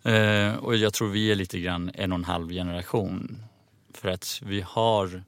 Eh, 0.04 0.56
och 0.56 0.76
jag 0.76 0.94
tror 0.94 1.10
vi 1.10 1.32
är 1.32 1.36
lite 1.36 1.60
grann 1.60 1.92
en 1.94 2.12
och 2.12 2.18
en 2.20 2.26
halv 2.26 2.50
generation. 2.50 3.44
För 3.94 4.10
att 4.10 4.42
vi 4.46 4.62
har 4.62 5.24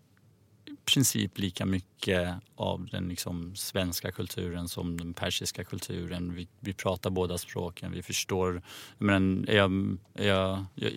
i 0.65 0.75
princip 0.85 1.37
lika 1.37 1.65
mycket 1.65 2.35
av 2.55 2.87
den 2.91 3.09
liksom 3.09 3.55
svenska 3.55 4.11
kulturen 4.11 4.67
som 4.67 4.97
den 4.97 5.13
persiska 5.13 5.63
kulturen. 5.63 6.35
Vi, 6.35 6.47
vi 6.59 6.73
pratar 6.73 7.09
båda 7.09 7.37
språken, 7.37 7.91
vi 7.91 8.03
förstår. 8.03 8.61
Men 8.97 9.45
jag, 9.47 9.97
jag, 10.13 10.65
jag, 10.75 10.91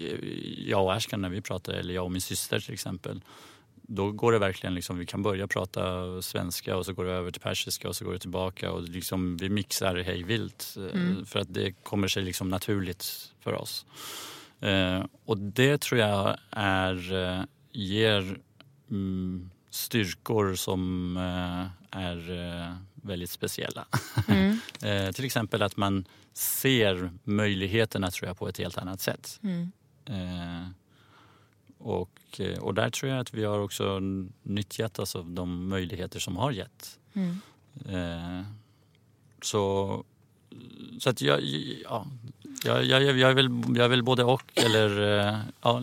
jag 0.67 0.85
och 0.85 0.95
Ashkan 0.95 1.21
när 1.21 1.29
vi 1.29 1.41
pratar, 1.41 1.73
eller 1.73 1.95
jag 1.95 2.05
och 2.05 2.13
min 2.13 2.21
syster 2.21 2.61
till 2.61 2.75
exempel, 2.75 3.21
då 3.89 4.13
går 4.13 4.33
det 4.33 4.39
verkligen 4.39 4.75
liksom, 4.75 4.99
vi 4.99 5.07
kan 5.07 5.23
börja 5.23 5.47
prata 5.47 6.23
svenska 6.23 6.77
och 6.77 6.87
så 6.87 6.93
går 6.93 7.05
det 7.05 7.13
över 7.13 7.31
till 7.31 7.41
persiska 7.41 7.89
och 7.89 7.97
så 7.97 8.05
går 8.05 8.13
det 8.13 8.19
tillbaka 8.19 8.73
och 8.73 8.83
liksom, 8.83 9.37
vi 9.37 9.49
mixar 9.49 9.97
hej 9.97 10.23
vilt 10.23 10.77
eh, 10.77 11.01
mm. 11.01 11.27
för 11.27 11.39
att 11.39 11.55
det 11.55 11.73
kommer 11.73 12.09
sig 12.09 12.23
liksom 12.23 12.49
naturligt 12.49 13.33
för 13.41 13.55
oss. 13.55 13.87
Eh, 14.61 15.05
och 15.25 15.39
det 15.39 15.81
tror 15.81 16.01
jag 16.01 16.37
är, 16.51 17.13
eh, 17.13 17.45
ger 17.73 18.39
mm, 18.91 19.51
styrkor 19.71 20.55
som 20.55 21.17
eh, 21.17 22.01
är 22.01 22.31
eh, 22.31 22.75
väldigt 22.95 23.31
speciella. 23.31 23.87
Mm. 24.29 24.59
Eh, 24.83 25.13
till 25.13 25.25
exempel 25.25 25.63
att 25.63 25.77
man 25.77 26.05
ser 26.33 27.13
möjligheterna 27.25 28.11
tror 28.11 28.29
jag 28.29 28.39
på 28.39 28.49
ett 28.49 28.59
helt 28.59 28.79
annat 28.79 29.01
sätt. 29.01 29.41
Mm. 29.43 29.73
Och, 31.85 32.41
eh, 32.41 32.59
och 32.59 32.75
där 32.75 32.91
tror 32.91 33.13
jag 33.13 33.21
att 33.21 33.35
vi 33.35 33.45
har 33.45 33.59
också 33.59 34.01
nyttjat 34.43 34.99
alltså 34.99 35.23
de 35.23 35.69
möjligheter 35.69 36.19
som 36.21 36.37
har 36.37 36.51
gett. 36.51 36.99
Mm. 37.13 37.41
Eh, 37.89 38.45
så, 39.43 40.05
så 40.99 41.11
att 41.11 41.21
jag, 41.21 41.41
ja, 41.85 42.07
jag, 42.65 42.85
jag, 42.85 43.19
jag, 43.19 43.35
väl, 43.35 43.63
jag 43.77 43.89
väl 43.89 44.03
både 44.03 44.25
och. 44.25 44.43
Eller, 44.55 45.19
eh, 45.19 45.39
ja, 45.63 45.83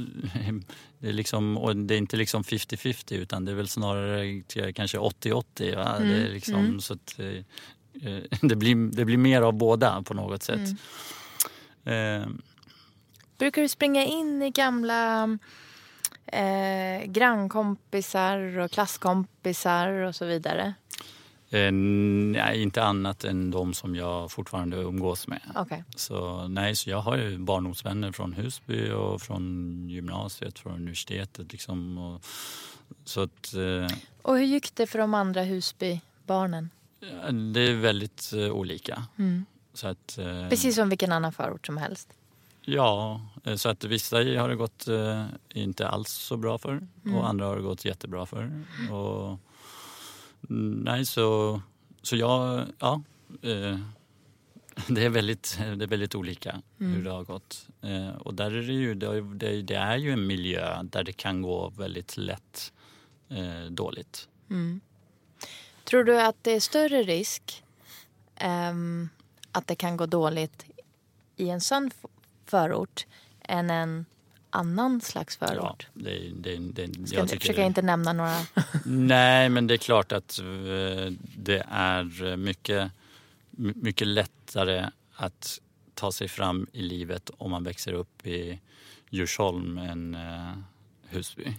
det, 1.00 1.10
är 1.10 1.14
liksom, 1.14 1.58
och 1.58 1.76
det 1.76 1.94
är 1.94 1.98
inte 1.98 2.18
liksom 2.18 2.44
50-50 2.44 3.14
utan 3.14 3.46
det 3.46 3.52
är 3.52 3.56
väl 3.56 3.68
snarare 3.68 4.42
kanske 4.74 4.98
80-80. 4.98 5.76
Va? 5.76 5.98
Mm. 5.98 6.10
Det, 6.10 6.30
liksom, 6.30 6.56
mm. 6.56 6.82
så 6.82 6.94
att, 6.94 7.20
eh, 7.20 7.44
det, 8.42 8.56
blir, 8.56 8.92
det 8.92 9.06
blir 9.06 9.18
mer 9.18 9.42
av 9.42 9.54
båda 9.54 10.02
på 10.02 10.14
något 10.14 10.44
sätt. 10.44 10.70
Mm. 11.86 12.22
Eh, 12.22 12.30
Brukar 13.38 13.62
du 13.62 13.70
springa 13.70 14.06
in 14.06 14.42
i 14.42 14.50
gamla 14.50 15.28
eh, 16.26 17.06
grannkompisar 17.06 18.60
och 18.60 18.72
klasskompisar 18.72 19.88
och 19.88 20.16
så 20.16 20.26
vidare? 20.26 20.74
Eh, 21.50 21.72
nej, 21.72 22.62
inte 22.62 22.84
annat 22.84 23.24
än 23.24 23.52
de 23.52 23.74
som 23.74 23.96
jag 23.96 24.32
fortfarande 24.32 24.78
umgås 24.78 25.28
med. 25.28 25.42
Okay. 25.56 25.84
Så, 25.96 26.48
nej, 26.48 26.76
så 26.76 26.90
jag 26.90 27.02
har 27.02 27.18
ju 27.18 27.38
barndomsvänner 27.38 28.12
från 28.12 28.34
Husby 28.34 28.92
och 28.92 29.22
från 29.22 29.86
gymnasiet, 29.90 30.60
från 30.60 30.74
universitetet. 30.74 31.52
Liksom, 31.52 31.98
och, 31.98 32.22
så 33.04 33.22
att, 33.22 33.54
eh, 33.54 33.98
och 34.22 34.38
hur 34.38 34.46
gick 34.46 34.76
det 34.76 34.88
för 34.88 35.00
de 35.00 35.14
andra 35.14 35.44
Husbybarnen? 35.44 36.70
Det 37.54 37.62
är 37.62 37.76
väldigt 37.76 38.34
eh, 38.34 38.52
olika. 38.52 39.04
Mm. 39.18 39.46
Så 39.74 39.88
att, 39.88 40.18
eh, 40.18 40.50
Precis 40.50 40.76
som 40.76 40.90
vilken 40.90 41.12
annan 41.12 41.34
förort 41.34 41.66
som 41.66 41.78
helst? 41.78 42.10
Ja, 42.74 43.22
eh, 43.44 43.56
så 43.56 43.70
att 43.70 43.84
vissa 43.84 44.18
har 44.18 44.50
det 44.50 44.56
gått 44.56 44.88
eh, 44.88 45.26
inte 45.54 45.88
alls 45.88 46.10
så 46.12 46.38
bra 46.38 46.58
för 46.58 46.88
Mm. 47.06 47.18
och 47.18 47.30
andra 47.30 47.46
har 47.46 47.56
det 47.56 47.62
gått 47.62 47.86
jättebra 47.86 48.26
för. 48.26 48.66
Och, 48.92 49.40
nej, 50.84 51.06
så, 51.06 51.62
så 52.02 52.16
jag, 52.16 52.66
ja. 52.80 53.02
Eh, 53.42 53.80
det 54.88 55.06
är 55.06 55.10
väldigt, 55.10 55.58
det 55.78 55.86
är 55.86 55.88
väldigt 55.88 56.16
olika 56.16 56.62
Mm. 56.80 56.94
hur 56.94 57.04
det 57.04 57.12
har 57.12 57.24
gått. 57.24 57.68
Och 58.20 58.34
där 58.34 58.52
är 58.52 58.62
det, 58.62 58.74
ju, 58.74 58.96
det, 59.64 59.76
är 59.76 59.98
ju 59.98 60.12
en 60.12 60.28
miljö 60.28 60.84
där 60.84 61.04
det 61.04 61.14
kan 61.14 61.42
gå 61.42 61.70
väldigt 61.70 62.18
lätt 62.18 62.74
dåligt. 63.70 64.30
Mm. 64.50 64.82
Tror 65.84 66.04
du 66.04 66.22
att 66.22 66.36
det 66.42 66.52
är 66.52 66.60
större 66.60 67.04
risk 67.04 67.64
ehm, 68.36 69.10
att 69.52 69.68
det 69.68 69.76
kan 69.76 69.98
gå 69.98 70.06
dåligt 70.06 70.66
i 71.36 71.50
en 71.50 71.62
sån 71.62 71.92
förort 72.52 73.06
än 73.42 73.70
en 73.70 74.06
annan 74.50 75.02
slags 75.02 75.38
Ja, 75.42 75.48
förort? 75.48 75.88
det, 75.94 76.32
det, 76.36 76.58
det, 76.58 77.08
Ska 77.08 77.16
jag 77.18 77.24
inte, 77.26 77.38
försöka 77.40 77.62
det- 77.62 77.68
inte 77.68 77.82
nämna 77.82 78.14
några. 78.14 78.38
Nej, 78.86 79.50
men 79.50 79.68
det 79.68 79.74
är 79.74 79.78
klart 79.78 80.12
att 80.12 80.40
eh, 80.40 80.46
det 81.38 81.64
är 81.70 82.36
mycket, 82.38 82.92
my- 83.52 83.74
mycket 83.76 84.08
lättare 84.08 84.90
att 85.16 85.60
ta 85.94 86.12
sig 86.12 86.28
fram 86.28 86.68
i 86.74 86.82
livet 86.82 87.30
om 87.38 87.52
man 87.52 87.64
växer 87.64 87.94
upp 87.94 88.28
i 88.28 88.60
Djursholm 89.10 89.78
än 89.78 90.16
eh, 90.16 90.52
Husby. 91.10 91.54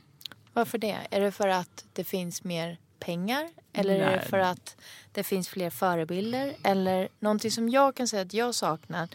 Varför 0.52 0.78
det? 0.78 0.98
Är 1.10 1.20
det 1.20 1.32
för 1.32 1.48
att 1.48 1.84
det 1.92 2.04
finns 2.04 2.44
mer 2.44 2.78
pengar? 2.98 3.48
Eller 3.72 3.94
är 3.94 4.10
det 4.10 4.16
Nej. 4.16 4.28
för 4.28 4.38
att 4.38 4.76
det 5.12 5.24
finns 5.24 5.48
fler 5.48 5.70
förebilder? 5.70 6.54
Eller 6.64 7.08
någonting 7.18 7.50
som 7.50 7.68
jag 7.68 7.94
kan 7.96 8.08
säga 8.08 8.22
att 8.22 8.34
jag 8.34 8.54
saknar. 8.54 9.08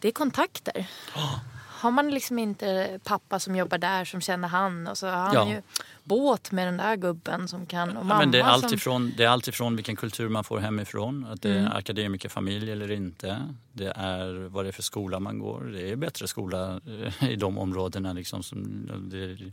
Det 0.00 0.08
är 0.08 0.12
kontakter. 0.12 0.86
Har 1.80 1.90
man 1.90 2.10
liksom 2.10 2.38
inte 2.38 2.98
pappa 3.04 3.38
som 3.38 3.56
jobbar 3.56 3.78
där 3.78 4.04
som 4.04 4.20
känner 4.20 4.48
han 4.48 4.86
och 4.86 4.98
så 4.98 5.06
har 5.06 5.16
han 5.16 5.34
Ja. 5.34 5.48
ju 5.50 5.62
båt 6.04 6.52
med 6.52 6.66
den 6.68 6.76
där 6.76 6.96
gubben 6.96 7.48
som 7.48 7.66
kan 7.66 7.88
och 7.90 7.94
Ja, 7.96 8.02
mamma 8.02 8.18
men 8.18 8.30
det, 8.30 8.38
är 8.40 8.44
allt 8.44 8.64
som... 8.68 8.74
ifrån, 8.74 9.12
det 9.16 9.24
är 9.24 9.28
allt 9.28 9.48
ifrån 9.48 9.76
vilken 9.76 9.96
kultur 9.96 10.28
man 10.28 10.44
får 10.44 10.58
hemifrån, 10.58 11.26
att 11.26 11.42
det 11.42 11.50
är 11.50 11.58
Mm. 11.58 11.72
akademikerfamilj 11.72 12.72
eller 12.72 12.90
inte. 12.90 13.54
Det 13.72 13.92
är 13.96 14.48
vad 14.48 14.64
det 14.64 14.68
är 14.68 14.72
för 14.72 14.82
skola 14.82 15.20
man 15.20 15.38
går. 15.38 15.64
Det 15.64 15.90
är 15.90 15.96
bättre 15.96 16.28
skola 16.28 16.80
eh, 17.20 17.30
i 17.30 17.36
de 17.36 17.58
områdena, 17.58 18.12
liksom, 18.12 18.42
som, 18.42 18.58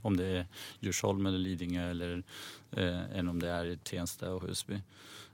om 0.03 0.17
det 0.17 0.25
är 0.25 0.45
Djursholm 0.79 1.25
eller 1.25 1.37
Lidingö 1.37 1.89
eller, 1.89 2.23
eh, 2.71 3.17
än 3.19 3.27
om 3.29 3.39
det 3.39 3.49
är 3.49 3.65
i 3.65 3.77
Tensta 3.77 4.29
och 4.33 4.41
Husby. 4.41 4.81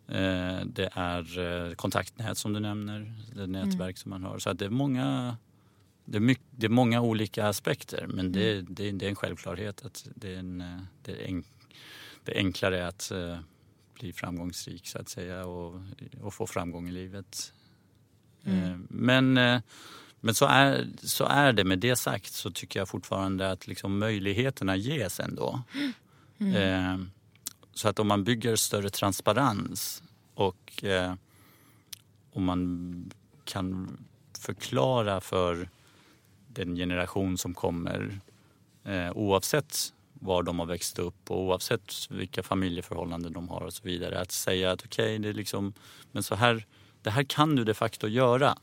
Eh, 0.08 0.66
det 0.66 0.90
är 0.94 1.40
eh, 1.40 1.74
kontaktnät 1.74 2.38
som 2.38 2.54
du 2.54 2.60
nämner, 2.60 3.14
det 3.36 3.48
nätverk 3.48 3.98
som 3.98 4.10
man 4.10 4.24
har. 4.24 4.40
Så 4.40 4.50
att 4.50 4.60
det 4.60 4.66
är 4.66 4.70
många 4.70 5.38
det 6.06 6.18
är, 6.18 6.22
mycket, 6.22 6.46
det 6.52 6.66
är 6.66 6.70
många 6.70 7.02
olika 7.02 7.48
aspekter 7.48 8.08
men 8.08 8.32
det, 8.32 8.62
det, 8.62 8.92
det 8.92 9.06
är 9.06 9.10
en 9.10 9.16
självklarhet 9.16 9.86
att 9.86 10.08
det 10.16 10.34
är, 10.34 10.40
en, 10.40 10.62
eh, 10.62 10.80
det 11.02 11.12
är, 11.12 11.28
en, 11.28 11.44
det 12.24 12.32
är 12.32 12.38
enklare 12.38 12.88
att 12.88 13.12
eh, 13.12 13.40
bli 14.00 14.14
framgångsrik 14.14 14.88
så 14.88 15.00
att 15.00 15.10
säga 15.10 15.46
och, 15.46 15.82
och 16.22 16.34
få 16.34 16.48
framgång 16.48 16.90
i 16.90 16.92
livet. 16.92 17.54
Eh, 18.44 18.78
men 18.90 19.40
men 20.26 20.36
så, 20.36 20.46
är, 20.46 20.88
så 21.04 21.26
är 21.26 21.54
det. 21.54 21.64
Med 21.64 21.80
det 21.80 21.96
sagt 21.96 22.34
så 22.34 22.52
tycker 22.52 22.80
jag 22.80 22.90
fortfarande 22.90 23.52
att 23.52 23.68
liksom 23.68 23.98
möjligheterna 23.98 24.76
ges 24.76 25.20
ändå. 25.20 25.62
Eh, 26.40 26.98
så 27.74 27.90
att 27.90 28.00
om 28.00 28.08
man 28.08 28.24
bygger 28.24 28.56
större 28.56 28.90
transparens 28.90 30.04
och 30.34 30.84
eh, 30.84 31.14
om 32.34 32.44
man 32.44 33.12
kan 33.46 33.98
förklara 34.40 35.22
för 35.22 35.70
den 36.48 36.76
generation 36.76 37.38
som 37.38 37.54
kommer 37.54 38.20
eh, 38.84 39.12
oavsett 39.12 39.94
var 40.14 40.44
de 40.44 40.60
har 40.60 40.66
växt 40.66 41.00
upp 41.00 41.32
och 41.32 41.40
oavsett 41.40 41.94
vilka 42.10 42.44
familjeförhållanden 42.44 43.34
de 43.34 43.50
har 43.50 43.62
och 43.62 43.74
så 43.74 43.84
vidare. 43.84 44.22
Att 44.22 44.32
säga 44.32 44.72
att 44.72 44.86
okej, 44.86 45.20
det 45.20 45.30
är 45.30 45.34
liksom, 45.34 45.74
men 46.12 46.24
så 46.24 46.36
här, 46.36 46.66
det 47.02 47.10
här 47.10 47.24
kan 47.24 47.56
du 47.56 47.64
de 47.64 47.74
facto 47.74 48.08
göra. 48.08 48.58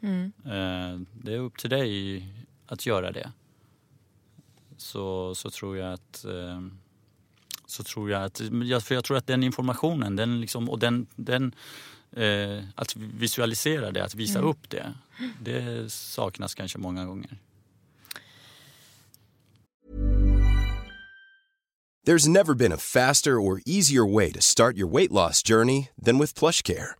Mm. 0.00 0.32
Eh, 0.44 1.00
det 1.12 1.34
är 1.34 1.38
upp 1.38 1.58
till 1.58 1.70
dig 1.70 2.24
att 2.66 2.86
göra 2.86 3.12
det. 3.12 3.32
Så, 4.76 5.34
så 5.34 5.50
tror 5.50 5.76
jag 5.76 5.92
att 5.92 6.24
eh, 6.24 6.60
så 7.70 7.82
tror 7.82 8.10
jag 8.10 8.24
att, 8.24 8.38
för 8.84 8.94
jag 8.94 9.04
tror 9.04 9.16
att 9.16 9.26
den 9.26 9.42
informationen 9.42 10.16
den 10.16 10.40
liksom, 10.40 10.70
och 10.70 10.78
den, 10.78 11.06
den 11.16 11.54
eh, 12.12 12.64
att 12.74 12.96
visualisera 12.96 13.90
det, 13.90 14.04
att 14.04 14.14
visa 14.14 14.38
upp 14.38 14.70
det, 14.70 14.94
det 15.40 15.92
saknas 15.92 16.54
kanske 16.54 16.78
många 16.78 17.04
gånger. 17.04 17.38
There's 22.06 22.28
never 22.28 22.54
been 22.54 22.72
a 22.72 22.78
faster 22.78 23.32
or 23.32 23.60
easier 23.66 24.14
way 24.14 24.32
to 24.32 24.40
start 24.40 24.76
your 24.76 24.88
weight 24.88 25.12
loss 25.12 25.42
journey 25.42 25.90
than 26.04 26.18
with 26.18 26.34
PlushCare. 26.34 26.99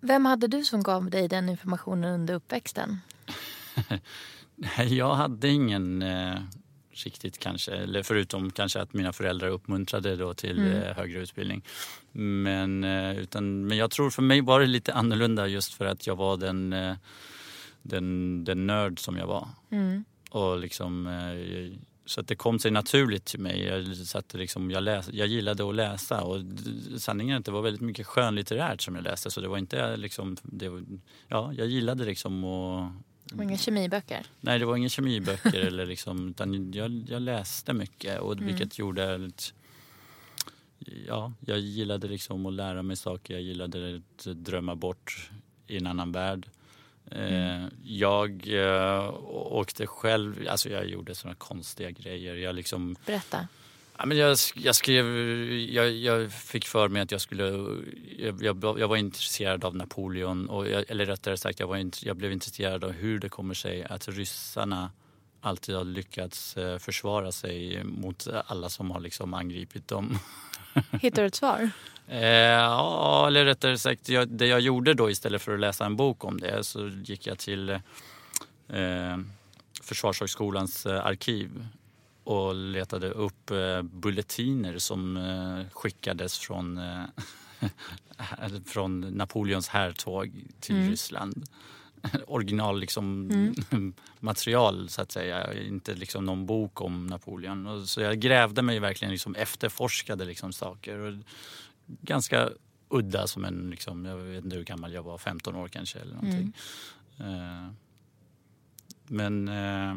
Vem 0.00 0.24
hade 0.24 0.46
du 0.46 0.64
som 0.64 0.82
gav 0.82 1.10
dig 1.10 1.28
den 1.28 1.48
informationen 1.48 2.14
under 2.14 2.34
uppväxten? 2.34 3.00
Jag 4.88 5.14
hade 5.14 5.48
ingen 5.48 6.02
eh, 6.02 6.34
riktigt 7.04 7.38
kanske, 7.38 7.72
eller 7.72 8.02
förutom 8.02 8.50
kanske 8.50 8.80
att 8.80 8.92
mina 8.92 9.12
föräldrar 9.12 9.48
uppmuntrade 9.48 10.16
då 10.16 10.34
till 10.34 10.58
eh, 10.58 10.96
högre 10.96 11.18
utbildning. 11.18 11.64
Men, 12.12 12.84
eh, 12.84 13.18
utan, 13.18 13.66
men 13.66 13.78
jag 13.78 13.90
tror 13.90 14.10
för 14.10 14.22
mig 14.22 14.40
var 14.40 14.60
det 14.60 14.66
lite 14.66 14.94
annorlunda 14.94 15.46
just 15.46 15.74
för 15.74 15.84
att 15.84 16.06
jag 16.06 16.16
var 16.16 16.36
den, 16.36 16.72
eh, 16.72 16.96
den, 17.82 18.44
den 18.44 18.66
nörd 18.66 18.98
som 18.98 19.16
jag 19.16 19.26
var. 19.26 19.48
Och 20.30 20.58
liksom, 20.58 21.06
eh, 21.06 21.78
så 22.10 22.20
att 22.20 22.28
det 22.28 22.36
kom 22.36 22.58
sig 22.58 22.70
naturligt 22.70 23.24
till 23.24 23.40
mig. 23.40 23.64
Jag, 23.64 23.96
satt 23.96 24.34
liksom, 24.34 24.70
jag, 24.70 24.82
läs, 24.82 25.08
jag 25.12 25.26
gillade 25.26 25.68
att 25.68 25.74
läsa 25.74 26.22
och 26.22 26.42
sanningen 26.98 27.34
är 27.34 27.38
att 27.38 27.44
det 27.44 27.50
var 27.52 27.62
väldigt 27.62 27.80
mycket 27.80 28.06
skönlitterärt 28.06 28.82
som 28.82 28.94
jag 28.94 29.04
läste. 29.04 29.30
Så 29.30 29.40
det 29.40 29.48
var 29.48 29.58
inte 29.58 29.96
liksom, 29.96 30.36
det 30.42 30.68
var, 30.68 30.82
ja, 31.28 31.52
jag 31.52 31.66
gillade 31.66 32.04
liksom 32.04 32.44
att 32.44 32.92
Det 33.24 33.34
var 33.34 33.44
inga 33.44 33.58
kemiböcker? 33.58 34.26
Nej, 34.40 34.58
det 34.58 34.64
var 34.64 34.76
inga 34.76 34.88
kemiböcker 34.88 35.60
eller 35.66 35.86
liksom, 35.86 36.28
utan 36.28 36.72
jag, 36.72 37.04
jag 37.08 37.22
läste 37.22 37.72
mycket 37.72 38.20
och 38.20 38.32
Mm. 38.32 38.46
vilket 38.46 38.78
gjorde 38.78 39.14
att 39.14 39.52
ja, 41.06 41.32
jag 41.40 41.58
gillade 41.58 42.08
liksom 42.08 42.46
att 42.46 42.52
lära 42.52 42.82
mig 42.82 42.96
saker. 42.96 43.34
Jag 43.34 43.42
gillade 43.42 43.96
att 43.96 44.24
drömma 44.24 44.74
bort 44.74 45.30
i 45.66 45.76
en 45.76 45.86
annan 45.86 46.12
värld. 46.12 46.48
Eh, 47.10 47.66
jag 47.84 48.48
eh, 48.48 49.14
åkte 49.30 49.86
själv, 49.86 50.46
alltså 50.50 50.68
jag 50.68 50.86
gjorde 50.86 51.14
sådana 51.14 51.34
konstiga 51.34 51.90
grejer. 51.90 52.34
Jag 52.34 52.54
liksom 52.54 52.96
Berätta. 53.06 53.48
Ja, 53.98 54.06
men 54.06 54.16
jag, 54.16 54.36
jag 54.54 54.76
skrev, 54.76 55.06
jag, 55.52 55.90
jag 55.90 56.32
fick 56.32 56.66
för 56.66 56.88
mig 56.88 57.02
att 57.02 57.10
jag 57.10 57.20
skulle, 57.20 57.44
jag, 58.18 58.42
jag, 58.78 58.88
var 58.88 58.96
intresserad 58.96 59.64
av 59.64 59.76
Napoleon, 59.76 60.48
och 60.48 60.66
eller 60.66 61.06
rättare 61.06 61.36
sagt 61.36 61.60
jag, 61.60 61.66
var, 61.66 61.90
jag 62.02 62.16
blev 62.16 62.32
intresserad 62.32 62.84
av 62.84 62.92
hur 62.92 63.18
det 63.18 63.28
kommer 63.28 63.54
sig 63.54 63.84
att 63.84 64.08
ryssarna 64.08 64.90
alltid 65.40 65.74
har 65.74 65.84
lyckats 65.84 66.56
eh, 66.56 66.78
försvara 66.78 67.32
sig 67.32 67.84
mot 67.84 68.26
alla 68.46 68.68
som 68.68 68.90
har 68.90 69.00
liksom 69.00 69.34
angripit 69.34 69.88
dem. 69.88 70.18
Hittar 71.00 71.22
du 71.22 71.26
ett 71.26 71.34
svar? 71.34 71.70
Eh, 72.10 72.20
ja, 72.20 73.26
eller 73.26 73.44
rättare 73.44 73.78
sagt, 73.78 74.08
jag, 74.08 74.28
det 74.28 74.46
jag 74.46 74.60
gjorde 74.60 74.94
då 74.94 75.10
istället 75.10 75.42
för 75.42 75.54
att 75.54 75.60
läsa 75.60 75.86
en 75.86 75.96
bok 75.96 76.24
om 76.24 76.40
det 76.40 76.64
så 76.64 76.88
gick 76.88 77.26
jag 77.26 77.38
till 77.38 77.70
eh, 78.68 79.18
Försvarshögskolans 79.82 80.86
eh, 80.86 81.06
arkiv 81.06 81.66
och 82.24 82.54
letade 82.54 83.10
upp 83.10 83.50
eh, 83.50 83.82
bulletiner 83.82 84.78
som 84.78 85.16
eh, 85.16 85.72
skickades 85.72 86.38
från, 86.38 86.78
eh, 86.78 87.04
från 88.66 89.00
Napoleons 89.00 89.68
härtåg 89.68 90.32
till 90.60 90.74
Mm. 90.74 90.90
Ryssland. 90.90 91.44
Original 92.26 92.80
liksom, 92.80 93.30
material 94.20 94.88
så 94.88 95.02
att 95.02 95.12
säga, 95.12 95.62
inte 95.62 95.94
liksom 95.94 96.24
någon 96.26 96.46
bok 96.46 96.80
om 96.80 97.06
Napoleon. 97.06 97.66
Och 97.66 97.88
så 97.88 98.00
jag 98.00 98.18
grävde 98.18 98.62
mig 98.62 98.78
verkligen, 98.78 99.12
liksom, 99.12 99.34
efterforskade 99.34 100.24
liksom 100.24 100.52
saker. 100.52 100.98
Och 100.98 101.14
ganska 102.00 102.50
udda 102.88 103.26
som 103.26 103.44
en, 103.44 103.70
liksom, 103.70 104.04
jag 104.04 104.16
vet 104.16 104.44
inte 104.44 104.56
hur 104.56 104.64
gammal 104.64 104.92
jag 104.92 105.02
var, 105.02 105.18
15 105.18 105.56
år 105.56 105.68
kanske 105.68 105.98
eller 105.98 106.14
någonting. 106.14 106.56
Eh, 107.18 107.68
men 109.06 109.48
eh, 109.48 109.94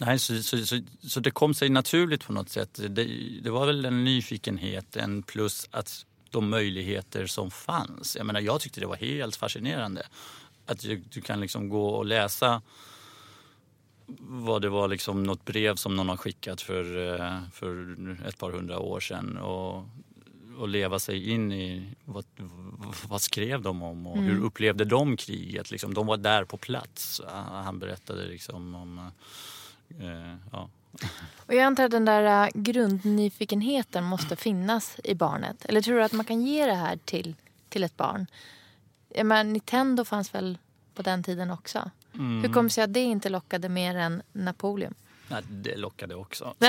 nej, 0.00 0.18
så, 0.18 0.42
så, 0.42 0.66
så, 0.66 0.80
så 1.02 1.20
det 1.20 1.30
kom 1.30 1.54
sig 1.54 1.68
naturligt 1.68 2.26
på 2.26 2.32
något 2.32 2.48
sätt. 2.48 2.80
Det, 2.88 3.04
det 3.42 3.50
var 3.50 3.66
väl 3.66 3.84
en 3.84 4.04
nyfikenhet, 4.04 4.96
en 4.96 5.22
plus 5.22 5.68
att 5.70 6.06
de 6.30 6.48
möjligheter 6.48 7.26
som 7.26 7.50
fanns. 7.50 8.16
Jag 8.16 8.26
menar, 8.26 8.40
jag 8.40 8.60
tyckte 8.60 8.80
det 8.80 8.86
var 8.86 8.96
helt 8.96 9.36
fascinerande. 9.36 10.06
Att 10.66 10.80
du, 10.80 10.96
du 10.96 11.20
kan 11.20 11.40
liksom 11.40 11.68
gå 11.68 11.88
och 11.88 12.06
läsa 12.06 12.62
vad 14.18 14.62
det 14.62 14.68
var 14.68 14.88
liksom 14.88 15.22
något 15.22 15.44
brev 15.44 15.74
som 15.74 15.96
någon 15.96 16.08
har 16.08 16.16
skickat 16.16 16.60
för, 16.60 17.14
eh, 17.14 17.38
för 17.52 17.96
ett 18.28 18.38
par 18.38 18.50
hundra 18.52 18.78
år 18.78 19.00
sedan 19.00 19.36
och, 19.36 19.84
och 20.56 20.68
leva 20.68 20.98
sig 20.98 21.30
in 21.30 21.52
i 21.52 21.94
vad, 22.04 22.24
vad 23.08 23.20
skrev 23.20 23.62
de 23.62 23.82
om 23.82 24.06
och 24.06 24.18
hur 24.18 24.44
upplevde 24.44 24.84
de 24.84 25.16
kriget. 25.16 25.70
Liksom, 25.70 25.94
de 25.94 26.06
var 26.06 26.16
där 26.16 26.44
på 26.44 26.56
plats. 26.56 27.20
Han 27.48 27.78
berättade 27.78 28.26
liksom 28.26 28.74
om... 28.74 29.10
Eh, 29.88 30.36
ja. 30.52 30.68
Och 31.36 31.54
jag 31.54 31.60
antar 31.60 31.84
att 31.84 31.90
den 31.90 32.04
där 32.04 32.44
äh, 32.44 32.50
grundnyfikenheten 32.54 34.04
måste 34.04 34.36
finnas 34.36 34.96
i 35.04 35.14
barnet. 35.14 35.64
Eller 35.64 35.82
tror 35.82 35.96
du 35.96 36.04
att 36.04 36.12
man 36.12 36.26
kan 36.26 36.42
ge 36.42 36.66
det 36.66 36.74
här 36.74 36.98
till, 37.04 37.34
till 37.68 37.84
ett 37.84 37.96
barn? 37.96 38.26
Jag 39.08 39.26
menar, 39.26 39.44
Nintendo 39.44 40.04
fanns 40.04 40.34
väl 40.34 40.58
på 40.94 41.02
den 41.02 41.22
tiden 41.22 41.50
också? 41.50 41.90
Hur 42.12 42.52
kom 42.52 42.64
det 42.64 42.70
sig 42.70 42.84
att 42.84 42.92
det 42.92 43.00
inte 43.00 43.28
lockade 43.28 43.68
mer 43.68 43.96
än 43.96 44.22
Napoleon? 44.32 44.94
Nej, 45.28 45.42
det 45.48 45.76
lockade 45.76 46.14
också. 46.14 46.54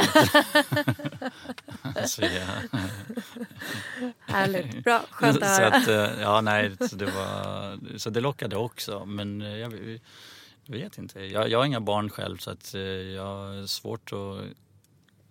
så, 2.05 2.21
ja. 2.21 2.79
Härligt. 4.19 4.83
Bra. 4.83 5.01
Skönt 5.11 5.43
att 5.43 5.55
så 5.55 5.61
höra. 5.61 5.75
att, 5.75 5.87
eh, 5.87 6.21
ja, 6.21 6.41
nej, 6.41 6.71
så 6.89 6.95
det, 6.95 7.05
var, 7.05 7.97
så 7.97 8.09
det 8.09 8.21
lockade 8.21 8.57
också. 8.57 9.05
Men 9.05 9.41
eh, 9.41 9.57
jag, 9.57 9.99
jag 10.63 10.77
vet 10.77 10.97
inte. 10.97 11.19
Jag, 11.19 11.49
jag 11.49 11.59
har 11.59 11.65
inga 11.65 11.81
barn 11.81 12.09
själv 12.09 12.37
så 12.37 12.51
att 12.51 12.73
eh, 12.73 12.81
jag 12.81 13.25
har 13.25 13.67
svårt 13.67 14.13
att 14.13 14.41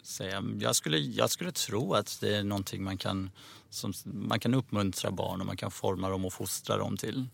säga. 0.06 0.44
Jag 0.60 0.76
skulle, 0.76 0.98
jag 0.98 1.30
skulle 1.30 1.52
tro 1.52 1.94
att 1.94 2.18
det 2.20 2.36
är 2.36 2.44
någonting 2.44 2.84
man 2.84 2.98
kan, 2.98 3.30
som, 3.70 3.92
man 4.04 4.40
kan 4.40 4.54
uppmuntra 4.54 5.10
barn 5.10 5.40
och 5.40 5.46
man 5.46 5.56
kan 5.56 5.70
forma 5.70 6.08
dem 6.08 6.24
och 6.24 6.32
fostra 6.32 6.76
dem 6.76 6.96
till. 6.96 7.26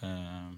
Eh, 0.00 0.52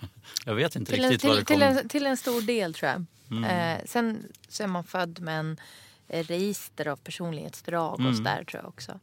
jag 0.44 0.54
vet 0.54 0.76
inte 0.76 0.92
Till 0.92 1.04
en, 1.04 1.10
riktigt 1.10 1.28
vad 1.28 1.36
till, 1.36 1.46
till, 1.46 1.62
en, 1.62 1.88
till 1.88 2.06
en 2.06 2.16
stor 2.16 2.42
del 2.42 2.74
tror 2.74 2.90
jag. 2.90 3.04
Mm. 3.30 3.44
Eh, 3.44 3.84
sen 3.86 4.32
så 4.48 4.62
är 4.62 4.66
man 4.66 4.84
född 4.84 5.20
med 5.20 5.40
en 5.40 5.60
eh, 6.08 6.24
register 6.26 6.88
av 6.88 6.96
personlighetsdrag 6.96 8.06
och 8.06 8.16
sådär 8.16 8.44
tror 8.44 8.62
jag 8.62 8.68
också. 8.68 9.00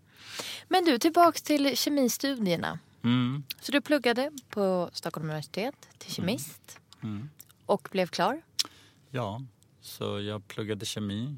Men 0.67 0.85
du, 0.85 0.99
tillbaks 0.99 1.41
till 1.41 1.77
kemistudierna. 1.77 2.79
Mm. 3.03 3.43
Så 3.61 3.71
du 3.71 3.81
pluggade 3.81 4.31
på 4.49 4.89
Stockholms 4.93 5.23
universitet 5.23 5.75
till 5.97 6.13
kemist 6.13 6.79
Mm. 7.03 7.29
och 7.65 7.87
blev 7.91 8.07
klar. 8.07 8.41
Ja, 9.09 9.41
så 9.81 10.21
jag 10.21 10.47
pluggade 10.47 10.85
kemi. 10.85 11.35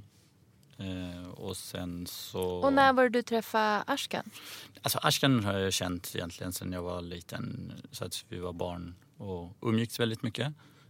Eh, 0.77 1.29
och 1.29 1.57
sen 1.57 2.07
så... 2.07 2.41
Och 2.41 2.73
när 2.73 2.93
var 2.93 3.03
det 3.03 3.09
du 3.09 3.21
träffade 3.21 3.83
Ashkan? 3.87 4.29
Alltså 4.81 4.99
Ashkan 5.01 5.43
har 5.43 5.53
jag 5.53 5.73
känt 5.73 6.11
egentligen 6.15 6.53
sedan 6.53 6.71
jag 6.71 6.81
var 6.81 7.01
liten. 7.01 7.73
Så 7.91 8.05
att 8.05 8.25
vi 8.29 8.39
var 8.39 8.53
barn 8.53 8.95
och 9.17 9.57
umgicks 9.61 9.99
väldigt 9.99 10.23
mycket. 10.23 10.47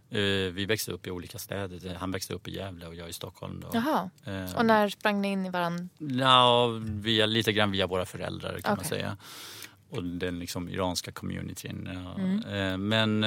Eh, 0.10 0.20
vi 0.54 0.66
växte 0.66 0.92
upp 0.92 1.08
i 1.08 1.12
olika 1.12 1.38
städer. 1.38 1.96
Han 1.96 2.12
växte 2.12 2.34
upp 2.34 2.48
i 2.48 2.56
Gävle 2.56 2.88
och 2.88 2.96
jag 2.96 3.10
i 3.10 3.14
Stockholm. 3.14 3.60
Då. 3.60 3.70
Jaha. 3.74 4.10
Eh, 4.26 4.56
Och 4.58 4.66
när 4.66 4.90
sprang 4.90 5.22
ni 5.22 5.28
in 5.32 5.46
i 5.46 5.50
varandra? 5.50 5.88
Ja, 5.98 6.68
via, 6.86 7.26
lite 7.26 7.54
grann 7.54 7.72
via 7.72 7.88
våra 7.88 8.06
föräldrar 8.06 8.60
kan 8.60 8.72
man 8.72 8.78
Okej. 8.78 8.90
säga. 8.90 9.18
Och 9.90 10.04
den 10.04 10.40
liksom 10.40 10.70
iranska 10.70 11.12
communityn. 11.12 11.88
Mm. 11.88 12.44
Eh, 12.46 12.78
Men, 12.78 13.26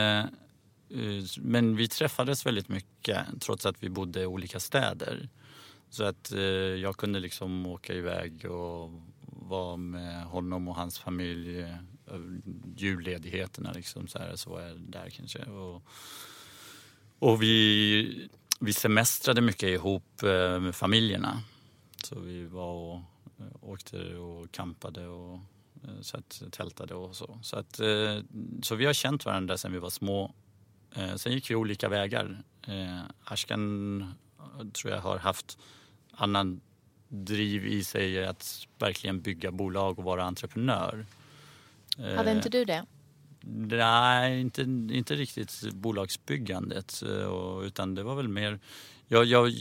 men 1.38 1.76
vi 1.76 1.88
träffades 1.88 2.46
väldigt 2.46 2.68
mycket 2.68 3.26
trots 3.40 3.66
att 3.66 3.82
vi 3.82 3.88
bodde 3.88 4.20
i 4.20 4.26
olika 4.26 4.60
städer. 4.60 5.28
Så 5.90 6.04
att 6.04 6.32
jag 6.82 6.96
kunde 6.96 7.20
liksom 7.20 7.66
åka 7.66 7.94
iväg 7.94 8.44
och 8.50 8.90
vara 9.26 9.76
med 9.76 10.24
honom 10.24 10.68
och 10.68 10.74
hans 10.76 10.98
familj 10.98 11.66
julledigheterna. 12.76 13.72
Liksom, 13.72 14.08
så, 14.08 14.18
här, 14.18 14.36
så 14.36 14.50
var 14.50 14.60
jag 14.60 14.80
där 14.80 15.10
kanske. 15.10 15.42
Och, 15.44 15.82
och 17.18 17.42
vi, 17.42 18.28
vi 18.60 18.72
semestrade 18.72 19.40
mycket 19.40 19.68
ihop 19.68 20.22
eh, 20.22 20.60
med 20.60 20.74
familjerna. 20.74 21.42
Så 22.04 22.20
vi 22.20 22.44
var 22.44 22.72
och 22.72 23.00
eh, 23.38 23.70
åkte 23.70 24.16
och 24.16 24.52
campade 24.52 25.06
och 25.06 25.34
eh, 25.84 26.00
så 26.00 26.16
att, 26.16 26.42
tältade 26.50 26.94
och 26.94 27.16
så. 27.16 27.38
Så, 27.42 27.56
att, 27.56 27.80
så 28.62 28.74
vi 28.74 28.86
har 28.86 28.92
känt 28.92 29.24
varandra 29.24 29.58
sedan 29.58 29.72
vi 29.72 29.78
var 29.78 29.90
små. 29.90 30.34
Sen 31.16 31.32
gick 31.32 31.50
vi 31.50 31.54
olika 31.54 31.88
vägar. 31.88 32.42
Ashkan 33.24 34.14
tror 34.72 34.92
jag 34.92 35.00
har 35.00 35.18
haft 35.18 35.58
annan 36.10 36.60
driv 37.08 37.66
i 37.66 37.84
sig 37.84 38.24
att 38.26 38.66
verkligen 38.78 39.20
bygga 39.20 39.50
bolag 39.50 39.98
och 39.98 40.04
vara 40.04 40.24
entreprenör. 40.24 41.06
Hade 41.96 42.30
Eh, 42.30 42.36
inte 42.36 42.48
du 42.48 42.64
det? 42.64 42.86
Nej, 43.42 44.40
inte, 44.40 44.62
inte 44.90 45.16
riktigt 45.16 45.72
bolagsbyggandet. 45.72 47.02
eh, 47.02 47.60
Utan 47.66 47.94
det 47.94 48.02
var 48.02 48.14
väl 48.14 48.28
mer... 48.28 48.60
Jag, 49.08 49.24
jag, 49.24 49.52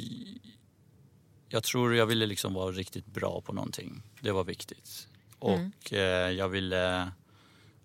jag 1.48 1.64
tror 1.64 1.96
jag 1.96 2.06
ville 2.06 2.26
liksom 2.26 2.54
vara 2.54 2.72
riktigt 2.72 3.06
bra 3.06 3.42
på 3.42 3.54
någonting. 3.54 4.02
Det 4.22 4.32
var 4.32 4.44
viktigt. 4.44 5.08
Och 5.40 5.94
eh, 5.94 6.32
jag 6.32 6.50
ville... 6.50 7.12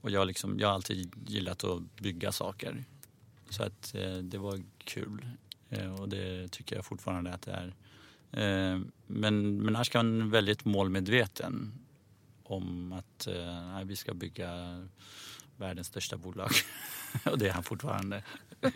Och 0.01 0.11
jag, 0.11 0.27
liksom, 0.27 0.59
jag 0.59 0.69
har 0.69 0.75
alltid 0.75 1.13
gillat 1.27 1.65
att 1.65 1.97
bygga 1.97 2.33
saker. 2.33 2.85
Så 3.51 3.63
att 3.63 3.95
eh, 3.95 4.13
det 4.17 4.39
var 4.39 4.63
kul. 4.85 5.29
Eh, 5.71 6.01
och 6.01 6.09
det 6.09 6.49
tycker 6.53 6.77
jag 6.77 6.85
fortfarande 6.85 7.33
att 7.33 7.43
det 7.43 7.53
är. 7.53 7.75
Eh, 8.33 8.81
men, 9.07 9.57
men 9.63 9.77
Ashkan 9.77 10.21
är 10.21 10.27
väldigt 10.27 10.65
målmedveten 10.65 11.73
om 12.45 12.93
att 12.93 13.27
eh, 13.27 13.85
vi 13.85 13.97
ska 13.97 14.15
bygga 14.15 14.51
världens 15.57 15.87
största 15.87 16.17
bolag. 16.17 16.51
och 17.25 17.39
det 17.39 17.49
är 17.49 17.53
han 17.53 17.65
fortfarande. 17.65 18.23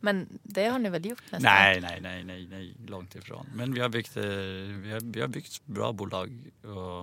Men 0.00 0.38
det 0.42 0.68
har 0.68 0.78
ni 0.78 0.90
väl 0.90 1.06
gjort 1.06 1.22
nästan? 1.30 1.42
nej, 1.42 1.80
nej, 1.80 2.00
nej, 2.00 2.24
nej, 2.24 2.46
nej, 2.50 2.76
långt 2.86 3.14
ifrån. 3.14 3.46
Men 3.54 3.74
vi 3.74 3.80
har 3.80 3.88
byggt, 3.88 4.16
eh, 4.16 4.22
vi 4.22 4.92
har, 4.92 5.12
vi 5.12 5.20
har 5.20 5.28
byggt 5.28 5.66
bra 5.66 5.92
bolag 5.92 6.50
och, 6.62 7.02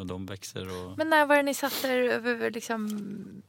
och 0.00 0.06
de 0.06 0.26
växer. 0.26 0.84
Och, 0.84 0.98
Men 0.98 1.10
när 1.10 1.26
var 1.26 1.36
det 1.36 1.42
ni 1.42 1.54
satte 1.54 1.88
er 1.88 1.98
över 1.98 2.50
liksom... 2.50 3.42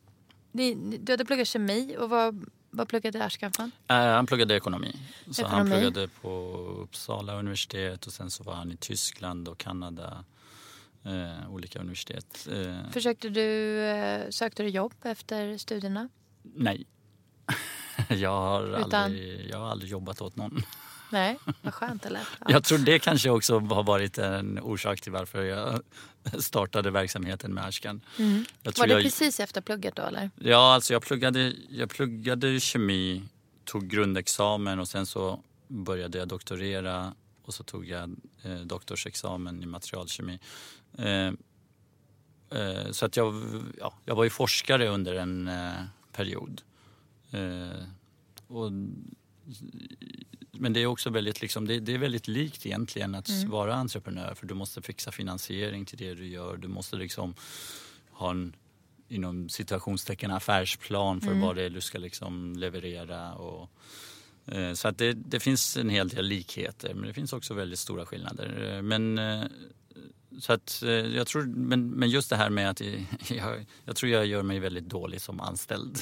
Ni, 0.51 0.97
du 0.97 1.13
hade 1.13 1.25
pluggat 1.25 1.47
kemi 1.47 1.95
och 1.99 2.09
vad, 2.09 2.45
Vad 2.69 2.87
pluggade 2.87 3.25
Ashkan 3.25 3.51
från? 3.51 3.71
Eh, 3.87 3.95
han 3.95 4.25
pluggade 4.25 4.55
ekonomi. 4.55 4.95
Så 5.31 5.47
han 5.47 5.67
pluggade 5.67 6.07
på 6.07 6.29
Uppsala 6.83 7.39
universitet 7.39 8.05
och 8.07 8.13
sen 8.13 8.31
så 8.31 8.43
var 8.43 8.53
han 8.53 8.71
i 8.71 8.77
Tyskland 8.77 9.47
och 9.47 9.57
Kanada. 9.57 10.25
Eh, 11.03 11.51
olika 11.53 11.79
universitet. 11.79 12.47
Eh, 12.51 12.91
Försökte 12.91 13.29
du, 13.29 13.79
eh, 13.79 14.29
sökte 14.29 14.63
du 14.63 14.69
jobb 14.69 14.93
efter 15.03 15.57
studierna? 15.57 16.09
nej. 16.43 16.85
jag, 18.09 18.29
har 18.41 18.79
Utan- 18.79 18.93
aldrig, 19.03 19.49
jag 19.49 19.57
har 19.57 19.69
aldrig 19.69 19.91
jobbat 19.91 20.21
åt 20.21 20.35
någon. 20.35 20.61
Nej, 21.11 21.37
vad 21.61 21.73
skönt 21.73 22.05
eller? 22.05 22.21
Ja. 22.39 22.45
Jag 22.49 22.63
tror 22.63 22.77
det 22.77 22.99
kanske 22.99 23.29
också 23.29 23.59
har 23.59 23.83
varit 23.83 24.17
en 24.17 24.59
orsak 24.59 25.01
till 25.01 25.11
varför 25.11 25.43
jag 25.43 25.81
startade 26.39 26.91
verksamheten 26.91 27.53
med 27.53 27.65
Ashkan. 27.65 28.01
Tror 28.17 28.79
Var 28.79 28.87
det 28.87 28.93
jag, 28.93 29.03
precis 29.03 29.39
efter 29.39 29.61
plugget 29.61 29.95
då 29.95 30.01
eller? 30.01 30.29
Ja, 30.35 30.73
alltså 30.73 30.93
jag 30.93 31.01
pluggade, 31.01 31.53
jag 31.69 31.89
pluggade 31.89 32.59
kemi, 32.59 33.23
tog 33.65 33.87
grundexamen 33.87 34.79
och 34.79 34.87
sen 34.87 35.05
så 35.05 35.39
började 35.67 36.17
jag 36.17 36.27
doktorera 36.27 37.13
och 37.43 37.53
så 37.53 37.63
tog 37.63 37.85
jag 37.85 38.15
eh, 38.43 38.55
doktorsexamen 38.55 39.63
i 39.63 39.65
materialkemi. 39.65 40.39
Eh, 40.97 41.27
eh, 42.59 42.91
så 42.91 43.05
att 43.05 43.17
jag, 43.17 43.43
ja, 43.79 43.93
jag 44.05 44.15
var 44.15 44.23
ju 44.23 44.29
forskare 44.29 44.87
under 44.87 45.13
en 45.13 45.47
eh, 45.47 45.83
period. 46.11 46.61
Och, 48.47 48.71
men 50.51 50.73
det 50.73 50.79
är 50.79 50.85
också 50.85 51.09
väldigt, 51.09 51.41
liksom, 51.41 51.67
det, 51.67 51.79
det 51.79 51.93
är 51.93 51.97
väldigt 51.97 52.27
likt 52.27 52.65
egentligen 52.65 53.15
att 53.15 53.29
vara 53.47 53.75
entreprenör 53.75 54.33
för 54.35 54.47
du 54.47 54.53
måste 54.53 54.81
fixa 54.81 55.11
finansiering 55.11 55.85
till 55.85 55.97
det 55.97 56.13
du 56.13 56.27
gör. 56.27 56.57
Du 56.57 56.67
måste 56.67 56.95
liksom 56.95 57.35
ha 58.11 58.31
en 58.31 58.55
inom 59.11 59.49
situationstecken 59.49 60.31
affärsplan 60.31 61.21
för 61.21 61.33
vad 61.33 61.55
det 61.55 61.63
är 61.63 61.69
du 61.69 61.81
ska 61.81 61.97
liksom 61.97 62.55
leverera. 62.55 63.33
Och, 63.33 63.69
eh, 64.45 64.73
så 64.73 64.87
att 64.87 64.97
det, 64.97 65.13
det 65.13 65.39
finns 65.39 65.77
en 65.77 65.89
hel 65.89 66.09
del 66.09 66.25
likheter 66.25 66.93
men 66.93 67.07
det 67.07 67.13
finns 67.13 67.33
också 67.33 67.53
väldigt 67.53 67.79
stora 67.79 68.05
skillnader. 68.05 68.81
Men, 68.81 69.17
eh, 69.17 69.43
så 70.39 70.53
att, 70.53 70.83
eh, 70.83 70.89
jag 70.89 71.27
tror, 71.27 71.43
men, 71.43 71.89
men 71.89 72.09
just 72.09 72.29
det 72.29 72.35
här 72.35 72.49
med 72.49 72.69
att 72.69 72.81
jag, 72.81 73.65
jag 73.85 73.95
tror 73.95 74.11
jag 74.11 74.25
gör 74.25 74.43
mig 74.43 74.59
väldigt 74.59 74.89
dålig 74.89 75.21
som 75.21 75.39
anställd. 75.41 75.99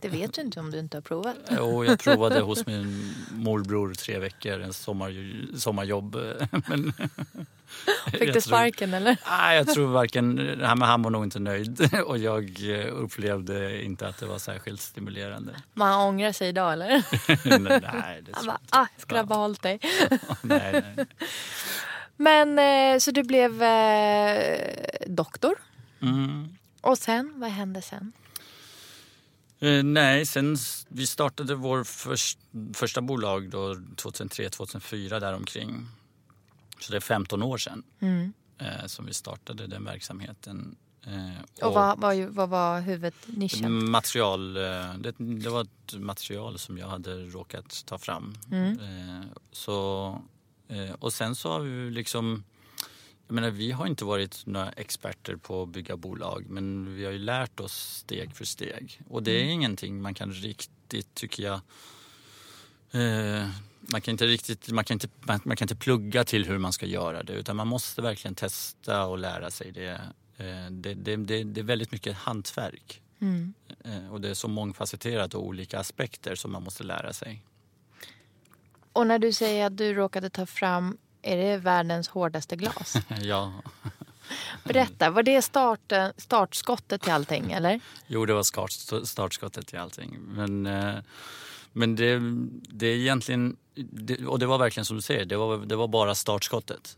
Det 0.00 0.08
vet 0.08 0.34
du 0.34 0.40
inte 0.40 0.60
om 0.60 0.70
du 0.70 0.78
inte 0.78 0.96
har 0.96 1.02
provat. 1.02 1.36
Och 1.60 1.86
jag 1.86 1.98
provade 1.98 2.40
hos 2.40 2.66
min 2.66 3.14
morbror 3.32 3.94
tre 3.94 4.18
veckor, 4.18 4.60
en 4.60 4.72
sommar, 4.72 5.12
sommarjobb. 5.58 6.16
Men, 6.66 6.92
Fick 8.10 8.20
du 8.20 8.32
tror- 8.32 8.40
sparken 8.40 8.94
eller? 8.94 9.16
Nej, 9.30 9.56
jag 9.56 9.68
tror 9.68 9.86
varken... 9.88 10.56
Han, 10.64 10.82
han 10.82 11.02
var 11.02 11.10
nog 11.10 11.24
inte 11.24 11.38
nöjd 11.38 11.90
och 12.06 12.18
jag 12.18 12.70
eh, 12.80 12.86
upplevde 12.94 13.84
inte 13.84 14.08
att 14.08 14.18
det 14.18 14.26
var 14.26 14.38
särskilt 14.38 14.80
stimulerande. 14.80 15.52
Man 15.74 16.08
ångrar 16.08 16.32
sig 16.32 16.48
idag 16.48 16.72
eller? 16.72 16.88
nej, 17.80 18.22
det 18.22 18.32
Han 18.34 18.42
tror 18.44 18.46
bara, 18.52 18.60
jag 18.70 18.80
ah, 18.80 18.86
jag 18.94 19.02
skulle 19.02 19.18
ha 19.20 19.26
behållit 19.26 19.62
dig. 19.62 19.72
inte. 19.72 20.18
Nej, 20.42 20.84
nej. 20.96 21.06
Men 22.20 22.58
eh, 22.58 22.98
så 22.98 23.10
du 23.10 23.22
blev 23.22 23.62
eh, 23.62 24.74
doktor. 25.06 25.54
Mm. 26.02 26.48
Och 26.80 26.98
sen, 26.98 27.32
vad 27.36 27.50
hände 27.50 27.82
sen? 27.82 28.12
Eh, 29.60 29.82
nej, 29.84 30.26
sen 30.26 30.56
vi 30.88 31.06
startade 31.06 31.54
vår 31.54 31.84
först, 31.84 32.38
första 32.74 33.00
bolag 33.00 33.50
då 33.50 33.74
2003-2004 33.74 35.20
däromkring. 35.20 35.86
Så 36.80 36.92
det 36.92 36.98
är 36.98 37.00
15 37.00 37.42
år 37.42 37.58
sedan 37.58 37.82
eh, 38.58 38.86
som 38.86 39.06
vi 39.06 39.14
startade 39.14 39.66
den 39.66 39.84
verksamheten. 39.84 40.76
Eh, 41.06 41.66
Och 41.66 41.74
vad, 41.74 41.98
vad, 42.00 42.16
vad 42.16 42.48
var 42.48 42.80
huvudnischen? 42.80 43.90
Material, 43.90 44.56
eh, 44.56 44.94
det, 44.98 45.14
det 45.18 45.50
var 45.50 45.60
ett 45.60 45.94
material 45.94 46.58
som 46.58 46.78
jag 46.78 46.88
hade 46.88 47.14
råkat 47.24 47.82
ta 47.86 47.98
fram. 47.98 48.34
Eh, 48.52 49.26
Så, 49.52 50.22
och 50.98 51.12
sen 51.12 51.34
så 51.34 51.48
har 51.52 51.60
vi 51.60 51.90
liksom... 51.90 52.44
Jag 53.26 53.34
menar, 53.34 53.50
vi 53.50 53.72
har 53.72 53.86
inte 53.86 54.04
varit 54.04 54.46
några 54.46 54.72
experter 54.72 55.36
på 55.36 55.62
att 55.62 55.68
bygga 55.68 55.96
bolag 55.96 56.44
men 56.48 56.94
vi 56.96 57.04
har 57.04 57.12
ju 57.12 57.18
lärt 57.18 57.60
oss 57.60 57.72
steg 57.72 58.34
för 58.36 58.44
steg. 58.44 59.00
Och 59.08 59.22
det 59.22 59.30
är 59.30 59.44
ingenting 59.44 60.02
man 60.02 60.14
kan 60.14 60.32
riktigt, 60.32 61.14
tycker 61.14 61.42
jag... 61.42 61.60
Eh, 62.92 63.48
man 63.80 64.00
kan 64.00 64.12
inte 64.12 64.26
riktigt, 64.26 64.68
man 64.72 64.84
kan 64.84 64.94
inte, 64.94 65.08
man, 65.20 65.40
man 65.44 65.56
kan 65.56 65.64
inte 65.64 65.76
plugga 65.76 66.24
till 66.24 66.46
hur 66.46 66.58
man 66.58 66.72
ska 66.72 66.86
göra 66.86 67.22
det 67.22 67.32
utan 67.32 67.56
man 67.56 67.66
måste 67.68 68.02
verkligen 68.02 68.34
testa 68.34 69.06
och 69.06 69.18
lära 69.18 69.50
sig 69.50 69.72
det. 69.72 70.00
Eh, 70.36 70.70
det, 70.70 70.94
det, 70.94 71.16
det, 71.16 71.44
det 71.44 71.60
är 71.60 71.64
väldigt 71.64 71.92
mycket 71.92 72.16
hantverk. 72.16 73.02
Eh, 73.84 74.12
Och 74.12 74.20
det 74.20 74.28
är 74.30 74.34
så 74.34 74.48
mångfacetterat 74.48 75.34
och 75.34 75.44
olika 75.46 75.78
aspekter 75.78 76.34
som 76.34 76.52
man 76.52 76.62
måste 76.62 76.84
lära 76.84 77.12
sig. 77.12 77.42
Och 79.00 79.06
när 79.06 79.18
du 79.18 79.32
säger 79.32 79.66
att 79.66 79.76
du 79.76 79.94
råkade 79.94 80.30
ta 80.30 80.46
fram, 80.46 80.96
är 81.22 81.36
det 81.36 81.56
världens 81.56 82.08
hårdaste 82.08 82.56
glas? 82.56 82.96
Ja, 83.22 83.52
Berätta, 84.64 85.10
var 85.10 85.22
det 85.22 85.42
starten, 85.42 86.12
startskottet 86.16 87.02
till 87.02 87.12
allting 87.12 87.52
eller? 87.52 87.80
jo 88.06 88.26
det 88.26 88.34
var 88.34 88.42
start, 88.42 88.72
startskottet 89.04 89.66
till 89.66 89.78
allting. 89.78 90.18
Men, 90.20 90.66
eh, 90.66 90.94
men 91.72 91.96
det, 91.96 92.20
det 92.68 92.86
är 92.86 92.96
egentligen, 92.96 93.56
det, 93.74 94.26
och 94.26 94.38
det 94.38 94.46
var 94.46 94.58
verkligen 94.58 94.84
som 94.84 94.96
du 94.96 95.02
säger, 95.02 95.24
det 95.24 95.36
var, 95.36 95.58
det 95.58 95.76
var 95.76 95.88
bara 95.88 96.14
startskottet. 96.14 96.96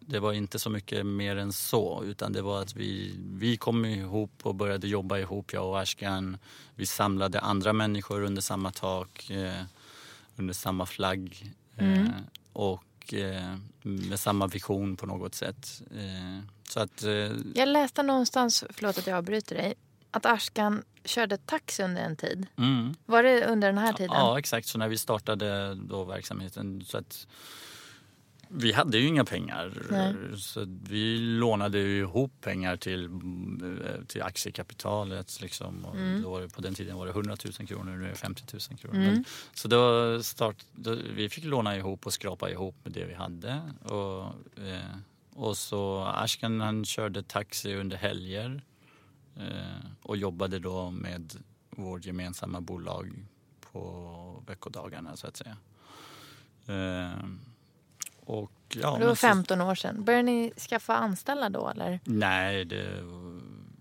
Det 0.00 0.20
var 0.20 0.32
inte 0.32 0.58
så 0.58 0.70
mycket 0.70 1.06
mer 1.06 1.36
än 1.36 1.52
så 1.52 2.02
utan 2.04 2.32
det 2.32 2.42
var 2.42 2.62
att 2.62 2.76
vi, 2.76 3.14
vi 3.18 3.56
kom 3.56 3.84
ihop 3.84 4.32
och 4.42 4.54
började 4.54 4.88
jobba 4.88 5.18
ihop, 5.18 5.52
jag 5.52 5.66
och 5.66 5.80
Ashkan. 5.80 6.38
Vi 6.74 6.86
samlade 6.86 7.40
andra 7.40 7.72
människor 7.72 8.22
under 8.22 8.42
samma 8.42 8.70
tak, 8.70 9.30
eh, 9.30 9.62
under 10.40 10.54
samma 10.54 10.86
flagg. 10.86 11.52
Eh, 11.76 12.06
och 12.52 13.14
eh, 13.14 13.56
med 13.82 14.20
samma 14.20 14.46
vision 14.46 14.96
på 14.96 15.06
något 15.06 15.34
sätt. 15.34 15.82
Eh, 15.94 16.44
så 16.68 16.80
att, 16.80 17.02
eh, 17.02 17.10
Jag 17.54 17.68
läste 17.68 18.02
någonstans, 18.02 18.64
förlåt 18.70 18.98
att 18.98 19.06
jag 19.06 19.16
avbryter 19.18 19.56
dig, 19.56 19.74
att 20.10 20.26
Ashkan 20.26 20.82
körde 21.04 21.36
taxi 21.36 21.82
under 21.82 22.02
en 22.02 22.16
tid. 22.16 22.46
mm. 22.56 22.94
Var 23.06 23.22
det 23.22 23.46
under 23.46 23.68
den 23.68 23.78
här 23.78 23.92
tiden? 23.92 24.16
Ja, 24.16 24.38
exakt. 24.38 24.66
Så 24.66 24.78
när 24.78 24.88
vi 24.88 24.98
startade 24.98 25.74
då 25.74 26.04
verksamheten 26.04 26.84
så 26.86 26.98
att 26.98 27.26
vi 28.52 28.72
hade 28.72 28.98
ju 28.98 29.06
inga 29.06 29.24
pengar. 29.24 29.72
Nej. 29.90 30.14
Så 30.38 30.64
vi 30.82 31.18
lånade 31.18 31.78
ju 31.78 31.98
ihop 31.98 32.32
pengar 32.40 32.76
till, 32.76 33.04
eh, 33.04 34.04
till 34.06 34.22
aktiekapitalet. 34.22 35.40
Liksom. 35.40 35.84
Och 35.84 35.96
Mm. 35.96 36.22
då 36.22 36.48
på 36.48 36.60
den 36.60 36.74
tiden 36.74 36.96
var 36.96 37.06
det 37.06 37.12
100 37.12 37.36
000 37.58 37.68
kronor, 37.68 37.96
nu 37.96 38.04
är 38.04 38.08
det 38.10 38.14
50 38.16 38.44
000 38.70 38.78
kronor. 38.78 38.98
Men, 38.98 39.24
så 39.54 39.68
då 39.68 40.22
start, 40.22 40.56
då, 40.72 40.96
vi 41.14 41.28
fick 41.28 41.44
låna 41.44 41.76
ihop 41.76 42.06
och 42.06 42.12
skrapa 42.12 42.50
ihop 42.50 42.76
med 42.84 42.92
det 42.92 43.04
vi 43.04 43.14
hade. 43.14 43.60
Och, 43.82 44.24
eh, 44.64 44.96
och 45.34 45.56
så 45.56 46.04
Ashkan 46.04 46.60
han 46.60 46.84
körde 46.84 47.22
taxi 47.22 47.74
under 47.74 47.96
helger 47.96 48.62
eh, 49.36 49.86
och 50.02 50.16
jobbade 50.16 50.58
då 50.58 50.90
med 50.90 51.32
vårt 51.70 52.04
gemensamma 52.06 52.60
bolag 52.60 53.26
på 53.72 54.42
veckodagarna 54.46 55.16
så 55.16 55.26
att 55.26 55.36
säga. 55.36 55.56
Eh, 56.66 57.24
och, 58.30 58.52
ja, 58.68 58.96
det 58.98 59.06
var 59.06 59.14
så- 59.14 59.16
15 59.16 59.60
år 59.60 59.74
sedan. 59.74 60.04
Började 60.04 60.22
ni 60.22 60.52
skaffa 60.68 60.96
anställda 60.96 61.48
då 61.48 61.68
eller? 61.68 62.00
Nej, 62.04 62.64
det 62.64 62.86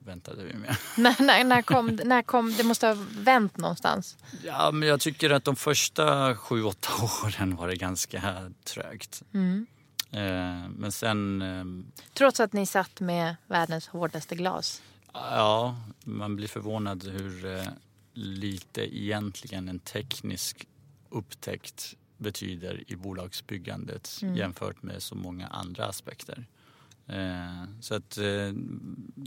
väntade 0.06 0.44
vi 0.44 0.54
med. 0.54 0.76
när, 0.98 1.22
när, 1.24 1.44
när, 1.44 1.62
kom, 1.62 2.00
när 2.06 2.22
kom, 2.22 2.54
det 2.54 2.64
måste 2.64 2.88
ha 2.88 2.98
vänt 3.18 3.58
någonstans. 3.58 4.18
Ja, 4.44 4.72
men 4.72 4.90
jag 4.90 5.00
tycker 5.00 5.30
att 5.30 5.44
de 5.44 5.56
första 5.56 6.36
sju, 6.36 6.64
åtta 6.64 6.90
åren 7.26 7.56
var 7.56 7.68
det 7.68 7.76
ganska 7.76 8.52
trögt. 8.64 9.24
Eh, 10.12 10.70
men 10.70 10.92
sen, 10.92 11.42
eh, 11.42 11.66
Trots 12.14 12.40
att 12.40 12.54
ni 12.54 12.66
satt 12.66 13.00
med 13.00 13.36
världens 13.48 13.88
hårdaste 13.88 14.36
glas. 14.36 14.82
ja, 15.14 15.76
man 16.04 16.36
blir 16.36 16.48
förvånad 16.48 17.04
hur 17.04 17.58
eh, 17.58 17.64
lite 18.14 18.98
egentligen 18.98 19.70
en 19.70 19.80
teknisk 19.80 20.68
upptäckt 21.10 21.96
betyder 22.20 22.84
i 22.88 22.96
bolagsbyggandet 22.96 24.20
jämfört 24.36 24.84
med 24.84 25.04
så 25.04 25.16
många 25.16 25.48
andra 25.48 25.86
aspekter. 25.86 26.46
Eh, 27.08 27.64
så 27.82 27.96
att, 27.96 28.18
eh, 28.18 28.54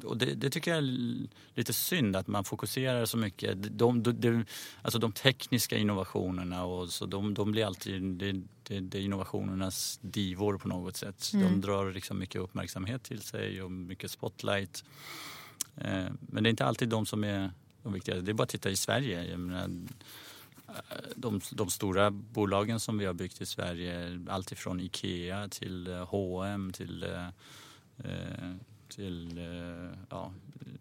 och 0.04 0.16
det, 0.16 0.34
det 0.34 0.50
tycker 0.50 0.70
jag 0.70 0.78
är 0.78 1.28
lite 1.54 1.72
synd 1.72 2.16
att 2.16 2.26
man 2.26 2.44
fokuserar 2.44 3.04
så 3.04 3.16
mycket. 3.16 3.78
De, 3.78 4.02
de, 4.02 4.20
de, 4.20 4.44
alltså 4.82 4.98
de 4.98 5.12
tekniska 5.12 5.76
innovationerna 5.76 6.64
och 6.64 6.88
så 6.88 7.06
de, 7.06 7.34
de 7.34 7.52
blir 7.52 7.66
alltid 7.66 8.02
det, 8.02 8.32
det, 8.62 8.80
det 8.80 8.98
är 8.98 9.02
innovationernas 9.02 9.98
divor 10.02 10.58
på 10.58 10.68
något 10.68 10.96
sätt. 10.96 11.30
De 11.32 11.60
drar 11.60 11.92
liksom 11.92 12.18
mycket 12.18 12.40
uppmärksamhet 12.40 13.02
till 13.02 13.20
sig 13.20 13.62
och 13.62 13.70
mycket 13.72 14.10
spotlight. 14.10 14.84
Eh, 15.76 16.06
Men 16.20 16.42
det 16.42 16.48
är 16.48 16.50
inte 16.50 16.66
alltid 16.66 16.88
de 16.88 17.06
som 17.06 17.24
är 17.24 17.50
de 17.82 17.92
viktiga. 17.92 18.20
Det 18.20 18.30
är 18.30 18.34
bara 18.34 18.42
att 18.42 18.48
titta 18.48 18.70
i 18.70 18.76
Sverige. 18.76 19.36
De, 21.16 21.40
de 21.52 21.70
stora 21.70 22.10
bolagen 22.10 22.80
som 22.80 22.98
vi 22.98 23.04
har 23.04 23.14
byggt 23.14 23.40
i 23.40 23.46
Sverige, 23.46 24.20
alltifrån 24.28 24.80
Ikea 24.80 25.48
till 25.48 25.86
eh, 25.86 26.04
H&M 26.08 26.72
till, 26.72 27.02
eh, 27.02 27.28
eh, 27.98 28.54
till 28.88 29.40
ja, 30.10 30.32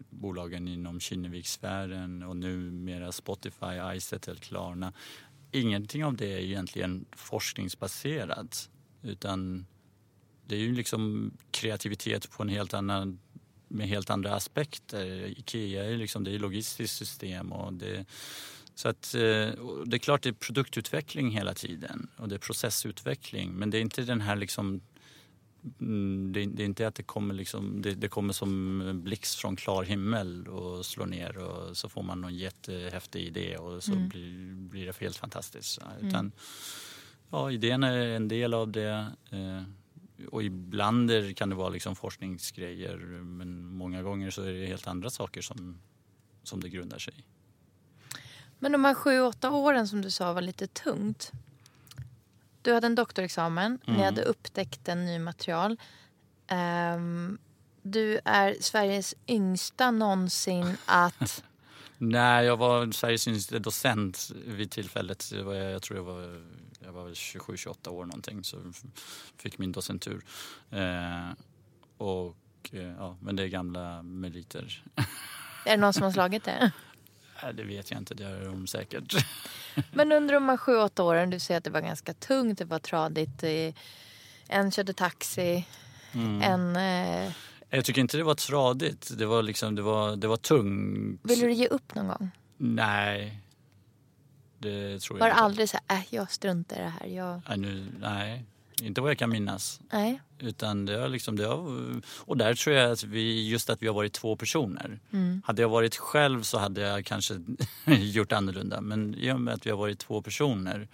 bolagen 0.09 0.67
inom 0.67 0.99
Kinnevikssfären 0.99 2.23
och 2.23 2.37
numera 2.37 3.11
Spotify, 3.11 3.95
Izettle, 3.95 4.35
Klarna. 4.35 4.93
Ingenting 5.51 6.05
av 6.05 6.15
det 6.15 6.33
är 6.33 6.39
egentligen 6.39 7.05
forskningsbaserat 7.11 8.69
utan 9.01 9.65
det 10.45 10.55
är 10.55 10.59
ju 10.59 10.75
liksom 10.75 11.31
kreativitet 11.51 12.31
på 12.31 12.43
en 12.43 12.49
helt 12.49 12.73
annan 12.73 13.19
med 13.67 13.87
helt 13.87 14.09
andra 14.09 14.35
aspekter. 14.35 15.05
Ikea 15.39 15.85
är 15.85 15.97
liksom, 15.97 16.23
det 16.23 16.31
är 16.31 16.39
logistiskt 16.39 16.97
system 16.97 17.51
och 17.51 17.73
det, 17.73 18.05
så 18.81 18.89
att, 18.89 19.15
eh, 19.15 19.21
det 19.85 19.95
är 19.95 19.97
klart 19.97 20.21
det 20.21 20.29
är 20.29 20.33
produktutveckling 20.33 21.31
hela 21.31 21.53
tiden 21.53 22.07
och 22.17 22.29
det 22.29 22.35
är 22.35 22.39
processutveckling 22.39 23.51
men 23.53 23.69
det 23.69 23.77
är 23.77 23.81
inte 23.81 24.01
den 24.01 24.21
här 24.21 24.35
liksom 24.35 24.81
mm, 25.79 26.33
det, 26.33 26.63
är 26.63 26.65
inte 26.65 26.87
att 26.87 26.95
det 26.95 27.03
kommer, 27.03 27.33
liksom, 27.33 27.81
det, 27.81 27.95
det, 27.95 28.07
kommer 28.07 28.33
som 28.33 29.01
blixt 29.03 29.35
från 29.39 29.55
klar 29.55 29.83
himmel 29.83 30.47
och 30.47 30.85
slår 30.85 31.05
ner 31.05 31.37
och 31.37 31.77
så 31.77 31.89
får 31.89 32.03
man 32.03 32.21
någon 32.21 32.35
jättehäftig 32.35 33.21
idé 33.21 33.57
och 33.57 33.83
så 33.83 33.91
mm. 33.91 34.09
blir, 34.09 34.53
blir 34.55 34.85
det 34.85 34.99
helt 34.99 35.17
fantastiskt. 35.17 35.81
Mm. 35.81 36.07
Utan, 36.07 36.31
ja, 37.29 37.51
idén 37.51 37.83
är 37.83 38.07
en 38.07 38.27
del 38.27 38.53
av 38.53 38.71
det. 38.71 39.07
Eh, 39.29 39.63
och 40.29 40.43
ibland 40.43 41.37
kan 41.37 41.49
det 41.49 41.55
vara 41.55 41.69
liksom 41.69 41.95
forskningsgrejer 41.95 42.97
men 43.23 43.65
många 43.65 44.01
gånger 44.03 44.31
så 44.31 44.41
är 44.41 44.53
det 44.53 44.65
helt 44.65 44.87
andra 44.87 45.09
saker 45.09 45.41
som, 45.41 45.81
som 46.43 46.59
det 46.59 46.69
grundar 46.69 46.99
sig 46.99 47.13
i. 47.17 47.23
Men 48.61 48.71
de 48.71 48.85
här 48.85 48.93
sju, 48.93 49.21
åtta 49.21 49.51
åren 49.51 49.87
som 49.87 50.01
du 50.01 50.11
sa 50.11 50.33
var 50.33 50.41
lite 50.41 50.67
tungt. 50.67 51.31
Du 52.61 52.73
hade 52.73 52.87
en 52.87 52.95
doktorexamen, 52.95 53.79
mm. 53.85 53.97
ni 53.97 54.05
hade 54.05 54.21
upptäckt 54.21 54.87
en 54.87 55.05
ny 55.05 55.19
material. 55.19 55.79
Um, 56.95 57.37
du 57.81 58.19
är 58.25 58.55
Sveriges 58.59 59.15
yngsta 59.27 59.91
någonsin 59.91 60.77
att... 60.85 61.43
Nej, 61.97 62.45
jag 62.45 62.57
var 62.57 62.91
Sveriges 62.91 63.27
yngsta 63.27 63.59
docent 63.59 64.31
vid 64.45 64.71
tillfället. 64.71 65.31
Jag, 65.31 65.43
var, 65.43 65.53
jag 65.53 65.81
tror 65.81 65.99
jag 65.99 66.03
var, 66.03 66.41
jag 66.85 66.91
var 66.91 67.09
27-28 67.09 67.89
år 67.89 68.05
någonting 68.05 68.43
så 68.43 68.57
fick 69.37 69.57
min 69.57 69.71
docentur. 69.71 70.23
Eh, 70.69 71.29
och, 71.97 72.37
eh, 72.71 72.95
ja, 72.97 73.17
men 73.21 73.35
det 73.35 73.43
är 73.43 73.47
gamla 73.47 74.03
meriter. 74.03 74.83
Är 75.65 75.71
det 75.71 75.77
någon 75.77 75.93
som 75.93 76.03
har 76.03 76.11
slagit 76.11 76.43
det? 76.43 76.71
Det 77.53 77.63
vet 77.63 77.91
jag 77.91 77.97
inte, 77.97 78.13
det 78.13 78.23
gör 78.23 78.45
de 78.45 78.67
säkert. 78.67 79.25
Men 79.91 80.11
under 80.11 80.33
de 80.33 80.49
här 80.49 80.57
sju, 80.57 80.75
åtta 80.75 81.03
åren, 81.03 81.29
du 81.29 81.39
säger 81.39 81.57
att 81.57 81.63
det 81.63 81.69
var 81.69 81.81
ganska 81.81 82.13
tungt, 82.13 82.59
det 82.59 82.65
var 82.65 82.79
tradigt. 82.79 83.43
En 84.47 84.71
körde 84.71 84.93
taxi, 84.93 85.65
mm. 86.13 86.41
en... 86.41 86.75
Eh... 86.75 87.31
Jag 87.69 87.85
tycker 87.85 88.01
inte 88.01 88.17
det 88.17 88.23
var 88.23 88.35
tradigt, 88.35 89.17
det 89.17 89.25
var, 89.25 89.43
liksom, 89.43 89.75
det 89.75 89.81
var, 89.81 90.15
det 90.15 90.27
var 90.27 90.37
tungt. 90.37 91.21
Vill 91.23 91.39
du 91.39 91.51
ge 91.51 91.67
upp 91.67 91.95
någon 91.95 92.07
gång? 92.07 92.31
Nej, 92.57 93.39
det 94.57 94.99
tror 94.99 95.17
var 95.17 95.27
jag 95.27 95.33
inte. 95.33 95.41
Var 95.41 95.45
aldrig 95.45 95.69
så 95.69 95.77
här, 95.87 95.97
äh, 95.97 96.03
jag 96.09 96.31
struntar 96.31 96.75
i 96.75 96.79
det 96.79 96.93
här? 96.99 97.07
Jag... 97.07 97.41
Nej, 97.49 97.57
nu, 97.57 97.85
nej, 97.99 98.45
inte 98.81 99.01
vad 99.01 99.09
jag 99.09 99.17
kan 99.17 99.29
minnas. 99.29 99.81
Nej. 99.91 100.21
Utan 100.39 100.85
det 100.85 100.97
har 100.97 101.09
liksom, 101.09 101.35
det 101.35 101.45
har, 101.45 102.01
och 102.17 102.37
där 102.37 102.53
tror 102.53 102.75
jag 102.75 102.91
att 102.91 103.03
vi, 103.03 103.49
just 103.49 103.69
att 103.69 103.81
vi 103.81 103.87
har 103.87 103.93
varit 103.93 104.13
två 104.13 104.35
personer. 104.35 104.99
Mm. 105.11 105.41
Hade 105.45 105.61
jag 105.61 105.69
varit 105.69 105.95
själv 105.95 106.41
så 106.41 106.57
hade 106.57 106.81
jag 106.81 107.05
kanske 107.05 107.41
gjort 107.87 108.31
annorlunda. 108.31 108.81
Men 108.81 109.15
i 109.15 109.31
och 109.31 109.41
med 109.41 109.53
att 109.53 109.65
vi 109.65 109.69
har 109.69 109.77
varit 109.77 109.99
två 109.99 110.21
personer 110.21 110.87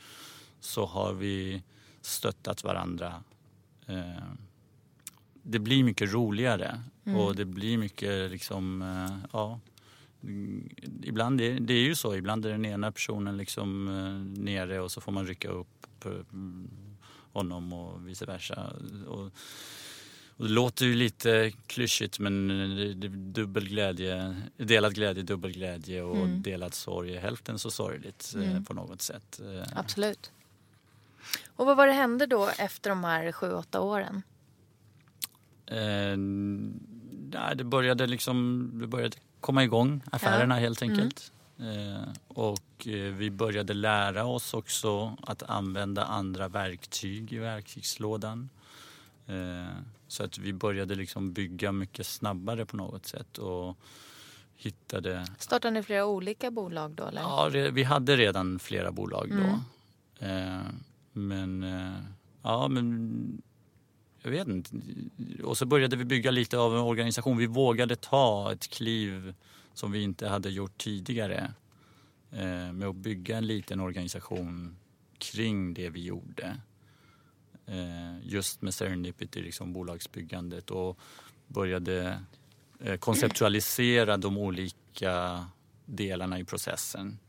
så 0.60 0.86
har 0.86 1.14
vi 1.14 1.64
stöttat 2.02 2.64
varandra. 2.64 3.24
Eh, 3.86 4.24
det 5.44 5.60
blir 5.60 5.84
mycket 5.84 6.14
roligare 6.14 6.82
mm. 7.06 7.20
och 7.20 7.36
det 7.36 7.46
blir 7.46 7.78
mycket 7.78 8.32
liksom, 8.32 8.82
eh, 8.82 9.30
ja. 9.34 9.60
Ibland 11.04 11.42
är, 11.42 11.60
det 11.60 11.74
är 11.74 11.84
ju 11.84 11.96
så, 11.96 12.16
ibland 12.16 12.46
är 12.46 12.50
den 12.50 12.66
ena 12.66 12.92
personen 12.92 13.38
liksom 13.38 13.88
eh, 13.88 14.44
nere 14.44 14.80
och 14.80 14.92
så 14.92 15.02
får 15.02 15.12
man 15.12 15.28
rycka 15.28 15.50
upp 15.50 15.68
honom 17.38 17.74
och 17.74 18.08
vice 18.08 18.26
versa. 18.26 18.74
Och, 19.08 19.32
och 20.38 20.46
det 20.46 20.52
låter 20.52 20.86
ju 20.86 20.96
lite 20.96 21.52
klyschigt 21.68 22.20
men 22.20 23.34
dubbel 23.34 23.68
glädje, 23.68 24.42
delad 24.58 24.96
glädje, 24.96 25.24
dubbel 25.24 25.52
glädje 25.52 26.02
och 26.02 26.16
mm. 26.16 26.42
delad 26.42 26.74
sorg 26.74 27.16
är 27.16 27.20
hälften 27.20 27.60
så 27.60 27.72
sorgligt 27.72 28.34
eh, 28.36 28.52
mm. 28.52 28.66
på 28.66 28.74
något 28.74 29.02
sätt. 29.02 29.40
Eh. 29.40 29.68
Absolut. 29.76 30.32
Och 31.48 31.66
vad 31.66 31.78
var 31.78 31.88
det 31.88 31.94
hände 31.94 32.26
då 32.26 32.50
efter 32.58 32.90
de 32.90 33.04
här 33.04 33.32
sju, 33.32 33.52
åtta 33.52 33.82
åren? 33.82 34.24
Eh, 35.66 36.18
det 37.56 37.64
började 37.64 38.08
liksom, 38.08 38.70
det 38.74 38.88
började 38.88 39.18
komma 39.40 39.64
igång, 39.64 40.04
affärerna 40.12 40.56
ja. 40.56 40.60
helt 40.60 40.82
mm. 40.82 40.94
enkelt. 40.94 41.32
Eh, 41.60 42.14
och 42.28 42.60
eh, 42.86 43.14
vi 43.14 43.32
började 43.32 43.74
lära 43.74 44.26
oss 44.26 44.54
också 44.54 45.18
att 45.22 45.44
använda 45.44 46.06
andra 46.06 46.48
verktyg 46.48 47.34
i 47.34 47.38
verktygslådan. 47.38 48.50
Eh, 49.28 49.78
så 50.08 50.24
att 50.24 50.38
vi 50.38 50.54
började 50.54 50.96
liksom 50.96 51.34
bygga 51.34 51.72
mycket 51.72 52.06
snabbare 52.06 52.66
på 52.66 52.78
något 52.78 53.06
sätt 53.06 53.38
och 53.38 53.78
hittade... 54.56 55.26
Startade 55.40 55.72
ni 55.72 55.84
flera 55.84 56.06
olika 56.06 56.52
bolag 56.52 56.92
då? 56.92 57.06
Eller? 57.06 57.22
Ja, 57.22 57.50
vi 57.72 57.84
hade 57.84 58.16
redan 58.16 58.60
flera 58.60 58.92
bolag 58.92 59.30
då. 59.30 59.60
Mm. 60.26 60.66
Men, 61.14 61.66
ja 62.42 62.68
men 62.68 63.42
jag 64.28 64.32
vet 64.32 64.48
inte. 64.48 64.72
Och 65.44 65.58
så 65.58 65.66
började 65.66 65.96
vi 65.96 66.06
bygga 66.06 66.32
lite 66.32 66.58
av 66.58 66.76
en 66.76 66.82
organisation. 66.82 67.38
Vi 67.38 67.46
vågade 67.46 67.96
ta 67.96 68.52
ett 68.54 68.68
kliv 68.68 69.34
som 69.74 69.92
vi 69.92 70.02
inte 70.02 70.28
hade 70.28 70.50
gjort 70.50 70.78
tidigare 70.78 71.38
eh, 71.38 71.50
Eh, 72.32 72.74
med 72.74 72.88
att 72.88 72.96
bygga 72.96 73.38
en 73.38 73.48
liten 73.48 73.80
organisation 73.80 74.76
kring 75.18 75.74
det 75.74 75.90
vi 75.90 76.04
gjorde. 76.04 76.58
Eh, 77.66 78.20
just 78.24 78.62
med 78.62 78.74
Serendipity, 78.74 79.42
liksom 79.42 79.74
bolagsbyggandet 79.74 80.72
och 80.72 81.00
började 81.48 82.20
eh, 82.80 82.98
konceptualisera 82.98 84.18
de 84.18 84.38
olika 84.38 85.46
delarna 85.86 86.40
i 86.40 86.46
processen. 86.46 87.20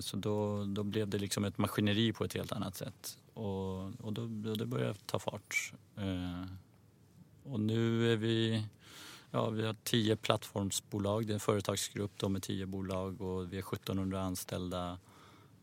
Så 0.00 0.16
då, 0.16 0.64
då 0.64 0.82
blev 0.82 1.08
det 1.08 1.18
liksom 1.18 1.44
ett 1.44 1.58
maskineri 1.58 2.12
på 2.12 2.24
ett 2.24 2.34
helt 2.34 2.52
annat 2.52 2.76
sätt 2.76 3.18
och, 3.34 4.00
och 4.00 4.12
då, 4.12 4.26
då 4.54 4.66
började 4.66 4.92
det 4.92 5.06
ta 5.06 5.18
fart. 5.18 5.72
Och 7.42 7.60
nu 7.60 8.12
är 8.12 8.16
vi 8.16 8.66
Ja, 9.34 9.50
vi 9.50 9.66
har 9.66 9.76
tio 9.82 10.16
plattformsbolag. 10.16 11.26
Det 11.26 11.32
är 11.32 11.34
en 11.34 11.40
företagsgrupp 11.40 12.12
då 12.16 12.28
med 12.28 12.42
tio 12.42 12.66
bolag 12.66 13.20
och 13.20 13.52
vi 13.52 13.56
är 13.56 13.62
1700 13.72 14.20
anställda. 14.20 14.98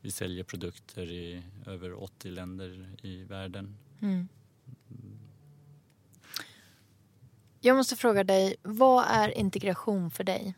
Vi 0.02 0.12
säljer 0.12 0.44
produkter 0.44 1.12
i 1.12 1.44
över 1.66 2.04
80 2.04 2.30
länder 2.32 2.96
i 3.02 3.24
världen. 3.24 3.78
Mm. 4.02 4.28
Jag 7.60 7.78
måste 7.78 7.96
fråga 7.96 8.24
dig, 8.24 8.56
vad 8.62 9.06
är 9.08 9.38
integration 9.38 10.12
för 10.12 10.24
dig? 10.24 10.56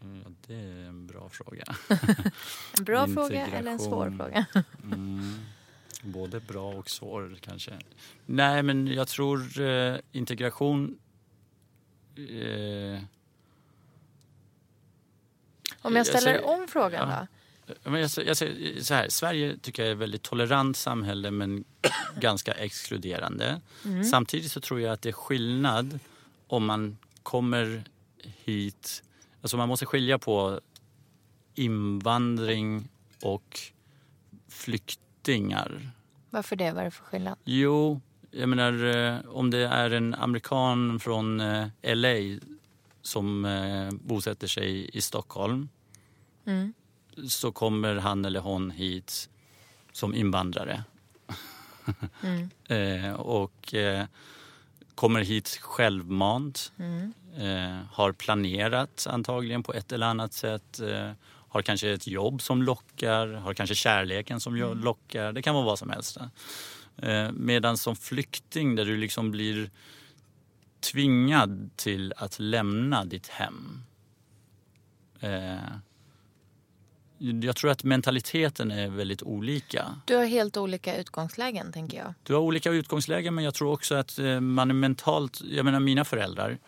Ja, 0.00 0.30
det 0.46 0.54
är 0.54 0.84
en 0.84 1.06
bra 1.06 1.28
fråga. 1.28 1.64
en 2.78 2.84
bra 2.84 3.06
fråga 3.14 3.46
eller 3.46 3.70
en 3.70 3.78
svår 3.78 4.10
fråga? 4.10 4.46
mm. 4.82 5.34
Både 6.02 6.40
bra 6.40 6.72
och 6.72 6.90
svår 6.90 7.38
kanske. 7.40 7.78
Nej, 8.26 8.62
men 8.62 8.86
jag 8.86 9.08
tror 9.08 9.60
eh, 9.60 9.96
integration... 10.12 10.98
Eh, 12.16 13.02
om 15.82 15.96
jag 15.96 16.06
ställer 16.06 16.32
jag 16.32 16.40
säger, 16.40 16.44
om 16.44 16.68
frågan 16.68 17.08
ja. 17.08 17.20
då? 17.20 17.26
Men 17.90 18.00
jag, 18.00 18.10
jag 18.26 18.36
säger 18.36 18.82
så 18.82 18.94
här, 18.94 19.08
Sverige 19.08 19.56
tycker 19.56 19.82
jag 19.82 19.88
är 19.88 19.92
ett 19.92 19.98
väldigt 19.98 20.22
tolerant 20.22 20.76
samhälle 20.76 21.30
men 21.30 21.64
ganska 22.20 22.52
exkluderande. 22.52 23.60
Mm. 23.84 24.04
Samtidigt 24.04 24.52
så 24.52 24.60
tror 24.60 24.80
jag 24.80 24.92
att 24.92 25.02
det 25.02 25.08
är 25.08 25.12
skillnad 25.12 25.98
om 26.46 26.66
man 26.66 26.98
kommer 27.22 27.84
hit... 28.44 29.02
Alltså 29.42 29.56
man 29.56 29.68
måste 29.68 29.86
skilja 29.86 30.18
på 30.18 30.60
invandring 31.54 32.88
och 33.22 33.60
flykt 34.48 35.00
flyktingar. 35.20 35.90
Varför 36.30 36.56
det? 36.56 36.72
Vad 36.72 36.80
är 36.80 36.84
det 36.84 36.90
för 36.90 37.04
skillnad? 37.04 37.36
Jo, 37.44 38.00
jag 38.30 38.48
menar 38.48 38.96
eh, 38.96 39.18
om 39.28 39.50
det 39.50 39.66
är 39.66 39.90
en 39.90 40.14
amerikan 40.14 41.00
från 41.00 41.40
eh, 41.40 41.66
LA 41.82 42.40
som 43.02 43.44
eh, 43.44 43.90
bosätter 43.90 44.46
sig 44.46 44.90
i 44.92 45.00
Stockholm 45.00 45.68
mm. 46.46 46.72
så 47.28 47.52
kommer 47.52 47.96
han 47.96 48.24
eller 48.24 48.40
hon 48.40 48.70
hit 48.70 49.28
som 49.92 50.14
invandrare. 50.14 50.84
Mm. 52.22 53.14
och 53.16 53.74
kommer 54.94 55.20
hit 55.20 55.58
självmant. 55.62 56.72
Mm. 56.78 57.12
har 57.90 58.12
planerat 58.12 59.06
antagligen 59.10 59.62
på 59.62 59.72
ett 59.72 59.92
eller 59.92 60.06
annat 60.06 60.32
sätt 60.32 60.80
har 61.50 61.62
kanske 61.62 61.90
ett 61.90 62.06
jobb 62.06 62.42
som 62.42 62.62
lockar, 62.62 63.26
har 63.26 63.54
kanske 63.54 63.74
kärleken 63.74 64.40
som 64.40 64.54
mm. 64.56 64.78
lockar. 64.78 65.32
Det 65.32 65.42
kan 65.42 65.54
vara 65.54 65.64
vad 65.64 65.78
som 65.78 65.90
helst. 65.90 66.18
Eh, 66.96 67.32
medan 67.32 67.78
som 67.78 67.96
flykting 67.96 68.74
där 68.74 68.84
du 68.84 68.96
liksom 68.96 69.30
blir 69.30 69.70
tvingad 70.80 71.70
till 71.76 72.12
att 72.16 72.38
lämna 72.38 73.04
ditt 73.04 73.28
hem. 73.28 73.82
Eh, 75.20 75.56
jag 77.18 77.56
tror 77.56 77.70
att 77.70 77.84
mentaliteten 77.84 78.70
är 78.70 78.88
väldigt 78.88 79.22
olika. 79.22 80.00
Du 80.04 80.16
har 80.16 80.24
helt 80.24 80.56
olika 80.56 80.96
utgångslägen, 80.96 81.72
tänker 81.72 81.98
jag. 81.98 82.14
Du 82.22 82.34
har 82.34 82.40
olika 82.40 82.70
utgångslägen 82.70 83.34
men 83.34 83.44
jag 83.44 83.54
tror 83.54 83.72
också 83.72 83.94
att 83.94 84.18
eh, 84.18 84.40
man 84.40 84.70
är 84.70 84.74
mentalt... 84.74 85.40
Jag 85.40 85.64
menar 85.64 85.80
mina 85.80 86.04
föräldrar, 86.04 86.58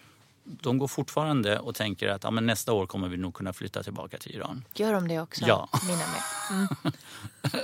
de 0.45 0.79
går 0.79 0.89
fortfarande 0.89 1.59
och 1.59 1.75
tänker 1.75 2.09
att 2.09 2.25
ja, 2.25 2.31
men 2.31 2.47
nästa 2.47 2.73
år 2.73 2.87
kommer 2.87 3.09
vi 3.09 3.17
nog 3.17 3.35
kunna 3.35 3.53
flytta 3.53 3.83
tillbaka 3.83 4.19
till 4.19 4.35
Iran. 4.37 4.65
Gör 4.75 4.93
de 4.93 5.09
det 5.09 5.21
också? 5.21 5.45
Ja. 5.47 5.69
Mina 5.87 5.99
med. 5.99 6.23
Mm. 6.51 6.93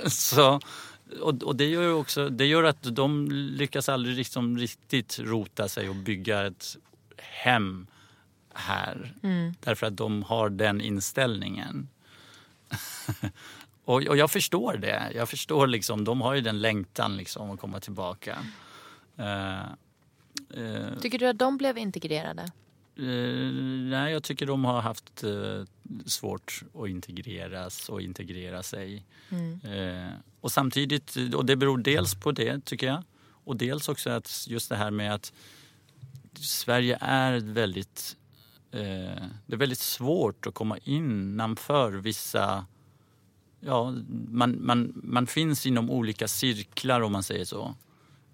Så, 0.09 0.59
och, 1.21 1.43
och 1.43 1.55
det 1.55 1.65
gör 1.65 1.93
också 1.93 2.29
det 2.29 2.45
gör 2.45 2.63
att 2.63 2.95
de 2.95 3.31
lyckas 3.31 3.89
aldrig 3.89 4.15
liksom 4.15 4.57
riktigt 4.57 5.19
rota 5.19 5.67
sig 5.67 5.89
och 5.89 5.95
bygga 5.95 6.47
ett 6.47 6.77
hem 7.17 7.87
här. 8.53 9.13
Därför 9.59 9.87
att 9.87 9.97
de 9.97 10.23
har 10.23 10.49
den 10.49 10.81
inställningen. 10.81 11.89
och, 13.85 14.07
och 14.07 14.17
jag 14.17 14.31
förstår 14.31 14.77
det. 14.77 15.11
Jag 15.15 15.29
förstår 15.29 15.67
liksom, 15.67 16.05
de 16.05 16.21
har 16.21 16.33
ju 16.33 16.41
den 16.41 16.61
längtan 16.61 17.17
liksom 17.17 17.51
att 17.51 17.59
komma 17.59 17.79
tillbaka. 17.79 18.37
Eh, 19.17 20.99
Tycker 21.01 21.19
du 21.19 21.27
att 21.27 21.37
de 21.37 21.57
blev 21.57 21.77
integrerade? 21.77 22.51
Eh, 22.99 23.51
nej, 23.89 24.13
jag 24.13 24.23
tycker 24.23 24.45
de 24.45 24.65
har 24.65 24.81
haft 24.81 25.23
eh, 25.23 25.63
svårt 26.05 26.63
att 26.73 26.89
integreras 26.89 27.89
och 27.89 28.01
integrera 28.01 28.63
sig. 28.63 29.05
Eh, 29.63 30.13
och 30.41 30.51
samtidigt, 30.51 31.17
och 31.35 31.45
det 31.45 31.55
beror 31.55 31.77
dels 31.77 32.15
på 32.15 32.31
det 32.31 32.65
tycker 32.65 32.87
jag 32.87 33.03
och 33.43 33.55
dels 33.55 33.89
också 33.89 34.09
att 34.09 34.45
just 34.47 34.69
det 34.69 34.75
här 34.75 34.91
med 34.91 35.13
att 35.13 35.33
Sverige 36.33 36.97
är 37.01 37.39
väldigt 37.39 38.15
det 38.71 39.53
är 39.53 39.57
väldigt 39.57 39.79
svårt 39.79 40.47
att 40.47 40.53
komma 40.53 40.77
innanför 40.83 41.91
vissa 41.91 42.65
Ja, 43.59 43.93
man, 44.27 44.65
man, 44.65 45.01
man 45.03 45.27
finns 45.27 45.65
inom 45.65 45.89
olika 45.89 46.27
cirklar 46.27 47.01
om 47.01 47.11
man 47.11 47.23
säger 47.23 47.45
så. 47.45 47.75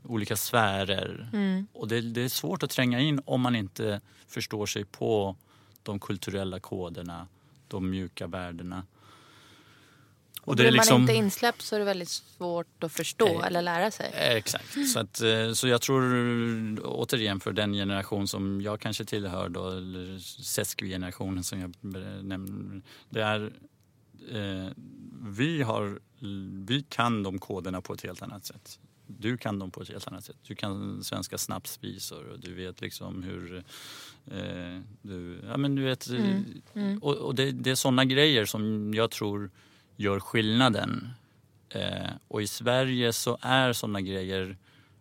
Olika 0.08 0.36
sfärer. 0.36 1.30
Och 1.74 1.88
det, 1.88 2.02
det 2.02 2.22
är 2.22 2.30
svårt 2.30 2.64
att 2.64 2.70
tränga 2.70 3.00
in 3.00 3.22
om 3.26 3.42
man 3.42 3.56
inte 3.56 4.02
förstår 4.28 4.66
sig 4.66 4.86
på 4.86 5.36
de 5.84 6.00
kulturella 6.00 6.60
koderna, 6.60 7.28
de 7.68 7.90
mjuka 7.90 8.28
värdena. 8.28 8.84
Och 10.42 10.56
är 10.56 10.64
blir 10.64 10.72
liksom- 10.72 10.94
man 10.94 11.02
inte 11.02 11.14
insläppt 11.14 11.62
så 11.62 11.76
är 11.76 11.80
det 11.80 11.86
väldigt 11.86 12.10
svårt 12.10 12.84
att 12.84 12.92
förstå 12.92 13.28
Eh, 13.28 13.46
eller 13.48 13.62
lära 13.62 13.92
sig. 13.92 14.12
Eh, 14.14 14.32
Exakt. 14.36 14.92
Så, 14.94 15.00
att, 15.00 15.22
eh, 15.22 15.52
så 15.54 15.68
jag 15.68 15.82
tror 15.82 16.80
återigen 16.84 17.40
för 17.40 17.52
den 17.52 17.74
generation 17.74 18.28
som 18.28 18.62
jag 18.62 18.80
kanske 18.80 19.06
tillhör 19.06 19.50
då, 19.50 19.70
eller 19.70 20.20
SESQ-generationen 20.20 21.44
som 21.44 21.60
jag 21.60 21.76
nämnde. 22.24 22.82
Det 23.10 23.22
är, 23.22 23.54
eh, 24.32 24.72
vi, 25.24 25.62
har, 25.62 26.00
vi 26.66 26.86
kan 26.90 27.24
de 27.24 27.40
koderna 27.40 27.82
på 27.82 27.94
ett 27.94 28.02
helt 28.02 28.22
annat 28.22 28.46
sätt. 28.46 28.80
Du 29.08 29.38
kan 29.38 29.60
dem 29.60 29.72
på 29.72 29.82
ett 29.82 29.90
helt 29.90 30.08
annat 30.08 30.24
sätt. 30.26 30.36
Du 30.48 30.56
kan 30.56 31.04
svenska 31.04 31.38
snapsvisor 31.38 32.28
och 32.32 32.40
du 32.40 32.54
vet 32.54 32.82
liksom 32.82 33.24
hur... 33.24 33.64
Eh, 34.32 34.80
du, 35.02 35.40
ja, 35.48 35.58
men 35.58 35.76
du 35.76 35.84
vet, 35.84 36.08
Och, 37.02 37.16
och 37.16 37.36
det, 37.36 37.52
det 37.52 37.72
är 37.72 37.76
såna 37.76 38.06
grejer 38.06 38.46
som 38.46 38.94
jag 38.94 39.12
tror 39.12 39.52
gör 39.96 40.20
skillnaden. 40.20 41.10
Eh, 41.70 42.10
och 42.28 42.42
i 42.42 42.48
Sverige 42.48 43.14
så 43.14 43.38
är 43.42 43.74
såna 43.74 44.02
grejer 44.02 44.58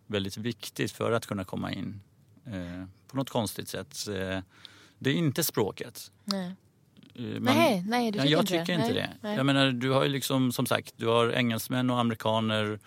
väldigt 0.07 0.37
viktigt 0.37 0.91
för 0.91 1.11
att 1.11 1.25
kunna 1.25 1.43
komma 1.43 1.71
in 1.73 2.01
eh, 2.45 2.85
på 3.07 3.17
något 3.17 3.29
konstigt 3.29 3.67
sätt. 3.69 4.07
Eh, 4.07 4.39
det 4.99 5.09
är 5.09 5.13
inte 5.13 5.43
språket. 5.43 6.11
Nej. 6.23 6.55
Eh, 7.15 7.23
man- 7.23 7.41
Nej, 7.43 7.83
nej, 7.87 8.11
du 8.11 8.19
tycker 8.19 8.31
jag 8.31 8.41
inte 8.41 8.51
tycker 8.51 8.65
det? 8.65 8.73
inte 8.73 8.85
Nej, 8.85 8.93
det. 8.93 9.09
nej. 9.21 9.35
Jag 9.37 9.45
menar, 9.45 9.71
du 9.71 9.89
har 9.91 10.03
ju 10.03 10.09
liksom, 10.09 10.51
som 10.51 10.65
sagt, 10.65 10.93
du 10.97 11.07
har 11.07 11.29
engelsmän 11.31 11.89
och 11.89 11.99
amerikaner 11.99 12.71
eh, 12.71 12.79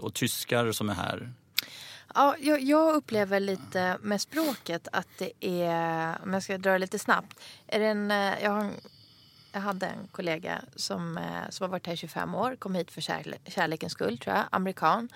och 0.00 0.14
tyskar 0.14 0.72
som 0.72 0.88
är 0.90 0.94
här. 0.94 1.32
Ja, 2.14 2.36
jag, 2.40 2.60
jag 2.60 2.94
upplever 2.94 3.40
lite 3.40 3.98
med 4.02 4.20
språket 4.20 4.88
att 4.92 5.08
det 5.18 5.32
är, 5.40 6.18
om 6.22 6.32
jag 6.32 6.42
ska 6.42 6.58
dra 6.58 6.72
det 6.72 6.78
lite 6.78 6.98
snabbt. 6.98 7.40
Är 7.66 7.78
det 7.78 7.86
en, 7.86 8.10
eh, 8.10 8.42
jag, 8.42 8.50
har, 8.50 8.70
jag 9.52 9.60
hade 9.60 9.86
en 9.86 10.08
kollega 10.12 10.60
som, 10.76 11.18
eh, 11.18 11.50
som 11.50 11.64
har 11.64 11.68
varit 11.70 11.86
här 11.86 11.94
i 11.94 11.96
25 11.96 12.34
år, 12.34 12.56
kom 12.56 12.74
hit 12.74 12.90
för 12.90 13.00
kärle, 13.00 13.36
kärlekens 13.46 13.92
skull 13.92 14.18
tror 14.18 14.36
jag, 14.36 14.44
amerikan. 14.50 15.08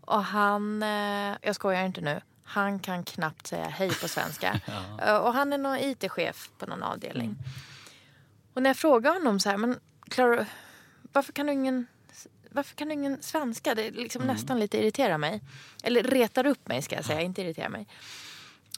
Och 0.00 0.24
han, 0.24 0.82
eh, 0.82 1.36
jag 1.42 1.54
skojar 1.54 1.84
inte 1.84 2.00
nu, 2.00 2.20
han 2.44 2.78
kan 2.78 3.04
knappt 3.04 3.46
säga 3.46 3.68
hej 3.68 3.90
på 4.00 4.08
svenska. 4.08 4.60
Eh, 5.02 5.16
Och 5.16 5.32
han 5.34 5.52
är 5.52 5.58
någon 5.58 5.76
IT-chef 5.78 6.50
på 6.58 6.66
någon 6.66 6.82
avdelning. 6.82 7.36
Och 8.54 8.62
när 8.62 8.70
jag 8.70 8.76
frågar 8.76 9.12
honom 9.12 9.40
så 9.40 9.48
här, 9.50 9.56
men 9.56 9.80
klarar, 10.08 10.46
varför 11.12 11.32
kan 11.32 11.46
du 11.46 11.52
ingen 11.52 11.86
varför 12.56 12.76
kan 12.76 12.88
du 12.88 12.94
ingen 12.94 13.22
svenska? 13.22 13.74
Det 13.74 13.90
liksom 13.90 14.22
nästan 14.22 14.58
lite 14.60 14.78
irriterar 14.78 15.18
mig. 15.18 15.40
Eller 15.82 16.02
retar 16.02 16.46
upp 16.46 16.68
mig 16.68 16.82
ska 16.82 16.96
jag 16.96 17.04
säga, 17.04 17.20
inte 17.20 17.42
irriterar 17.42 17.68
mig. 17.68 17.86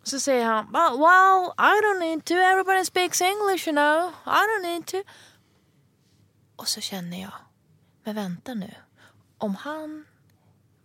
Så 0.03 0.21
säger 0.21 0.45
han, 0.45 0.73
well, 0.73 1.53
I 1.59 1.81
don't 1.85 2.01
need 2.01 2.25
to, 2.25 2.35
everybody 2.35 2.85
speaks 2.85 3.21
English 3.21 3.69
you 3.69 3.73
know, 3.75 4.13
I 4.27 4.41
don't 4.41 4.63
need 4.63 4.87
to. 4.87 4.97
Och 6.57 6.69
så 6.69 6.81
känner 6.81 7.21
jag, 7.23 7.33
men 8.05 8.15
vänta 8.15 8.55
nu. 8.55 8.75
Om 9.39 9.55
han 9.55 10.05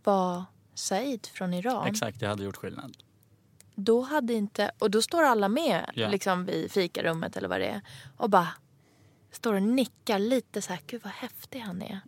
var 0.03 0.43
Said 0.75 1.27
från 1.33 1.53
Iran, 1.53 1.87
Exakt, 1.87 2.19
det 2.19 2.27
hade 2.27 2.43
gjort 2.43 2.57
skillnad. 2.57 2.97
då 3.75 4.01
hade 4.01 4.33
inte, 4.33 4.71
och 4.79 4.91
då 4.91 5.01
står 5.01 5.23
alla 5.23 5.47
med 5.49 5.91
Ja. 5.93 6.07
liksom 6.09 6.45
vid 6.45 6.71
fikarummet 6.71 7.37
eller 7.37 7.47
vad 7.47 7.59
det 7.59 7.67
är 7.67 7.81
och 8.17 8.29
bara 8.29 8.47
står 9.31 9.53
och 9.53 9.61
nickar 9.63 10.19
lite 10.19 10.61
så 10.61 10.73
här, 10.73 10.81
gud 10.87 11.01
vad 11.03 11.13
häftig 11.13 11.59
han 11.59 11.81
är. 11.81 11.99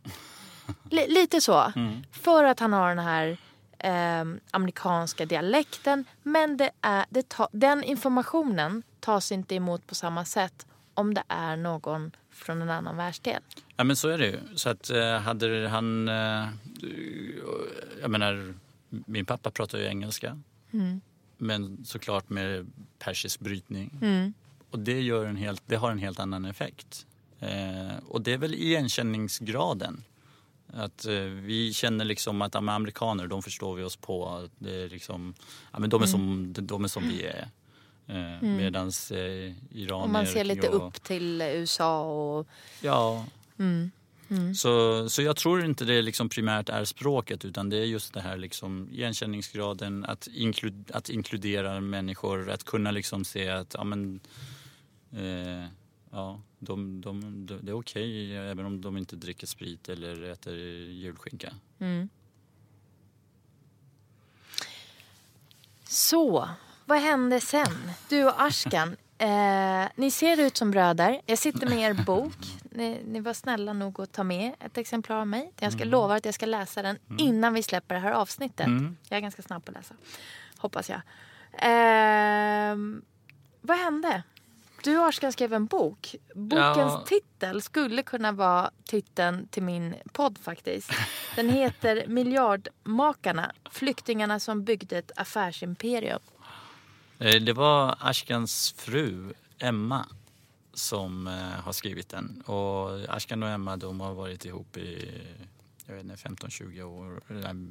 L- 0.91 1.05
lite 1.09 1.41
så. 1.41 1.71
För 2.11 2.43
att 2.43 2.59
han 2.59 2.73
har 2.73 2.89
den 2.89 2.99
här 3.05 3.37
ehm, 3.79 4.39
amerikanska 4.51 5.25
dialekten. 5.25 6.05
Men 6.23 6.57
det 6.57 6.71
är, 6.81 7.05
det 7.09 7.29
ta, 7.29 7.49
den 7.51 7.83
informationen 7.83 8.83
tas 8.99 9.31
inte 9.31 9.55
emot 9.55 9.87
på 9.87 9.95
samma 9.95 10.25
sätt 10.25 10.65
om 10.93 11.13
det 11.13 11.23
är 11.27 11.55
någon 11.55 12.11
från 12.31 12.61
en 12.61 12.69
annan 12.69 12.97
världsdel. 12.97 13.41
Ja 13.77 13.83
men 13.83 13.95
så 13.95 14.07
är 14.09 14.17
det 14.17 14.25
ju. 14.27 14.39
Så 14.55 14.69
att 14.69 14.89
eh, 14.89 15.17
hade 15.17 15.67
han... 15.67 16.07
Eh, 16.07 16.47
jag 18.01 18.11
menar, 18.11 18.53
min 18.89 19.25
pappa 19.25 19.51
pratar 19.51 19.77
ju 19.77 19.85
engelska. 19.85 20.39
Men 21.37 21.85
såklart 21.85 22.29
med 22.29 22.71
persisk 22.99 23.39
brytning. 23.39 23.91
Och 24.71 24.79
det, 24.79 25.01
gör 25.01 25.25
en 25.25 25.35
helt, 25.35 25.61
det 25.65 25.75
har 25.75 25.91
en 25.91 25.97
helt 25.99 26.19
annan 26.19 26.45
effekt. 26.45 27.05
Eh, 27.39 27.97
och 28.07 28.21
det 28.21 28.33
är 28.33 28.37
väl 28.37 28.53
igenkänningsgraden. 28.53 30.03
Att 30.73 31.05
eh, 31.05 31.13
vi 31.21 31.73
känner 31.73 32.05
liksom 32.05 32.41
att 32.41 32.53
ja, 32.53 32.59
amerikaner, 32.59 33.27
de 33.27 33.43
förstår 33.43 33.75
vi 33.75 33.83
oss 33.83 33.95
på. 33.95 34.49
Det 34.59 34.83
är 34.83 34.89
liksom, 34.89 35.33
ja, 35.73 35.79
men 35.79 35.89
de, 35.89 36.01
är 36.03 36.07
som, 36.07 36.53
de 36.59 36.83
är 36.83 36.87
som 36.87 37.07
vi 37.07 37.25
är. 37.25 37.47
Eh, 38.07 38.41
Medans 38.41 39.11
eh, 39.11 39.53
iranier... 39.71 40.03
Och 40.03 40.09
man 40.09 40.27
ser 40.27 40.43
lite 40.43 40.69
och- 40.69 40.87
upp 40.87 41.03
till 41.03 41.41
USA 41.41 42.01
och 42.01 42.47
Ja. 42.81 43.25
Så, 44.55 45.09
så 45.09 45.21
jag 45.21 45.35
tror 45.35 45.65
inte 45.65 45.85
det 45.85 46.01
liksom 46.01 46.29
primärt 46.29 46.69
är 46.69 46.85
språket 46.85 47.45
utan 47.45 47.69
det 47.69 47.77
är 47.77 47.85
just 47.85 48.13
det 48.13 48.21
här 48.21 48.37
liksom 48.37 48.89
igenkänningsgraden, 48.91 50.05
att, 50.05 50.27
inklu, 50.27 50.73
att 50.93 51.09
inkludera 51.09 51.79
människor, 51.81 52.49
att 52.49 52.63
kunna 52.63 52.91
liksom 52.91 53.25
se 53.25 53.49
att 53.49 53.73
ja, 53.77 53.83
men, 53.83 54.19
eh, 55.11 55.69
ja, 56.15 56.39
de, 56.59 57.01
de, 57.01 57.45
de, 57.45 57.59
det 57.61 57.71
är 57.71 57.75
okej 57.79 58.37
även 58.37 58.65
om 58.65 58.81
de 58.81 58.97
inte 58.97 59.15
dricker 59.15 59.47
sprit 59.47 59.89
eller 59.89 60.23
äter 60.23 60.55
julskinka. 60.55 61.53
Så, 65.83 66.49
vad 66.85 66.99
hände 66.99 67.41
sen? 67.41 67.91
Du 68.09 68.25
och 68.25 68.41
Ashkan, 68.43 68.95
eh, 69.17 69.85
ni 69.95 70.11
ser 70.11 70.39
ut 70.39 70.57
som 70.57 70.71
bröder. 70.71 71.21
Jag 71.25 71.37
sitter 71.37 71.67
med 71.67 71.79
er 71.79 71.93
bok. 72.05 72.37
Ni, 72.63 73.01
ni 73.05 73.19
var 73.19 73.33
snälla 73.33 73.73
nog 73.73 74.01
att 74.01 74.11
ta 74.11 74.23
med 74.23 74.53
ett 74.59 74.77
exemplar 74.77 75.17
av 75.17 75.27
mig. 75.27 75.51
Jag 75.59 75.73
ska 75.73 75.83
lova 75.83 76.15
att 76.15 76.25
jag 76.25 76.33
ska 76.33 76.45
läsa 76.45 76.81
den 76.81 76.97
innan 77.17 77.53
vi 77.53 77.63
släpper 77.63 77.95
det 77.95 78.01
här 78.01 78.11
avsnittet. 78.11 78.67
Jag 79.09 79.17
är 79.17 79.21
ganska 79.21 79.41
snabb 79.41 79.65
på 79.65 79.71
att 79.71 79.77
läsa, 79.77 79.95
hoppas 80.57 80.89
jag. 80.89 81.01
Eh, 81.51 82.75
vad 83.61 83.77
hände? 83.77 84.23
Du 84.85 85.01
Ashkan 85.07 85.31
skrev 85.33 85.53
en 85.53 85.65
bok. 85.65 86.15
Bokens 86.35 86.77
Ja. 86.77 87.03
titel 87.07 87.61
skulle 87.61 88.03
kunna 88.03 88.31
vara 88.31 88.71
titeln 88.85 89.47
till 89.47 89.63
min 89.63 89.95
podd 90.11 90.37
faktiskt. 90.41 90.91
Den 91.35 91.49
heter 91.49 92.07
Miljardmakarna, 92.07 93.51
flyktingarna 93.71 94.39
som 94.39 94.63
byggde 94.63 94.97
ett 94.97 95.11
affärsimperium. 95.15 96.19
Eh, 97.19 97.41
Det 97.41 97.53
var 97.53 97.95
Ashkans 97.99 98.73
fru 98.77 99.33
Emma 99.59 100.05
som 100.73 101.27
eh, 101.27 101.33
har 101.63 101.71
skrivit 101.73 102.09
den. 102.09 102.41
Och 102.45 103.15
Ashkan 103.15 103.43
och 103.43 103.49
Emma 103.49 103.77
de 103.77 103.99
har 103.99 104.13
varit 104.13 104.45
ihop 104.45 104.77
i 104.77 105.11
jag 105.87 105.95
vet 105.95 106.03
inte, 106.03 106.15
15-20 106.15 106.83
år. 106.83 107.21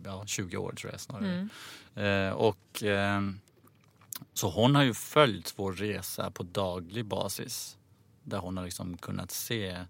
Ja, 0.05 0.23
20 0.27 0.57
år 0.57 0.73
tror 0.73 0.93
jag 0.93 1.01
snarare. 1.01 1.49
Eh, 1.95 2.33
och 2.33 2.83
eh, 2.83 3.21
så 4.35 4.51
hon 4.51 4.75
har 4.75 4.83
ju 4.83 4.95
följt 4.95 5.55
vår 5.57 5.73
resa 5.73 6.31
på 6.31 6.43
daglig 6.43 7.07
basis. 7.07 7.79
Där 8.23 8.39
hon 8.39 8.57
har 8.57 8.65
liksom 8.65 8.97
kunnat 8.97 9.31
se 9.31 9.85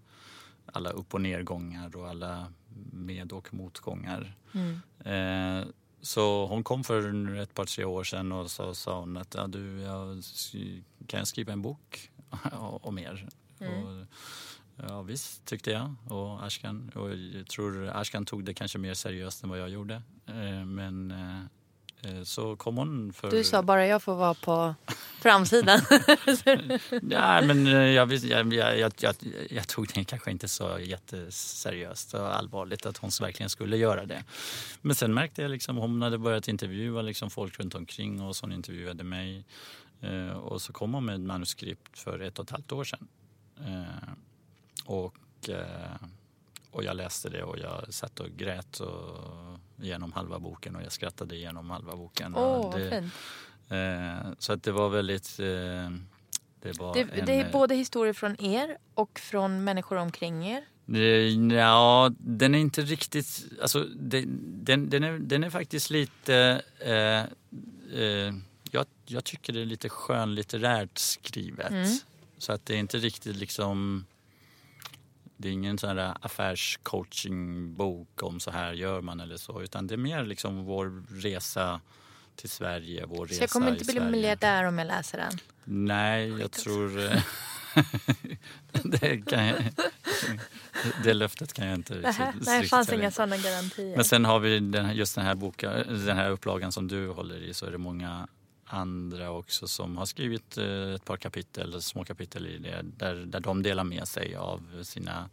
alla 0.65 0.89
upp 0.89 1.13
och 1.13 1.21
nedgångar 1.21 1.95
och 1.95 2.09
alla 2.09 2.53
med 2.91 3.31
och 3.31 3.53
motgångar. 3.53 4.35
Mm. 4.53 4.81
Eh, 4.99 5.67
så 6.01 6.45
hon 6.45 6.63
kom 6.63 6.83
för 6.83 7.35
ett 7.35 7.53
par, 7.53 7.65
tre 7.65 7.85
år 7.85 8.03
sedan 8.03 8.31
och 8.31 8.51
så 8.51 8.75
sa 8.75 8.99
hon 8.99 9.17
att 9.17 9.35
ja, 9.35 9.47
du, 9.47 9.79
jag, 9.81 10.23
kan 11.07 11.17
jag 11.17 11.27
skriva 11.27 11.53
en 11.53 11.61
bok 11.61 12.11
om 12.81 12.99
er? 12.99 13.29
Och, 13.59 14.07
ja 14.87 15.01
visst, 15.01 15.45
tyckte 15.45 15.71
jag 15.71 15.95
och 16.07 16.45
Ashkan. 16.45 16.91
Och 16.95 17.15
jag 17.15 17.47
tror 17.47 17.89
Ashkan 17.89 18.25
tog 18.25 18.43
det 18.45 18.53
kanske 18.53 18.77
mer 18.77 18.93
seriöst 18.93 19.43
än 19.43 19.49
vad 19.49 19.59
jag 19.59 19.69
gjorde. 19.69 20.01
Eh, 20.25 20.65
men 20.65 21.11
eh, 21.11 21.41
så 22.23 22.55
kom 22.55 22.77
hon 22.77 23.13
för... 23.13 23.31
Du 23.31 23.43
sa 23.43 23.61
bara 23.61 23.87
jag 23.87 24.03
får 24.03 24.15
vara 24.15 24.33
på 24.33 24.75
framsidan. 25.21 25.79
Ja, 27.09 27.41
men 27.41 27.67
eh, 27.67 27.73
jag, 27.73 28.13
jag, 28.13 28.53
jag, 28.53 28.93
jag, 28.97 29.15
jag, 29.49 29.67
tog 29.67 29.87
det 29.93 30.03
kanske 30.03 30.31
inte 30.31 30.47
så 30.47 30.79
jätteseriöst 30.79 32.13
och 32.13 32.35
allvarligt 32.35 32.85
att 32.85 32.97
hon 32.97 33.09
verkligen 33.21 33.49
skulle 33.49 33.77
göra 33.77 34.05
det. 34.05 34.23
Men 34.81 34.95
sen 34.95 35.13
märkte 35.13 35.41
jag 35.41 35.51
liksom 35.51 35.77
hon 35.77 36.01
hade 36.01 36.17
börjat 36.17 36.47
intervjua 36.47 37.01
liksom 37.01 37.29
folk 37.29 37.59
runt 37.59 37.75
omkring 37.75 38.21
och 38.21 38.35
så 38.35 38.45
hon 38.45 38.51
intervjuade 38.51 39.03
mig. 39.03 39.45
Eh, 40.01 40.37
och 40.37 40.61
så 40.61 40.73
kom 40.73 40.93
hon 40.93 41.05
med 41.05 41.15
ett 41.15 41.21
manuskript 41.21 41.99
för 41.99 42.19
ett 42.19 42.39
och 42.39 42.45
ett 42.45 42.51
halvt 42.51 42.71
år 42.71 42.83
sedan. 42.83 43.07
Eh, 43.59 44.13
och, 44.85 45.49
eh, 45.49 46.07
och 46.75 46.83
jag 46.83 46.95
läste 46.95 47.29
det 47.29 47.43
och 47.43 47.59
jag 47.59 47.93
satt 47.93 48.19
och 48.19 48.29
grät 48.37 48.79
och, 48.79 49.59
genom 49.75 50.11
halva 50.11 50.39
boken 50.39 50.75
och 50.75 50.83
jag 50.83 50.91
skrattade 50.91 51.35
genom 51.35 51.69
halva 51.69 51.95
boken. 51.95 52.31
Vad 52.33 52.79
det. 52.79 53.09
Eh, 53.69 54.31
så 54.39 54.53
att 54.53 54.63
det 54.63 54.71
var 54.71 54.89
väldigt... 54.89 55.39
Eh, 55.39 55.45
det 56.61 56.79
var 56.79 56.93
Det, 56.93 57.01
en, 57.01 57.25
det 57.25 57.33
är 57.33 57.45
eh, 57.45 57.51
både 57.51 57.75
historier 57.75 58.13
från 58.13 58.41
er 58.41 58.77
och 58.93 59.19
från 59.19 59.63
människor 59.63 59.95
omkring 59.95 60.47
er. 60.47 60.65
Ja, 61.55 62.11
den 62.17 62.55
är 62.55 62.59
inte 62.59 62.81
riktigt... 62.81 63.45
Alltså, 63.61 63.83
det, 63.83 64.23
den, 64.27 64.89
den, 64.89 65.03
är, 65.03 65.19
den 65.19 65.43
är 65.43 65.49
faktiskt 65.49 65.89
lite... 65.89 66.61
Eh, 66.79 67.23
eh, 68.01 68.33
jag, 68.71 68.85
jag 69.05 69.23
tycker 69.23 69.53
det 69.53 69.61
är 69.61 69.65
lite 69.65 69.89
skönlitterärt 69.89 70.97
skrivet. 70.97 71.71
Mm. 71.71 71.97
Så 72.37 72.51
att 72.51 72.65
det 72.65 72.73
är 72.73 72.77
inte 72.77 72.97
riktigt 72.97 73.35
liksom... 73.35 74.05
Det 75.37 75.47
är 75.47 75.51
ingen 75.51 75.77
sån 75.77 75.97
här 75.97 76.17
affärscoachingbok 76.21 78.23
om 78.23 78.39
så 78.39 78.51
här 78.51 78.73
gör 78.73 79.01
man 79.01 79.19
eller 79.19 79.37
så. 79.37 79.61
Utan 79.61 79.87
det 79.87 79.95
är 79.95 79.97
mer 79.97 80.25
liksom 80.25 80.65
vår 80.65 81.03
resa 81.21 81.81
till 82.35 82.49
Sverige, 82.49 83.05
vår 83.05 83.25
resa 83.25 83.37
Så 83.37 83.43
jag 83.43 83.49
kommer 83.49 83.71
inte 83.71 83.85
bli 83.85 83.99
miljardär 83.99 84.63
om 84.63 84.77
jag 84.77 84.87
läser 84.87 85.17
den. 85.17 85.37
Nej, 85.63 86.39
jag 86.39 86.51
tror... 86.51 87.05
eh, 87.05 87.21
det, 88.83 89.29
kan 89.29 89.45
jag, 89.45 89.55
det 91.03 91.13
löftet 91.13 91.53
kan 91.53 91.67
jag 91.67 91.75
inte 91.75 91.93
riktigt 91.93 92.45
Nej, 92.45 92.61
det 92.61 92.67
fanns 92.67 92.93
inga 92.93 93.11
sådana 93.11 93.37
garantier. 93.37 93.95
Men 93.95 94.05
sen 94.05 94.25
har 94.25 94.39
vi 94.39 94.59
den, 94.59 94.95
just 94.95 95.15
den 95.15 95.25
här, 95.25 95.35
boken, 95.35 95.71
den 96.05 96.17
här 96.17 96.29
upplagan 96.29 96.71
som 96.71 96.87
du 96.87 97.07
håller 97.07 97.43
i 97.43 97.53
så 97.53 97.65
är 97.65 97.71
det 97.71 97.77
många 97.77 98.27
andra 98.65 99.31
också 99.31 99.67
som 99.67 99.97
har 99.97 100.05
skrivit 100.05 100.57
eh, 100.57 100.93
ett 100.93 101.05
par 101.05 101.17
kapitel, 101.17 101.81
små 101.81 102.03
kapitel 102.03 102.47
i 102.47 102.57
det 102.57 102.81
där, 102.81 103.15
där 103.15 103.39
de 103.39 103.63
delar 103.63 103.83
med 103.83 104.07
sig 104.07 104.35
av 104.35 104.83
sina 104.83 105.29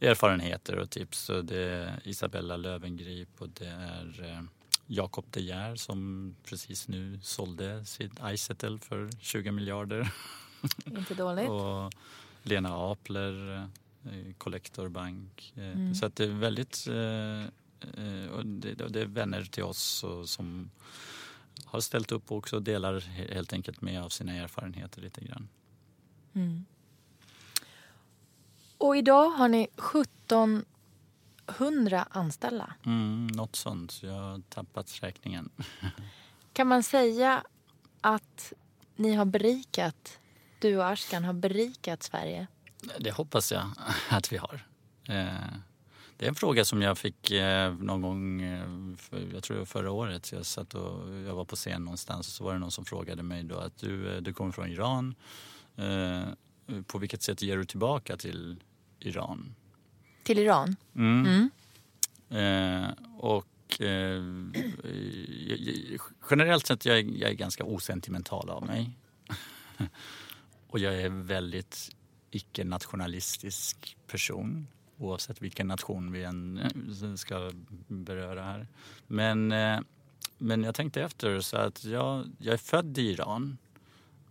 erfarenheter 0.00 0.78
och 0.78 0.90
tips. 0.90 1.18
Så 1.18 1.42
det 1.42 1.58
är 1.58 2.00
Isabella 2.04 2.56
Lövengrip 2.56 3.28
och 3.38 3.48
det 3.48 3.66
är 3.66 4.24
eh, 4.24 4.42
Jakob 4.86 5.24
De 5.30 5.40
Geer 5.40 5.76
som 5.76 6.34
precis 6.44 6.88
nu 6.88 7.20
sålde 7.22 7.84
sitt 7.84 8.12
Izettle 8.32 8.78
för 8.78 9.10
20 9.20 9.50
miljarder. 9.50 10.12
Inte 10.86 11.14
dåligt. 11.14 11.48
Och 11.50 11.92
Lena 12.42 12.92
Apler, 12.92 13.56
eh, 14.04 14.34
Collector 14.38 14.88
Bank. 14.88 15.52
Mm. 15.56 15.94
Så 15.94 16.06
att 16.06 16.16
det 16.16 16.24
är 16.24 16.28
väldigt... 16.28 16.86
Och 18.32 18.46
det, 18.46 19.00
är 19.00 19.06
vänner 19.06 19.44
till 19.44 19.62
oss 19.62 20.04
som 20.24 20.70
har 21.66 21.80
ställt 21.80 22.12
upp 22.12 22.30
och 22.30 22.38
också 22.38 22.60
delar 22.60 23.00
he- 23.00 23.34
helt 23.34 23.52
enkelt 23.52 23.80
med 23.80 24.02
av 24.02 24.08
sina 24.08 24.32
erfarenheter 24.32 25.00
lite 25.02 25.24
grann. 25.24 25.48
Mm. 26.34 26.64
Och 28.78 28.96
idag 28.96 29.30
har 29.30 29.48
ni 29.48 29.68
1700 31.46 32.06
anställda. 32.10 32.74
Mm, 32.86 33.26
något 33.26 33.56
sånt. 33.56 34.02
Jag 34.02 34.12
har 34.12 34.42
tappat 34.48 34.98
räkningen. 35.02 35.50
Kan 36.52 36.66
man 36.66 36.82
säga 36.82 37.44
att 38.00 38.52
ni 38.96 39.14
har 39.14 39.24
berikat, 39.24 40.18
du 40.60 40.76
och 40.76 40.88
Ashkan 40.88 41.24
har 41.24 41.32
berikat 41.32 42.02
Sverige? 42.02 42.46
Det 42.98 43.10
hoppas 43.10 43.52
jag 43.52 43.70
att 44.10 44.32
vi 44.32 44.36
har. 44.36 44.66
Eh, 45.08 45.56
Det 46.18 46.24
är 46.24 46.28
en 46.28 46.34
fråga 46.34 46.64
som 46.64 46.82
jag 46.82 46.98
fick 46.98 47.30
eh, 47.30 47.74
någon 47.74 48.02
gång, 48.02 48.42
eh, 48.42 48.68
jag 49.32 49.42
tror 49.42 49.64
förra 49.64 49.90
året. 49.90 50.32
Jag, 50.32 50.46
satt 50.46 50.74
och, 50.74 51.14
jag 51.14 51.34
var 51.34 51.44
på 51.44 51.56
scen 51.56 51.84
någonstans 51.84 52.28
och 52.28 52.32
så 52.32 52.44
var 52.44 52.52
det 52.52 52.58
någon 52.58 52.70
som 52.70 52.84
frågade 52.84 53.22
mig 53.22 53.42
då 53.42 53.56
att 53.58 53.78
du, 53.78 54.14
eh, 54.14 54.22
du 54.22 54.32
kommer 54.32 54.52
från 54.52 54.68
Iran. 54.68 55.14
På 56.86 56.98
vilket 56.98 57.22
sätt 57.22 57.42
ger 57.42 57.56
du 57.56 57.64
tillbaka 57.64 58.16
till 58.16 58.56
Iran? 59.00 59.54
Till 60.22 60.38
Iran? 60.38 60.76
Mm. 60.94 61.50
Mm. 62.30 62.92
Och 63.18 63.46
generellt 66.30 66.66
sett 66.66 66.84
jag 66.84 66.98
är 66.98 67.02
jag 67.02 67.30
är 67.30 67.34
ganska 67.34 67.64
osentimental 67.64 68.50
av 68.50 68.66
mig. 68.66 68.98
och 70.68 70.78
jag 70.78 71.00
är 71.00 71.08
väldigt 71.08 71.96
icke-nationalistisk 72.30 73.96
person 74.06 74.66
oavsett 74.98 75.42
vilken 75.42 75.68
nation 75.68 76.12
vi 76.12 76.24
än 76.24 76.58
eh, 76.58 77.14
ska 77.14 77.50
beröra 77.88 78.42
här. 78.42 78.66
Men, 79.06 79.52
eh, 79.52 79.80
men 80.38 80.64
jag 80.64 80.74
tänkte 80.74 81.02
efter 81.02 81.40
så 81.40 81.56
att 81.56 81.84
jag, 81.84 82.24
jag 82.38 82.54
är 82.54 82.58
född 82.58 82.98
i 82.98 83.02
Iran. 83.02 83.58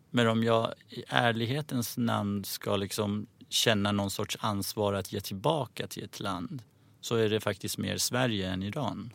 Men 0.10 0.28
om 0.28 0.44
jag 0.44 0.74
i 0.90 1.04
ärlighetens 1.08 1.98
namn 1.98 2.44
ska 2.44 2.76
liksom 2.76 3.28
känna 3.50 3.92
någon 3.92 4.12
sorts 4.12 4.38
ansvar 4.40 4.94
att 4.94 5.14
ge 5.14 5.22
tillbaka 5.22 5.88
till 5.88 6.04
ett 6.04 6.20
land 6.20 6.62
så 7.02 7.16
är 7.16 7.30
det 7.30 7.40
faktiskt 7.40 7.78
mer 7.78 7.98
Sverige 7.98 8.50
än 8.50 8.64
Iran. 8.64 9.14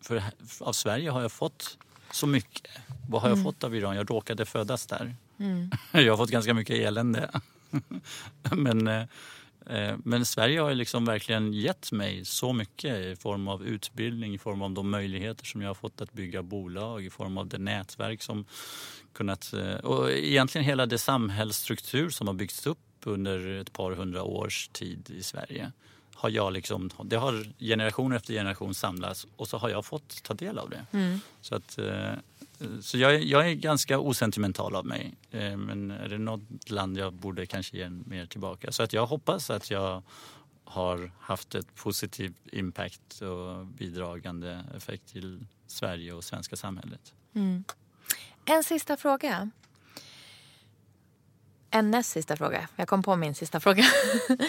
För 0.00 0.22
av 0.60 0.72
Sverige 0.72 1.10
har 1.10 1.22
jag 1.22 1.32
fått 1.32 1.78
så 2.10 2.26
mycket. 2.26 2.70
Vad 3.08 3.22
har 3.22 3.28
jag 3.28 3.42
fått 3.42 3.64
av 3.64 3.74
Iran? 3.74 3.96
Jag 3.96 4.10
råkade 4.10 4.46
födas 4.46 4.86
där. 4.86 5.16
Jag 5.92 6.12
har 6.12 6.16
fått 6.16 6.30
ganska 6.30 6.54
mycket 6.54 6.76
elände. 6.76 7.30
men, 8.56 8.88
eh, 8.88 9.04
men 10.04 10.24
Sverige 10.24 10.60
har 10.60 10.68
ju 10.68 10.74
liksom 10.74 11.04
verkligen 11.04 11.52
gett 11.52 11.92
mig 11.92 12.24
så 12.24 12.52
mycket 12.52 12.98
i 12.98 13.16
form 13.16 13.48
av 13.48 13.66
utbildning, 13.66 14.34
i 14.34 14.38
form 14.38 14.62
av 14.62 14.70
de 14.70 14.90
möjligheter 14.90 15.44
som 15.44 15.62
jag 15.62 15.68
har 15.68 15.74
fått 15.74 16.00
att 16.00 16.12
bygga 16.12 16.42
bolag, 16.42 17.04
i 17.04 17.10
form 17.10 17.38
av 17.38 17.46
det 17.46 17.58
nätverk 17.58 18.22
som 18.22 18.44
kunnat... 19.12 19.52
eh, 19.52 19.74
Och 19.74 20.10
egentligen 20.10 20.64
hela 20.64 20.86
det 20.86 20.98
samhällsstruktur 20.98 22.10
som 22.10 22.26
har 22.26 22.34
byggts 22.34 22.66
upp 22.66 22.78
under 23.04 23.60
ett 23.60 23.72
par 23.72 23.92
hundra 23.92 24.22
års 24.22 24.68
tid 24.68 25.10
i 25.10 25.22
Sverige. 25.22 25.72
Har 26.14 26.30
jag 26.30 26.52
liksom, 26.52 26.90
det 27.04 27.16
har 27.16 27.46
generation 27.58 28.12
efter 28.12 28.34
generation 28.34 28.74
samlats 28.74 29.26
och 29.36 29.48
så 29.48 29.56
har 29.58 29.68
jag 29.68 29.84
fått 29.84 30.22
ta 30.22 30.34
del 30.34 30.58
av 30.58 30.70
det. 30.70 30.86
Så, 31.40 31.54
att, 31.54 31.78
eh, 31.78 32.12
så 32.82 32.98
jag, 32.98 33.14
är- 33.14 33.18
jag 33.18 33.50
är 33.50 33.54
ganska 33.54 33.98
osentimental 33.98 34.76
av 34.76 34.86
mig. 34.86 35.14
Eh, 35.30 35.56
men 35.56 35.90
är 35.90 36.08
det 36.08 36.18
något 36.18 36.70
land 36.70 36.98
jag 36.98 37.12
borde 37.12 37.46
kanske 37.46 37.76
ge 37.76 37.90
mer 37.90 38.26
tillbaka? 38.26 38.72
Så 38.72 38.82
att 38.82 38.92
jag 38.92 39.06
hoppas 39.06 39.50
att 39.50 39.70
jag 39.70 40.02
har 40.64 41.12
haft 41.20 41.54
ett 41.54 41.74
positivt 41.74 42.36
impact 42.52 43.20
och 43.22 43.66
bidragande 43.66 44.64
effekt 44.76 45.06
till 45.12 45.46
Sverige 45.66 46.12
och 46.12 46.24
svenska 46.24 46.56
samhället. 46.56 47.14
Mm. 47.34 47.64
En 48.44 48.64
sista 48.64 48.96
fråga. 48.96 49.50
En 51.70 51.90
näst 51.90 52.10
sista 52.10 52.36
fråga. 52.36 52.68
Jag 52.76 52.88
kom 52.88 53.02
på 53.02 53.16
min 53.16 53.34
sista 53.34 53.60
fråga. 53.60 53.84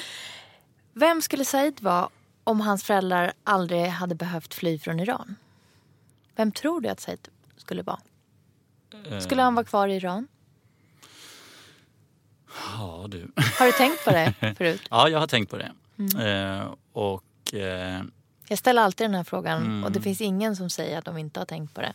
Vem 0.94 1.22
skulle 1.22 1.46
Said 1.46 1.82
vara 1.82 2.10
om 2.44 2.62
hans 2.62 2.84
föräldrar 2.84 3.34
aldrig 3.44 3.86
hade 3.88 4.16
behövt 4.16 4.54
fly 4.54 4.80
från 4.80 5.00
Iran? 5.00 5.36
Vem 6.36 6.52
tror 6.52 6.82
du 6.82 6.90
att 6.90 7.00
Said 7.00 7.28
skulle 7.62 7.82
vara? 7.84 8.00
Skulle 9.22 9.42
han 9.42 9.56
vara 9.56 9.66
kvar 9.66 9.88
i 9.88 9.96
Iran? 9.96 10.28
Ja, 12.78 13.06
du. 13.10 13.32
Har 13.60 13.66
du 13.66 13.72
tänkt 13.72 14.06
på 14.06 14.12
det 14.12 14.34
förut? 14.58 14.82
Ja, 14.90 15.10
jag 15.10 15.20
har 15.20 15.28
tänkt 15.28 15.50
på 15.50 15.58
det. 15.58 15.72
Eh, 16.26 16.74
och 16.92 17.54
eh, 17.54 18.02
Jag 18.48 18.58
ställer 18.58 18.82
alltid 18.82 19.06
den 19.06 19.16
här 19.16 19.24
frågan 19.24 19.84
och 19.84 19.92
det 19.92 20.02
finns 20.02 20.22
ingen 20.22 20.56
som 20.56 20.70
säger 20.70 20.98
att 20.98 21.06
de 21.06 21.18
inte 21.18 21.40
har 21.40 21.46
tänkt 21.46 21.74
på 21.74 21.82
det. 21.82 21.94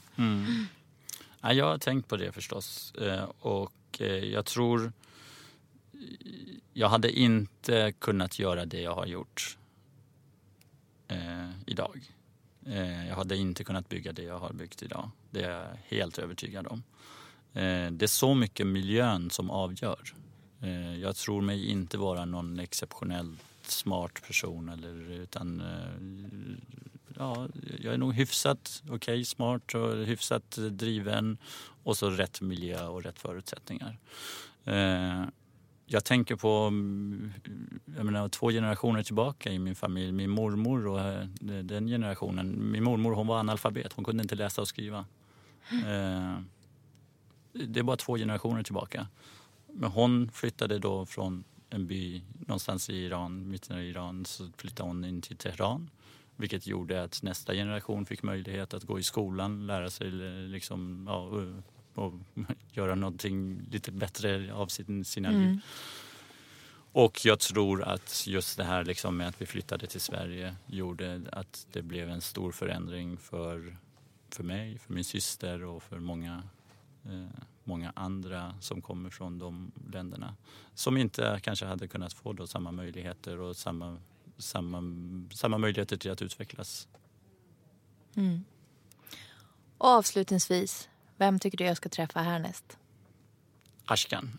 Ja, 1.40 1.52
jag 1.52 1.64
har 1.64 1.78
tänkt 1.78 2.08
på 2.08 2.16
det 2.16 2.32
förstås. 2.32 2.94
Eh, 2.94 3.24
Och 3.40 3.72
eh, 4.00 4.06
jag 4.06 4.44
tror... 4.46 4.92
Jag 6.72 6.88
hade 6.88 7.10
inte 7.18 7.92
kunnat 7.98 8.38
göra 8.38 8.64
det 8.66 8.80
jag 8.80 8.94
har 8.94 9.06
gjort 9.06 9.58
eh, 11.08 11.50
idag. 11.66 12.12
Eh, 12.66 13.08
jag 13.08 13.16
hade 13.16 13.36
inte 13.36 13.64
kunnat 13.64 13.88
bygga 13.88 14.12
det 14.12 14.22
jag 14.22 14.38
har 14.38 14.52
byggt 14.52 14.82
idag. 14.82 15.10
Det 15.36 15.44
är 15.44 15.50
jag 15.50 15.98
helt 15.98 16.18
övertygad 16.18 16.66
om. 16.66 16.82
Eh, 17.52 17.90
det 17.90 18.04
är 18.04 18.06
så 18.06 18.34
mycket 18.34 18.66
miljön 18.66 19.30
som 19.30 19.50
avgör. 19.50 20.14
Eh, 20.62 20.96
jag 20.96 21.16
tror 21.16 21.42
mig 21.42 21.70
inte 21.70 21.98
vara 21.98 22.24
någon 22.24 22.58
exceptionellt 22.58 23.40
smart 23.62 24.26
person 24.26 24.68
eller 24.68 25.10
utan 25.10 25.60
eh, 25.60 26.56
ja, 27.18 27.48
jag 27.78 27.94
är 27.94 27.98
nog 27.98 28.14
hyfsat 28.14 28.82
okej, 28.84 28.94
okay, 28.94 29.24
smart 29.24 29.74
och 29.74 30.06
hyfsat 30.06 30.58
driven 30.70 31.38
och 31.84 31.96
så 31.96 32.10
rätt 32.10 32.40
miljö 32.40 32.86
och 32.86 33.02
rätt 33.02 33.18
förutsättningar. 33.18 33.98
Jag 35.86 36.04
tänker 36.04 36.36
på 36.36 36.72
jag 37.96 38.06
menar, 38.06 38.28
två 38.28 38.50
generationer 38.50 39.02
tillbaka 39.02 39.52
i 39.52 39.58
min 39.58 39.74
familj. 39.74 40.12
Min 40.12 40.30
mormor 40.30 40.86
och 40.86 41.00
den 41.64 41.86
generationen. 41.86 42.70
Min 42.70 42.84
mormor 42.84 43.12
hon 43.12 43.26
var 43.26 43.38
analfabet, 43.38 43.92
hon 43.92 44.04
kunde 44.04 44.22
inte 44.22 44.34
läsa 44.34 44.60
och 44.60 44.68
skriva. 44.68 45.04
Det 47.52 47.80
är 47.80 47.82
bara 47.82 47.96
två 47.96 48.16
generationer 48.16 48.62
tillbaka. 48.62 49.06
Men 49.66 49.90
hon 49.90 50.30
flyttade 50.30 50.78
då 50.78 51.06
från 51.06 51.44
en 51.70 51.86
by 51.86 52.22
någonstans 52.46 52.90
i 52.90 52.96
Iran, 52.96 53.50
mitten 53.50 53.76
av 53.76 53.82
Iran, 53.82 54.24
så 54.24 54.48
flyttade 54.56 54.88
hon 54.88 55.04
in 55.04 55.22
till 55.22 55.36
Teheran. 55.36 55.90
Vilket 56.36 56.66
gjorde 56.66 57.02
att 57.02 57.22
nästa 57.22 57.54
generation 57.54 58.06
fick 58.06 58.22
möjlighet 58.22 58.74
att 58.74 58.82
gå 58.84 58.98
i 58.98 59.02
skolan, 59.02 59.66
lära 59.66 59.90
sig 59.90 60.10
liksom, 60.48 61.06
ja, 61.08 61.16
och, 61.16 62.04
och 62.04 62.14
göra 62.72 62.94
någonting 62.94 63.60
lite 63.70 63.92
bättre 63.92 64.54
av 64.54 64.66
sin, 64.66 65.04
sina 65.04 65.28
mm. 65.28 65.42
liv. 65.42 65.60
Och 66.92 67.24
jag 67.24 67.38
tror 67.38 67.82
att 67.82 68.26
just 68.26 68.56
det 68.56 68.64
här 68.64 68.84
liksom 68.84 69.16
med 69.16 69.28
att 69.28 69.42
vi 69.42 69.46
flyttade 69.46 69.86
till 69.86 70.00
Sverige 70.00 70.56
gjorde 70.66 71.20
att 71.32 71.66
det 71.72 71.82
blev 71.82 72.10
en 72.10 72.20
stor 72.20 72.52
förändring 72.52 73.16
för, 73.16 73.76
för 74.34 74.44
mig, 74.44 74.78
för 74.78 74.92
min 74.92 75.04
syster 75.04 75.64
och 75.64 75.82
för 75.82 75.98
många 75.98 76.42
eh, 77.04 77.44
många 77.66 77.92
andra 77.96 78.54
som 78.60 78.82
kommer 78.82 79.10
från 79.10 79.38
de 79.38 79.72
länderna. 79.92 80.36
Som 80.74 80.96
inte 80.96 81.40
kanske 81.42 81.66
hade 81.66 81.88
kunnat 81.88 82.12
få 82.12 82.32
då 82.32 82.46
samma 82.46 82.72
möjligheter 82.72 83.40
och 83.40 83.56
samma, 83.56 83.98
samma, 84.38 84.82
samma 85.34 85.58
möjligheter 85.58 85.96
till 85.96 86.10
att 86.10 86.22
utvecklas. 86.22 86.88
Mm. 88.16 88.44
Och 89.78 89.88
avslutningsvis, 89.88 90.88
vem 91.16 91.38
tycker 91.38 91.58
du 91.58 91.64
jag 91.64 91.76
ska 91.76 91.88
träffa 91.88 92.20
härnäst? 92.20 92.78
Ashkan. 93.84 94.38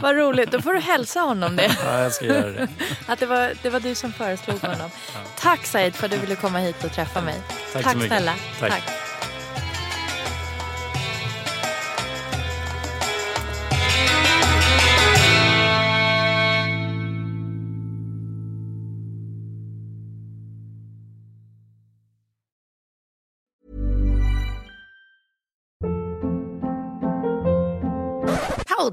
Vad 0.00 0.16
roligt, 0.16 0.50
då 0.50 0.62
får 0.62 0.72
du 0.74 0.80
hälsa 0.80 1.20
honom 1.20 1.56
det. 1.56 1.76
Ja, 1.84 2.00
jag 2.00 2.12
ska 2.12 2.24
göra 2.24 2.50
det. 2.50 2.68
Att 3.06 3.18
det 3.18 3.26
var, 3.26 3.52
det 3.62 3.70
var 3.70 3.80
du 3.80 3.94
som 3.94 4.12
föreslog 4.12 4.60
honom. 4.60 4.90
Ja. 5.14 5.20
Tack 5.38 5.66
Said 5.66 5.94
för 5.94 6.04
att 6.04 6.10
du 6.12 6.18
ville 6.18 6.34
komma 6.36 6.58
hit 6.58 6.84
och 6.84 6.92
träffa 6.92 7.20
mig. 7.20 7.34
Tack, 7.72 7.82
Tack 7.82 7.92
så 7.92 7.98
mycket. 7.98 8.10
snälla. 8.10 8.34
Tack. 8.60 8.70
Tack. 8.70 8.82